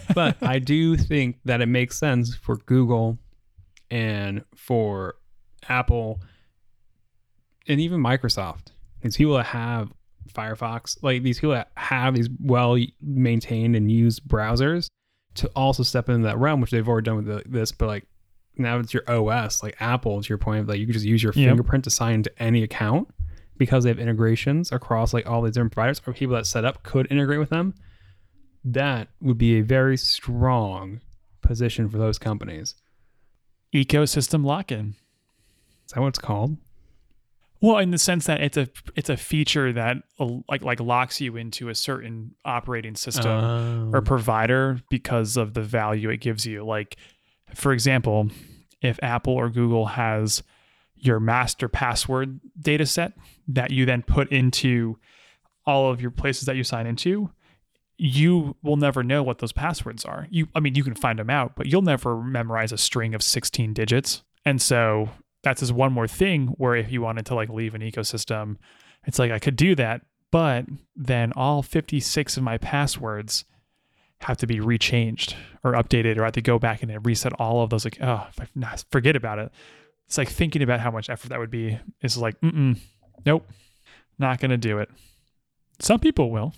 but 0.13 0.35
I 0.43 0.59
do 0.59 0.97
think 0.97 1.37
that 1.45 1.61
it 1.61 1.67
makes 1.67 1.97
sense 1.97 2.35
for 2.35 2.57
Google 2.57 3.17
and 3.89 4.43
for 4.55 5.15
Apple 5.69 6.19
and 7.67 7.79
even 7.79 8.01
Microsoft. 8.01 8.67
These 9.01 9.17
people 9.17 9.35
that 9.35 9.45
have 9.47 9.91
Firefox, 10.33 10.97
like 11.01 11.23
these 11.23 11.39
people 11.39 11.53
that 11.53 11.71
have 11.75 12.15
these 12.15 12.29
well 12.41 12.77
maintained 13.01 13.75
and 13.75 13.91
used 13.91 14.23
browsers, 14.25 14.87
to 15.35 15.47
also 15.55 15.83
step 15.83 16.09
into 16.09 16.27
that 16.27 16.37
realm, 16.37 16.61
which 16.61 16.71
they've 16.71 16.87
already 16.87 17.05
done 17.05 17.15
with 17.17 17.25
the, 17.25 17.43
this. 17.45 17.71
But 17.71 17.87
like 17.87 18.05
now 18.57 18.79
it's 18.79 18.93
your 18.93 19.03
OS, 19.09 19.63
like 19.63 19.75
Apple, 19.79 20.21
to 20.21 20.29
your 20.29 20.37
point, 20.37 20.67
like 20.67 20.79
you 20.79 20.85
can 20.85 20.93
just 20.93 21.05
use 21.05 21.23
your 21.23 21.33
Yep. 21.33 21.49
fingerprint 21.49 21.83
to 21.85 21.89
sign 21.89 22.15
into 22.15 22.31
any 22.43 22.63
account 22.63 23.07
because 23.57 23.83
they 23.83 23.89
have 23.89 23.99
integrations 23.99 24.71
across 24.71 25.13
like 25.13 25.27
all 25.27 25.41
these 25.41 25.53
different 25.53 25.71
providers, 25.73 26.01
or 26.05 26.13
people 26.13 26.35
that 26.35 26.45
set 26.45 26.65
up 26.65 26.83
could 26.83 27.09
integrate 27.11 27.39
with 27.39 27.49
them 27.49 27.73
that 28.65 29.07
would 29.21 29.37
be 29.37 29.57
a 29.57 29.61
very 29.61 29.95
strong 29.97 30.99
position 31.41 31.89
for 31.89 31.97
those 31.97 32.17
companies. 32.17 32.75
Ecosystem 33.73 34.43
lock-in. 34.43 34.95
Is 35.85 35.93
that 35.93 36.01
what 36.01 36.09
it's 36.09 36.19
called? 36.19 36.57
Well, 37.61 37.77
in 37.77 37.91
the 37.91 37.97
sense 37.97 38.25
that 38.27 38.41
it's 38.41 38.55
a 38.57 38.69
it's 38.95 39.09
a 39.09 39.17
feature 39.17 39.73
that 39.73 39.97
uh, 40.19 40.27
like 40.47 40.63
like 40.63 40.79
locks 40.79 41.19
you 41.19 41.35
into 41.35 41.69
a 41.69 41.75
certain 41.75 42.35
operating 42.45 42.95
system 42.95 43.31
Um, 43.31 43.95
or 43.95 44.01
provider 44.01 44.81
because 44.89 45.35
of 45.35 45.53
the 45.53 45.61
value 45.61 46.09
it 46.09 46.17
gives 46.17 46.45
you. 46.45 46.63
Like, 46.63 46.95
for 47.53 47.73
example, 47.73 48.29
if 48.81 48.97
Apple 49.03 49.33
or 49.33 49.49
Google 49.49 49.87
has 49.87 50.41
your 50.95 51.19
master 51.19 51.67
password 51.67 52.39
data 52.59 52.85
set 52.85 53.13
that 53.47 53.71
you 53.71 53.85
then 53.85 54.03
put 54.03 54.31
into 54.31 54.97
all 55.65 55.91
of 55.91 56.01
your 56.01 56.11
places 56.11 56.45
that 56.45 56.55
you 56.55 56.63
sign 56.63 56.87
into, 56.87 57.29
you 57.97 58.55
will 58.63 58.75
never 58.77 59.03
know 59.03 59.21
what 59.21 59.39
those 59.39 59.51
passwords 59.51 60.05
are. 60.05 60.27
You 60.29 60.47
I 60.55 60.61
mean 60.61 60.75
you 60.75 60.83
can 60.83 60.95
find 60.95 61.19
them 61.19 61.29
out, 61.29 61.57
but 61.57 61.67
you'll 61.67 61.81
never 61.81 62.21
memorize 62.21 62.71
a 62.71 62.77
string 62.77 63.13
of 63.13 63.21
16 63.21 63.73
digits. 63.73 64.23
And 64.45 64.61
so 64.61 65.09
that's 65.43 65.61
just 65.61 65.71
one 65.71 65.93
more 65.93 66.07
thing 66.07 66.47
where 66.57 66.75
if 66.75 66.91
you 66.91 67.01
wanted 67.01 67.25
to 67.27 67.35
like 67.35 67.49
leave 67.49 67.75
an 67.75 67.81
ecosystem, 67.81 68.57
it's 69.05 69.19
like 69.19 69.31
I 69.31 69.39
could 69.39 69.55
do 69.55 69.75
that, 69.75 70.01
but 70.31 70.65
then 70.95 71.31
all 71.35 71.61
56 71.61 72.37
of 72.37 72.43
my 72.43 72.57
passwords 72.57 73.45
have 74.21 74.37
to 74.37 74.47
be 74.47 74.57
rechanged 74.57 75.33
or 75.63 75.73
updated 75.73 76.17
or 76.17 76.23
I 76.23 76.25
have 76.25 76.33
to 76.33 76.41
go 76.41 76.59
back 76.59 76.83
and 76.83 77.05
reset 77.05 77.31
all 77.39 77.63
of 77.63 77.69
those 77.69 77.85
like 77.85 77.97
oh 78.01 78.27
forget 78.91 79.15
about 79.15 79.39
it. 79.39 79.51
It's 80.07 80.17
like 80.17 80.29
thinking 80.29 80.61
about 80.61 80.81
how 80.81 80.91
much 80.91 81.09
effort 81.09 81.29
that 81.29 81.39
would 81.39 81.51
be 81.51 81.79
is 82.01 82.17
like 82.17 82.39
mm 82.41 82.77
nope 83.25 83.47
not 84.17 84.39
gonna 84.39 84.57
do 84.57 84.79
it. 84.79 84.89
Some 85.79 85.99
people 85.99 86.29
will. 86.31 86.53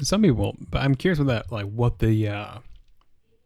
some 0.00 0.22
people, 0.22 0.56
but 0.70 0.82
I'm 0.82 0.94
curious 0.94 1.18
what 1.18 1.26
that 1.26 1.50
like 1.50 1.66
what 1.66 1.98
the 1.98 2.28
uh 2.28 2.58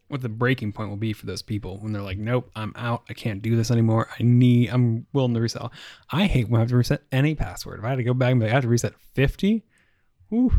what 0.07 0.21
the 0.21 0.29
breaking 0.29 0.73
point 0.73 0.89
will 0.89 0.97
be 0.97 1.13
for 1.13 1.25
those 1.25 1.41
people 1.41 1.77
when 1.79 1.93
they're 1.93 2.01
like, 2.01 2.17
nope, 2.17 2.51
I'm 2.55 2.73
out. 2.75 3.03
I 3.09 3.13
can't 3.13 3.41
do 3.41 3.55
this 3.55 3.71
anymore. 3.71 4.09
I 4.19 4.23
need. 4.23 4.69
I'm 4.69 5.07
willing 5.13 5.33
to 5.33 5.41
reset. 5.41 5.63
I 6.11 6.25
hate 6.25 6.49
when 6.49 6.59
I 6.59 6.61
have 6.61 6.69
to 6.69 6.77
reset 6.77 7.01
any 7.11 7.35
password. 7.35 7.79
If 7.79 7.85
I 7.85 7.89
had 7.89 7.95
to 7.97 8.03
go 8.03 8.13
back 8.13 8.31
and 8.31 8.39
be 8.39 8.45
like, 8.45 8.51
I 8.51 8.55
have 8.55 8.63
to 8.63 8.69
reset 8.69 8.93
50, 9.13 9.63
ooh, 10.33 10.51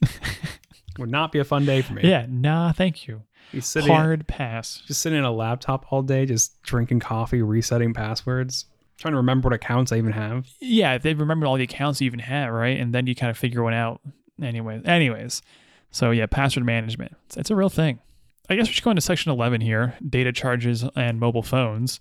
would 0.98 1.10
not 1.10 1.32
be 1.32 1.38
a 1.38 1.44
fun 1.44 1.64
day 1.64 1.82
for 1.82 1.94
me. 1.94 2.02
Yeah, 2.04 2.26
nah, 2.28 2.72
thank 2.72 3.06
you. 3.06 3.22
Sitting 3.58 3.92
Hard 3.92 4.28
pass. 4.28 4.82
just 4.86 5.00
sitting 5.00 5.18
in 5.18 5.24
a 5.24 5.32
laptop 5.32 5.86
all 5.90 6.02
day, 6.02 6.24
just 6.24 6.62
drinking 6.62 7.00
coffee, 7.00 7.42
resetting 7.42 7.92
passwords, 7.92 8.66
trying 8.96 9.12
to 9.12 9.16
remember 9.16 9.46
what 9.46 9.54
accounts 9.54 9.90
I 9.90 9.96
even 9.96 10.12
have. 10.12 10.46
Yeah, 10.60 10.94
if 10.94 11.02
they 11.02 11.14
remember 11.14 11.46
all 11.46 11.56
the 11.56 11.64
accounts 11.64 12.00
you 12.00 12.06
even 12.06 12.20
have, 12.20 12.52
right? 12.52 12.78
And 12.78 12.94
then 12.94 13.08
you 13.08 13.16
kind 13.16 13.30
of 13.30 13.36
figure 13.36 13.64
one 13.64 13.74
out. 13.74 14.00
Anyways, 14.40 14.84
anyways. 14.84 15.42
So 15.90 16.12
yeah, 16.12 16.26
password 16.26 16.64
management. 16.64 17.16
It's, 17.26 17.36
it's 17.38 17.50
a 17.50 17.56
real 17.56 17.68
thing. 17.68 17.98
I 18.50 18.56
guess 18.56 18.66
we 18.66 18.72
should 18.74 18.82
go 18.82 18.90
into 18.90 19.00
section 19.00 19.30
11 19.30 19.60
here, 19.60 19.94
data 20.06 20.32
charges 20.32 20.84
and 20.96 21.20
mobile 21.20 21.44
phones. 21.44 22.00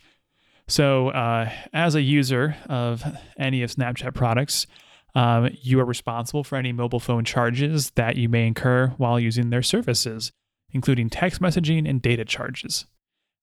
So 0.68 1.10
uh, 1.10 1.52
as 1.74 1.94
a 1.94 2.02
user 2.02 2.58
of 2.68 3.04
any 3.38 3.62
of 3.62 3.72
Snapchat 3.72 4.16
products, 4.16 4.66
um, 5.14 5.52
you 5.62 5.80
are 5.80 5.86
responsible 5.86 6.44
for 6.44 6.56
any 6.56 6.72
mobile 6.72 7.00
phone 7.00 7.24
charges 7.24 7.92
that 7.92 8.16
you 8.16 8.30
may 8.30 8.48
incur 8.48 8.88
while 8.98 9.20
using 9.20 9.52
their 9.52 9.62
services, 9.62 10.32
including 10.72 11.12
text 11.12 11.40
messaging 11.40 11.88
and 11.88 12.02
data 12.02 12.26
charges. 12.26 12.86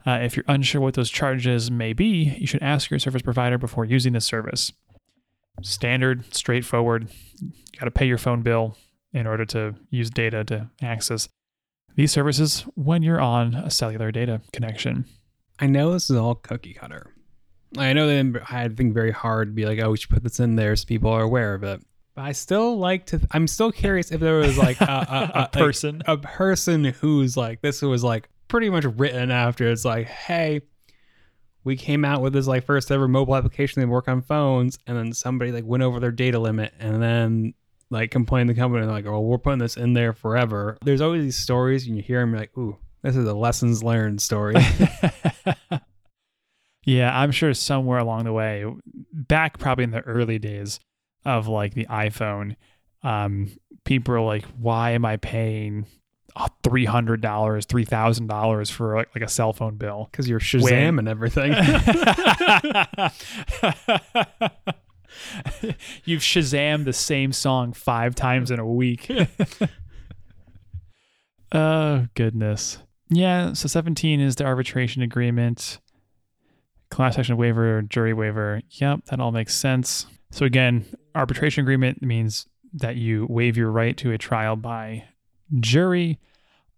Uh, 0.05 0.19
if 0.23 0.37
you're 0.37 0.45
unsure 0.49 0.81
what 0.81 0.95
those 0.95 1.11
charges 1.11 1.71
may 1.71 1.93
be, 1.93 2.37
you 2.39 2.47
should 2.47 2.63
ask 2.63 2.91
your 2.91 2.99
service 2.99 3.23
provider 3.23 3.57
before 3.57 3.85
using 3.85 4.15
the 4.15 4.21
service. 4.21 4.73
Standard, 5.63 6.35
straightforward. 6.35 7.09
You 7.41 7.79
got 7.79 7.85
to 7.85 7.91
pay 7.93 8.07
your 8.07 8.19
phone 8.19 8.43
bill 8.43 8.77
in 9.13 9.29
order 9.29 9.45
to 9.47 9.77
use 9.91 10.11
data 10.11 10.45
to 10.45 10.71
access 10.83 11.29
these 11.97 12.13
services 12.13 12.61
when 12.75 13.03
you're 13.03 13.21
on 13.21 13.55
a 13.55 13.71
cellular 13.71 14.13
data 14.13 14.41
connection. 14.53 15.07
I 15.59 15.67
know 15.67 15.93
this 15.93 16.11
is 16.11 16.17
all 16.17 16.35
cookie 16.35 16.75
cutter. 16.75 17.13
I 17.77 17.93
know 17.93 18.07
that 18.07 18.43
I 18.43 18.61
had 18.61 18.71
to 18.73 18.77
think 18.77 18.95
very 18.95 19.11
hard 19.11 19.49
to 19.49 19.53
be 19.53 19.67
like, 19.67 19.81
oh, 19.81 19.91
we 19.91 19.97
should 19.97 20.11
put 20.11 20.23
this 20.23 20.39
in 20.39 20.57
there 20.57 20.77
so 20.77 20.87
people 20.87 21.11
are 21.11 21.23
aware 21.23 21.55
of 21.55 21.65
it. 21.65 21.83
But 22.15 22.23
I 22.23 22.33
still 22.33 22.79
like 22.79 23.07
to. 23.07 23.21
I'm 23.33 23.47
still 23.47 23.73
curious 23.73 24.11
if 24.11 24.21
there 24.21 24.37
was 24.39 24.57
like 24.57 24.81
a, 24.81 24.85
a, 25.35 25.39
A 25.39 25.41
like, 25.41 25.53
person. 25.53 26.03
a 26.07 26.17
person 26.17 26.85
who's 26.85 27.37
like 27.37 27.61
this 27.61 27.83
was 27.83 28.05
like 28.05 28.29
pretty 28.49 28.71
much 28.71 28.85
written 28.85 29.31
after. 29.31 29.69
It's 29.69 29.85
like, 29.85 30.07
hey, 30.07 30.63
we 31.65 31.77
came 31.77 32.05
out 32.05 32.23
with 32.23 32.33
this 32.33 32.47
like 32.47 32.65
first 32.65 32.91
ever 32.91 33.09
mobile 33.09 33.37
application 33.37 33.83
that 33.83 33.89
work 33.89 34.09
on 34.09 34.23
phones, 34.23 34.79
and 34.87 34.97
then 34.97 35.13
somebody 35.13 35.53
like 35.53 35.65
went 35.65 35.83
over 35.83 36.01
their 36.01 36.13
data 36.13 36.39
limit, 36.39 36.73
and 36.79 37.03
then 37.03 37.55
like 37.91 38.11
complained 38.11 38.49
to 38.49 38.55
the 38.55 38.61
company 38.61 38.87
like, 38.87 39.07
oh, 39.07 39.21
we're 39.21 39.39
putting 39.39 39.59
this 39.59 39.77
in 39.77 39.93
there 39.93 40.13
forever. 40.13 40.77
There's 40.85 41.01
always 41.01 41.23
these 41.23 41.39
stories, 41.39 41.87
and 41.87 41.97
you 41.97 42.03
hear 42.03 42.21
them 42.21 42.31
you're 42.31 42.41
like, 42.41 42.57
ooh, 42.59 42.77
this 43.03 43.17
is 43.17 43.27
a 43.27 43.35
lessons 43.35 43.83
learned 43.83 44.21
story. 44.21 44.57
yeah, 46.85 47.19
I'm 47.19 47.31
sure 47.31 47.55
somewhere 47.55 47.99
along 47.99 48.25
the 48.25 48.33
way, 48.33 48.65
back 49.13 49.59
probably 49.59 49.85
in 49.85 49.93
the 49.93 50.01
early 50.01 50.39
days 50.39 50.81
of 51.25 51.49
like 51.49 51.75
the 51.75 51.87
iPhone, 51.87 52.57
um, 53.03 53.51
people 53.85 54.15
are 54.15 54.21
like, 54.21 54.45
why 54.59 54.93
am 54.93 55.05
I 55.05 55.17
paying 55.17 55.87
uh, 56.35 56.49
$300, 56.65 57.21
$3,000 57.21 58.71
for 58.73 58.97
like, 58.97 59.15
like 59.15 59.23
a 59.23 59.29
cell 59.29 59.53
phone 59.53 59.77
bill? 59.77 60.09
Because 60.11 60.29
you're 60.29 60.41
Shazam 60.41 60.99
and 60.99 61.09
everything. 61.09 61.53
You've 66.05 66.23
Shazam 66.23 66.85
the 66.85 66.93
same 66.93 67.33
song 67.33 67.73
five 67.73 68.15
times 68.15 68.51
in 68.51 68.59
a 68.59 68.67
week. 68.67 69.11
oh, 71.53 72.07
goodness. 72.15 72.79
Yeah, 73.09 73.53
so 73.53 73.69
17 73.69 74.21
is 74.21 74.37
the 74.37 74.45
arbitration 74.45 75.03
agreement, 75.03 75.79
class 76.91 77.19
action 77.19 77.37
waiver, 77.37 77.83
jury 77.83 78.13
waiver. 78.13 78.63
Yep, 78.71 79.07
that 79.07 79.21
all 79.21 79.33
makes 79.33 79.55
sense. 79.55 80.07
So, 80.33 80.45
again, 80.45 80.85
arbitration 81.15 81.63
agreement 81.63 82.03
means 82.03 82.47
that 82.75 82.97
you 82.97 83.27
waive 83.31 83.57
your 83.57 83.71
right 83.71 83.97
to 83.99 84.13
a 84.13 84.19
trial 84.19 84.57
by 84.57 85.05
jury. 85.61 86.19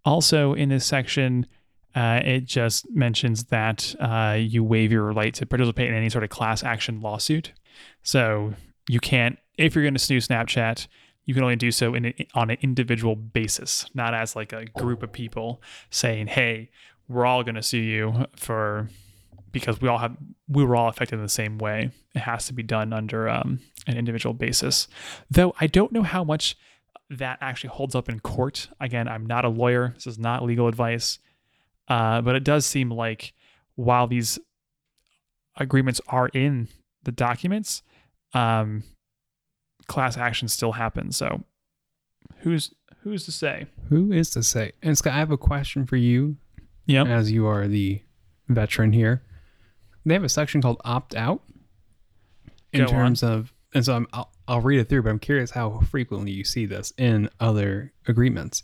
Also, 0.05 0.53
in 0.53 0.68
this 0.68 0.84
section, 0.84 1.46
uh, 1.94 2.20
it 2.24 2.44
just 2.44 2.86
mentions 2.94 3.44
that 3.44 3.94
uh, 3.99 4.36
you 4.38 4.62
waive 4.62 4.92
your 4.92 5.12
right 5.12 5.34
to 5.34 5.46
participate 5.46 5.88
in 5.88 5.94
any 5.94 6.11
sort 6.11 6.24
of 6.24 6.30
class 6.30 6.62
action 6.62 7.01
lawsuit. 7.01 7.53
So 8.03 8.55
you 8.89 9.01
can't, 9.01 9.39
if 9.57 9.74
you're 9.74 9.85
going 9.85 9.95
to 9.95 10.01
sue 10.01 10.18
Snapchat, 10.18 10.87
you 11.24 11.35
can 11.35 11.43
only 11.43 11.57
do 11.57 11.70
so 11.70 11.95
in 11.95 12.07
a, 12.07 12.26
on 12.35 12.51
an 12.51 12.57
individual 12.62 13.14
basis, 13.14 13.85
not 13.93 14.14
as 14.14 14.35
like 14.35 14.53
a 14.53 14.64
group 14.64 15.03
of 15.03 15.12
people 15.12 15.61
saying, 15.91 16.29
"Hey, 16.29 16.70
we're 17.07 17.26
all 17.26 17.43
going 17.43 17.55
to 17.55 17.62
sue 17.62 17.76
you 17.76 18.24
for 18.35 18.89
because 19.53 19.79
we 19.81 19.89
all 19.89 19.99
have 19.99 20.16
we 20.49 20.64
were 20.64 20.74
all 20.74 20.89
affected 20.89 21.16
in 21.16 21.22
the 21.22 21.29
same 21.29 21.59
way." 21.59 21.91
It 22.14 22.20
has 22.20 22.47
to 22.47 22.55
be 22.55 22.62
done 22.62 22.95
under 22.95 23.29
um, 23.29 23.61
an 23.87 23.99
individual 23.99 24.33
basis. 24.33 24.89
Though 25.31 25.55
I 25.61 25.66
don't 25.66 25.93
know 25.93 26.03
how 26.03 26.24
much 26.24 26.57
that 27.11 27.39
actually 27.41 27.70
holds 27.70 27.95
up 27.95 28.09
in 28.09 28.20
court. 28.20 28.68
Again, 28.81 29.07
I'm 29.07 29.26
not 29.26 29.45
a 29.45 29.49
lawyer. 29.49 29.93
This 29.95 30.07
is 30.07 30.18
not 30.18 30.43
legal 30.45 30.66
advice. 30.66 31.18
Uh, 31.89 32.20
but 32.20 32.37
it 32.37 32.45
does 32.45 32.66
seem 32.66 32.91
like 32.91 33.33
while 33.76 34.07
these 34.07 34.39
agreements 35.57 36.01
are 36.09 36.29
in 36.29 36.68
the 37.09 37.12
documents, 37.12 37.82
um, 38.34 38.82
class 39.86 40.18
action 40.18 40.46
still 40.48 40.72
happens. 40.72 41.16
So 41.16 41.42
who's 42.40 42.74
who's 43.02 43.24
to 43.24 43.32
say? 43.32 43.66
Who 43.88 44.12
is 44.12 44.28
to 44.32 44.42
say? 44.42 44.72
And 44.82 44.96
Scott, 44.98 45.14
I 45.14 45.18
have 45.18 45.30
a 45.30 45.38
question 45.38 45.86
for 45.86 45.96
you 45.96 46.36
Yep. 46.84 47.06
as 47.06 47.32
you 47.32 47.46
are 47.46 47.66
the 47.66 48.02
veteran 48.48 48.92
here. 48.92 49.22
They 50.04 50.12
have 50.12 50.24
a 50.24 50.28
section 50.28 50.61
called 50.61 50.80
opt 50.84 51.14
out 51.14 51.42
in 52.74 52.80
Go 52.80 52.86
on. 52.86 52.90
terms 52.92 53.22
of, 53.22 53.52
and 53.74 53.82
so 53.84 53.94
I'm, 53.96 54.06
I'll, 54.12 54.30
I'll 54.46 54.61
read 54.61 54.80
it 54.80 54.88
through, 54.90 55.02
but 55.04 55.11
I'm 55.11 55.18
curious 55.18 55.50
how 55.52 55.80
frequently 55.80 56.32
you 56.32 56.44
see 56.44 56.66
this 56.66 56.92
in 56.98 57.30
other 57.40 57.92
agreements. 58.06 58.62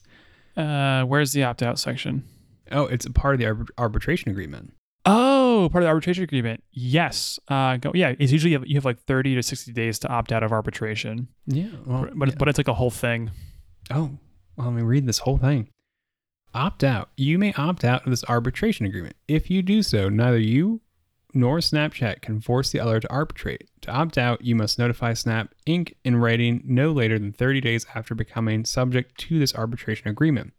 Uh, 0.56 1.04
where's 1.04 1.32
the 1.32 1.42
opt 1.44 1.62
out 1.62 1.78
section? 1.78 2.24
Oh, 2.70 2.84
it's 2.84 3.04
a 3.06 3.10
part 3.10 3.34
of 3.34 3.40
the 3.40 3.46
arbit- 3.46 3.70
arbitration 3.78 4.30
agreement. 4.30 4.74
Oh, 5.06 5.68
part 5.70 5.82
of 5.82 5.86
the 5.86 5.88
arbitration 5.88 6.24
agreement. 6.24 6.64
Yes. 6.72 7.38
Uh, 7.48 7.76
go, 7.76 7.92
yeah. 7.94 8.14
It's 8.18 8.32
usually 8.32 8.52
you 8.52 8.58
have, 8.58 8.66
you 8.66 8.74
have 8.76 8.84
like 8.84 8.98
30 9.00 9.34
to 9.34 9.42
60 9.42 9.72
days 9.72 9.98
to 10.00 10.08
opt 10.08 10.32
out 10.32 10.42
of 10.42 10.50
arbitration, 10.52 11.28
Yeah. 11.46 11.68
Well, 11.84 12.08
but 12.14 12.28
yeah. 12.30 12.34
but 12.38 12.48
it's 12.48 12.58
like 12.58 12.68
a 12.68 12.74
whole 12.74 12.90
thing. 12.90 13.30
Oh, 13.90 14.10
well, 14.56 14.68
let 14.68 14.76
me 14.76 14.82
read 14.82 15.06
this 15.06 15.18
whole 15.18 15.36
thing. 15.38 15.68
Opt 16.54 16.84
out. 16.84 17.10
You 17.16 17.38
may 17.38 17.52
opt 17.54 17.84
out 17.84 18.04
of 18.04 18.10
this 18.10 18.24
arbitration 18.28 18.86
agreement. 18.86 19.16
If 19.28 19.50
you 19.50 19.60
do 19.60 19.82
so, 19.82 20.08
neither 20.08 20.38
you 20.38 20.80
nor 21.36 21.58
Snapchat 21.58 22.22
can 22.22 22.40
force 22.40 22.70
the 22.70 22.78
other 22.78 23.00
to 23.00 23.10
arbitrate. 23.12 23.68
To 23.82 23.90
opt 23.90 24.16
out, 24.16 24.42
you 24.44 24.54
must 24.54 24.78
notify 24.78 25.14
Snap 25.14 25.52
Inc. 25.66 25.94
in 26.04 26.16
writing 26.16 26.62
no 26.64 26.92
later 26.92 27.18
than 27.18 27.32
30 27.32 27.60
days 27.60 27.84
after 27.94 28.14
becoming 28.14 28.64
subject 28.64 29.18
to 29.22 29.38
this 29.40 29.52
arbitration 29.54 30.06
agreement. 30.08 30.52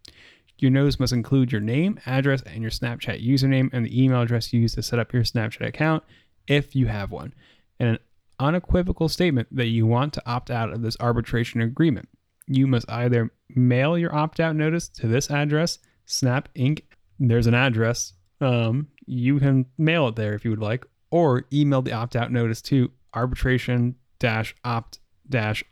Your 0.58 0.72
notice 0.72 1.00
must 1.00 1.14
include 1.14 1.52
your 1.52 1.62
name, 1.62 2.00
address, 2.06 2.42
and 2.44 2.62
your 2.62 2.72
Snapchat 2.72 3.26
username 3.26 3.70
and 3.74 3.86
the 3.86 4.04
email 4.04 4.22
address 4.22 4.54
you 4.54 4.62
used 4.62 4.76
to 4.76 4.84
set 4.84 5.00
up 5.00 5.14
your 5.14 5.24
Snapchat 5.24 5.68
account 5.68 6.04
if 6.48 6.76
you 6.76 6.88
have 6.88 7.12
one, 7.12 7.34
and 7.80 7.90
an 7.90 8.00
unequivocal 8.40 9.10
statement 9.10 9.48
that 9.52 9.68
you 9.68 9.86
want 9.86 10.14
to 10.14 10.24
opt 10.26 10.52
out 10.52 10.72
of 10.72 10.82
this 10.82 10.98
arbitration 11.00 11.62
agreement. 11.62 12.08
You 12.48 12.68
must 12.68 12.90
either 12.90 13.32
mail 13.50 13.98
your 13.98 14.16
opt 14.16 14.40
out 14.40 14.56
notice 14.56 14.88
to 14.90 15.08
this 15.08 15.32
address, 15.32 15.80
Snap 16.06 16.50
Inc. 16.56 16.82
There's 17.20 17.48
an 17.48 17.54
address. 17.54 18.14
Um, 18.42 18.88
you 19.06 19.40
can 19.40 19.66
mail 19.78 20.08
it 20.10 20.16
there 20.16 20.34
if 20.34 20.46
you 20.46 20.52
would 20.52 20.60
like, 20.60 20.86
or 21.10 21.46
email 21.52 21.82
the 21.82 21.94
opt 21.94 22.16
out 22.16 22.32
notice 22.32 22.62
to 22.64 22.92
arbitration 23.14 23.96
opt 24.64 25.00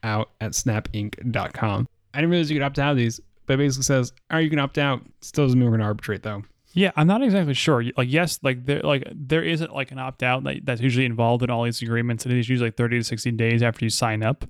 out 0.04 0.30
at 0.42 0.52
snapinc.com. 0.52 1.88
I 2.14 2.18
didn't 2.18 2.30
realize 2.30 2.52
you 2.52 2.56
could 2.56 2.66
opt 2.66 2.80
out 2.80 2.92
of 2.92 2.98
these, 2.98 3.20
but 3.46 3.54
it 3.54 3.58
basically 3.58 3.84
says, 3.84 4.14
all 4.30 4.38
right, 4.38 4.44
you 4.44 4.50
can 4.50 4.60
opt 4.60 4.78
out. 4.78 5.02
Still 5.22 5.46
doesn't 5.46 5.60
mean 5.60 5.66
we're 5.66 5.78
going 5.78 5.82
to 5.82 5.86
arbitrate 5.86 6.24
though. 6.24 6.44
Yeah, 6.74 6.92
I'm 6.96 7.06
not 7.06 7.22
exactly 7.22 7.54
sure. 7.54 7.84
Like, 7.96 8.12
yes, 8.12 8.40
like 8.42 8.66
there, 8.66 8.82
like 8.82 9.08
there 9.14 9.44
isn't 9.44 9.74
like 9.74 9.92
an 9.92 10.00
opt 10.00 10.24
out 10.24 10.44
that, 10.46 10.66
that's 10.66 10.82
usually 10.82 11.06
involved 11.06 11.44
in 11.44 11.52
all 11.52 11.64
these 11.64 11.82
agreements. 11.82 12.26
And 12.26 12.34
it 12.34 12.40
is 12.40 12.50
usually 12.50 12.70
like 12.70 12.78
30 12.78 13.00
to 13.00 13.04
60 13.04 13.32
days 13.32 13.62
after 13.62 13.86
you 13.86 13.90
sign 13.90 14.24
up, 14.24 14.46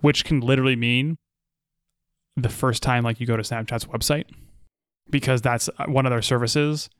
which 0.00 0.24
can 0.24 0.40
literally 0.40 0.76
mean 0.76 1.16
the 2.36 2.50
first 2.50 2.82
time 2.82 3.02
like 3.02 3.18
you 3.18 3.26
go 3.26 3.36
to 3.36 3.42
Snapchat's 3.42 3.86
website 3.86 4.26
because 5.10 5.40
that's 5.40 5.68
uh, 5.78 5.86
one 5.86 6.06
of 6.06 6.10
their 6.10 6.22
services, 6.22 6.90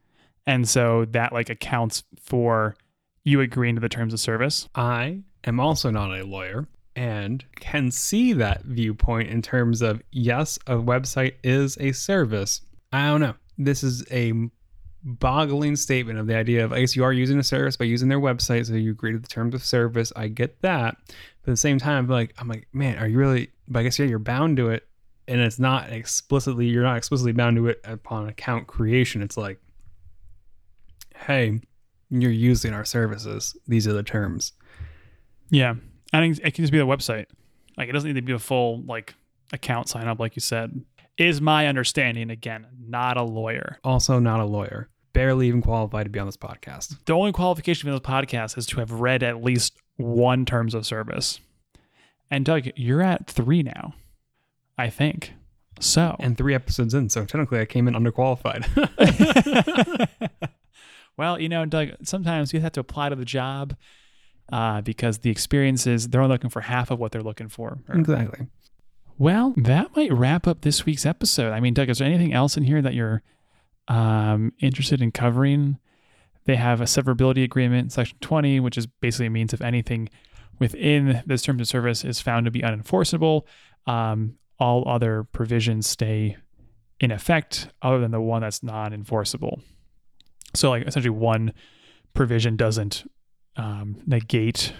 and 0.47 0.69
so 0.69 1.05
that 1.07 1.33
like 1.33 1.51
accounts 1.51 2.05
for 2.21 2.77
you 3.25 3.41
agreeing 3.41 3.75
to 3.75 3.81
the 3.81 3.89
terms 3.89 4.13
of 4.13 4.21
service. 4.21 4.69
I 4.75 5.21
am 5.45 5.61
also 5.61 5.91
not 5.91 6.19
a 6.19 6.25
lawyer 6.25 6.67
and 6.99 7.45
can 7.61 7.93
see 7.93 8.33
that 8.33 8.65
viewpoint 8.65 9.29
in 9.29 9.41
terms 9.41 9.83
of 9.83 10.03
yes, 10.11 10.59
a 10.67 10.75
website 10.75 11.35
is 11.45 11.79
a 11.79 11.93
service. 11.93 12.63
I 12.93 13.07
don't 13.07 13.21
know. 13.21 13.35
This 13.57 13.85
is 13.85 14.05
a 14.11 14.33
boggling 15.05 15.77
statement 15.77 16.19
of 16.19 16.27
the 16.27 16.35
idea 16.35 16.65
of 16.65 16.73
I 16.73 16.81
guess 16.81 16.97
you 16.97 17.05
are 17.05 17.13
using 17.13 17.39
a 17.39 17.45
service 17.45 17.77
by 17.77 17.85
using 17.85 18.09
their 18.09 18.19
website, 18.19 18.67
so 18.67 18.75
you 18.75 18.91
agree 18.91 19.13
to 19.13 19.19
the 19.19 19.29
terms 19.29 19.55
of 19.55 19.65
service. 19.65 20.13
I 20.17 20.27
get 20.27 20.61
that. 20.63 20.97
But 21.43 21.51
at 21.51 21.53
the 21.53 21.57
same 21.57 21.79
time, 21.79 22.07
I'm 22.07 22.11
like, 22.11 22.35
I'm 22.37 22.49
like, 22.49 22.67
man, 22.73 22.99
are 22.99 23.07
you 23.07 23.17
really 23.17 23.53
but 23.69 23.79
I 23.79 23.83
guess 23.85 23.97
yeah, 24.01 24.07
you're 24.07 24.19
bound 24.19 24.57
to 24.57 24.71
it. 24.71 24.89
And 25.29 25.41
it's 25.41 25.61
not 25.61 25.91
explicitly 25.91 26.67
you're 26.67 26.83
not 26.83 26.97
explicitly 26.97 27.31
bound 27.31 27.59
to 27.59 27.69
it 27.69 27.81
upon 27.85 28.29
account 28.29 28.67
creation. 28.67 29.23
It's 29.23 29.37
like, 29.37 29.61
hey, 31.15 31.61
you're 32.11 32.33
using 32.33 32.73
our 32.73 32.85
services. 32.85 33.57
These 33.69 33.87
are 33.87 33.93
the 33.93 34.03
terms. 34.03 34.53
Yeah, 35.51 35.75
I 36.13 36.21
think 36.21 36.39
it 36.39 36.55
can 36.55 36.63
just 36.63 36.73
be 36.73 36.79
the 36.79 36.87
website. 36.87 37.27
Like 37.77 37.89
it 37.89 37.93
doesn't 37.93 38.09
need 38.09 38.21
to 38.21 38.23
be 38.23 38.33
a 38.33 38.39
full 38.39 38.83
like 38.83 39.15
account 39.53 39.89
sign 39.89 40.09
up, 40.09 40.19
like 40.19 40.37
you 40.37 40.41
said. 40.41 40.85
Is 41.17 41.41
my 41.41 41.67
understanding 41.67 42.31
again? 42.31 42.67
Not 42.79 43.17
a 43.17 43.23
lawyer. 43.23 43.79
also 43.83 44.19
not 44.21 44.41
a 44.41 44.45
lawyer, 44.45 44.89
barely 45.13 45.49
even 45.49 45.63
qualified 45.63 46.07
to 46.07 46.11
be 46.11 46.19
on 46.19 46.27
this 46.27 46.37
podcast. 46.37 46.97
The 47.07 47.13
only 47.13 47.33
qualification 47.33 47.89
for 47.89 47.93
this 47.93 48.07
podcast 48.09 48.57
is 48.57 48.67
to 48.67 48.79
have 48.79 48.93
read 48.93 49.23
at 49.23 49.43
least 49.43 49.77
one 49.97 50.45
terms 50.45 50.75
of 50.75 50.87
service. 50.87 51.41
And 52.31 52.45
Doug, 52.45 52.69
you're 52.77 53.03
at 53.03 53.27
three 53.27 53.63
now, 53.63 53.95
I 54.77 54.91
think. 54.91 55.33
So, 55.81 56.17
And 56.19 56.37
three 56.37 56.55
episodes 56.55 56.93
in, 56.95 57.09
so 57.09 57.25
technically 57.25 57.61
I 57.61 57.65
came 57.65 57.89
in 57.89 57.95
underqualified. 57.95 58.67
well, 61.17 61.41
you 61.41 61.49
know, 61.49 61.65
Doug, 61.65 61.91
sometimes 62.03 62.53
you 62.53 62.61
have 62.61 62.73
to 62.73 62.81
apply 62.81 63.09
to 63.09 63.17
the 63.17 63.25
job 63.25 63.77
uh, 64.53 64.81
because 64.81 65.19
the 65.19 65.31
experiences 65.31 66.09
they're 66.09 66.21
only 66.21 66.35
looking 66.35 66.51
for 66.51 66.63
half 66.63 66.91
of 66.91 66.99
what 66.99 67.13
they're 67.13 67.23
looking 67.23 67.49
for. 67.49 67.79
Or- 67.89 67.99
exactly. 67.99 68.47
Well, 69.19 69.53
that 69.57 69.97
might 69.97 70.13
wrap 70.13 70.47
up 70.47 70.61
this 70.61 70.87
week's 70.87 71.05
episode. 71.05 71.53
I 71.53 71.59
mean, 71.59 71.75
Doug, 71.75 71.91
is 71.91 71.99
there 71.99 72.07
anything 72.07 72.33
else 72.33 72.57
in 72.57 72.63
here 72.63 72.81
that 72.81 72.95
you're 72.95 73.23
um, 73.89 74.53
interested 74.61 75.03
in 75.03 75.11
covering? 75.11 75.79
They 76.45 76.55
have 76.55 76.81
a 76.81 76.85
severability 76.85 77.43
agreement, 77.43 77.93
section 77.93 78.17
20, 78.21 78.61
which 78.61 78.79
is 78.79 78.87
basically 78.87 79.29
means 79.29 79.53
if 79.53 79.61
anything 79.61 80.09
within 80.61 81.23
this 81.27 81.43
terms 81.43 81.61
of 81.61 81.67
service 81.67 82.05
is 82.05 82.21
found 82.21 82.45
to 82.45 82.51
be 82.53 82.61
unenforceable, 82.61 83.43
um, 83.87 84.39
all 84.59 84.89
other 84.89 85.25
provisions 85.25 85.89
stay 85.89 86.37
in 87.01 87.11
effect 87.11 87.69
other 87.83 87.99
than 87.99 88.13
the 88.13 88.21
one 88.21 88.43
that's 88.43 88.63
non 88.63 88.93
enforceable. 88.93 89.61
So, 90.55 90.71
like, 90.71 90.87
essentially, 90.87 91.11
one 91.11 91.53
provision 92.15 92.57
doesn't 92.57 93.05
um, 93.59 93.97
negate 94.07 94.73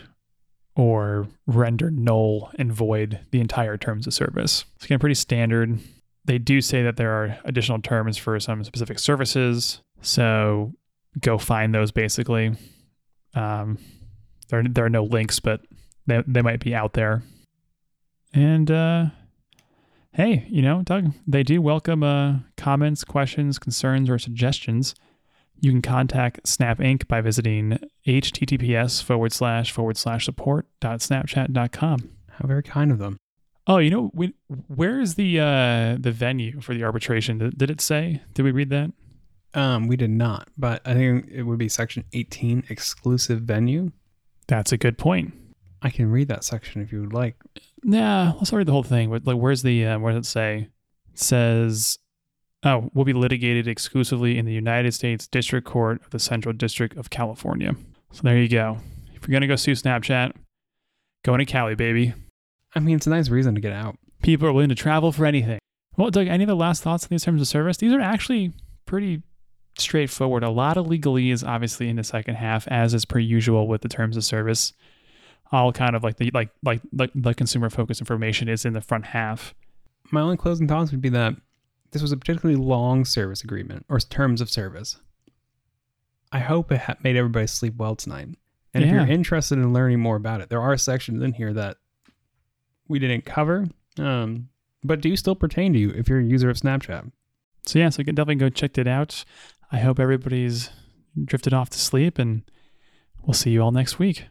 or 0.77 1.27
render 1.47 1.91
null 1.91 2.51
and 2.59 2.73
void 2.73 3.21
the 3.33 3.41
entire 3.41 3.77
terms 3.77 4.07
of 4.07 4.15
service. 4.15 4.65
It's 4.77 4.87
again 4.87 5.01
pretty 5.01 5.17
standard. 5.17 5.79
They 6.25 6.39
do 6.39 6.61
say 6.61 6.83
that 6.83 6.97
there 6.97 7.11
are 7.11 7.39
additional 7.45 7.81
terms 7.83 8.17
for 8.17 8.39
some 8.39 8.63
specific 8.65 8.99
services, 8.99 9.81
so 10.01 10.73
go 11.21 11.37
find 11.37 11.75
those 11.75 11.91
basically. 11.91 12.55
Um, 13.35 13.79
there, 14.49 14.63
there 14.63 14.85
are 14.85 14.91
no 14.91 15.05
links, 15.05 15.41
but 15.41 15.63
they, 16.07 16.23
they 16.27 16.43
might 16.43 16.61
be 16.61 16.75
out 16.75 16.95
there. 16.95 17.23
And 18.33 18.71
uh, 18.71 19.07
hey, 20.13 20.47
you 20.49 20.63
know, 20.63 20.83
Doug, 20.83 21.13
they 21.27 21.43
do 21.43 21.61
welcome 21.61 22.03
uh, 22.03 22.37
comments, 22.57 23.05
questions, 23.05 23.59
concerns, 23.59 24.09
or 24.09 24.19
suggestions. 24.19 24.95
You 25.61 25.73
can 25.73 25.83
contact 25.83 26.47
Snap 26.47 26.79
Inc. 26.79 27.09
by 27.09 27.21
visiting 27.21 27.79
https 28.09 29.03
forward 29.03 29.33
slash 29.33 29.73
forward 29.73 29.97
slash 29.97 30.25
support 30.25 30.67
dot 30.81 31.01
snapchat 31.01 31.53
dot 31.53 31.73
com. 31.73 32.11
How 32.31 32.47
very 32.47 32.63
kind 32.63 32.91
of 32.91 32.99
them. 32.99 33.19
Oh, 33.67 33.77
you 33.79 33.91
know, 33.91 34.11
we, 34.15 34.33
where 34.69 34.99
is 34.99 35.17
the 35.17 35.41
uh, 35.41 35.97
the 36.01 36.11
venue 36.11 36.61
for 36.61 36.75
the 36.75 36.85
arbitration? 36.85 37.39
Did, 37.39 37.59
did 37.59 37.71
it 37.71 37.81
say? 37.81 38.23
Did 38.33 38.43
we 38.43 38.51
read 38.51 38.71
that? 38.71 38.93
Um, 39.55 39.89
we 39.89 39.97
did 39.97 40.11
not, 40.11 40.49
but 40.57 40.81
I 40.87 40.95
think 40.95 41.29
it 41.31 41.43
would 41.43 41.59
be 41.59 41.69
section 41.69 42.05
18, 42.13 42.65
exclusive 42.69 43.43
venue. 43.43 43.93
That's 44.47 44.73
a 44.73 44.77
good 44.77 44.99
point. 44.99 45.35
I 45.83 45.91
can 45.91 46.11
read 46.11 46.29
that 46.29 46.45
section 46.45 46.83
if 46.83 46.93
you 46.93 47.01
would 47.01 47.13
like. 47.13 47.37
Nah, 47.83 48.35
let's 48.37 48.53
read 48.53 48.67
the 48.67 48.73
whole 48.73 48.83
thing. 48.83 49.11
But 49.11 49.27
like, 49.27 49.37
where's 49.37 49.63
the 49.63 49.87
uh, 49.87 49.99
where 49.99 50.13
does 50.13 50.27
it 50.27 50.31
say? 50.31 50.69
It 51.13 51.19
says, 51.19 51.99
"Oh, 52.63 52.91
will 52.95 53.05
be 53.05 53.13
litigated 53.13 53.69
exclusively 53.69 54.39
in 54.39 54.47
the 54.47 54.53
United 54.53 54.93
States 54.95 55.27
District 55.27 55.67
Court 55.67 56.03
of 56.05 56.11
the 56.11 56.19
Central 56.19 56.53
District 56.53 56.97
of 56.97 57.11
California." 57.11 57.75
So 58.13 58.23
there 58.23 58.39
you 58.39 58.49
go. 58.49 58.79
If 59.15 59.27
you're 59.27 59.33
gonna 59.33 59.47
go 59.47 59.57
sue 59.57 59.73
Snapchat, 59.73 60.33
go 61.25 61.35
into 61.35 61.45
Cali, 61.45 61.75
baby. 61.75 62.15
I 62.75 62.81
mean, 62.81 62.97
it's 62.97 63.07
a 63.07 63.11
nice 63.11 63.29
reason 63.29 63.55
to 63.55 63.61
get 63.61 63.73
out. 63.73 63.97
People 64.23 64.49
are 64.49 64.53
willing 64.53 64.69
to 64.69 64.75
travel 64.75 65.13
for 65.13 65.27
anything. 65.27 65.59
Well, 65.97 66.11
Doug, 66.11 66.29
any 66.29 66.45
of 66.45 66.49
the 66.49 66.57
last 66.57 66.83
thoughts 66.83 67.05
on 67.05 67.09
these 67.11 67.25
terms 67.25 67.41
of 67.41 67.49
service? 67.49 67.77
These 67.77 67.93
are 67.93 68.01
actually 68.01 68.53
pretty 68.87 69.23
straightforward. 69.79 70.43
A 70.43 70.51
lot 70.51 70.77
of 70.77 70.87
legalese, 70.87 71.47
obviously, 71.47 71.89
in 71.89 71.97
the 71.97 72.05
second 72.05 72.37
half, 72.37 72.69
as 72.69 72.95
is 72.95 73.05
per 73.05 73.19
usual 73.19 73.67
with 73.67 73.83
the 73.83 73.89
terms 73.89 74.17
of 74.17 74.25
service. 74.25 74.73
All 75.51 75.73
kind 75.73 75.97
of 75.97 76.05
like 76.05 76.17
the 76.17 76.31
like 76.35 76.51
like 76.63 76.83
like 76.93 77.11
the 77.15 77.35
consumer 77.35 77.71
focused 77.71 78.03
information 78.03 78.49
is 78.49 78.65
in 78.65 78.75
the 78.75 78.83
front 78.83 79.07
half. 79.07 79.55
My 80.11 80.21
only 80.21 80.37
closing 80.37 80.69
thoughts 80.69 80.91
would 80.91 81.01
be 81.01 81.09
that 81.11 81.35
this 81.93 82.03
was 82.03 82.13
a 82.13 82.17
particularly 82.17 82.61
long 82.61 83.05
service 83.05 83.43
agreement 83.43 83.87
or 83.89 83.99
terms 83.99 84.41
of 84.41 84.51
service. 84.51 84.99
I 86.33 86.41
hope 86.41 86.73
it 86.73 86.81
ha- 86.81 86.97
made 87.03 87.17
everybody 87.17 87.47
sleep 87.47 87.75
well 87.77 87.97
tonight. 87.97 88.29
And 88.75 88.85
if 88.85 88.91
you're 88.91 89.07
interested 89.07 89.59
in 89.59 89.73
learning 89.73 90.01
more 90.01 90.17
about 90.17 90.41
it, 90.41 90.51
there 90.51 90.61
are 90.61 90.77
sections 90.77 91.23
in 91.23 91.33
here 91.33 91.53
that 91.55 91.79
we 92.87 92.99
didn't 92.99 93.25
cover. 93.25 93.67
Um, 93.99 94.51
but 94.85 95.01
do 95.01 95.17
still 95.17 95.35
pertain 95.35 95.73
to 95.73 95.79
you 95.79 95.91
if 95.91 96.09
you're 96.09 96.21
a 96.21 96.25
user 96.25 96.51
of 96.51 96.57
Snapchat. 96.57 97.11
So 97.67 97.79
yeah, 97.79 97.89
so 97.89 98.01
you 98.01 98.05
can 98.05 98.15
definitely 98.15 98.37
go 98.37 98.49
check 98.49 98.79
it 98.79 98.87
out. 98.87 99.25
I 99.73 99.79
hope 99.79 99.99
everybody's 99.99 100.71
drifted 101.25 101.53
off 101.53 101.71
to 101.71 101.79
sleep 101.79 102.19
and 102.19 102.43
we'll 103.23 103.35
see 103.35 103.51
you 103.51 103.63
all 103.63 103.73
next 103.73 103.99
week. 103.99 104.27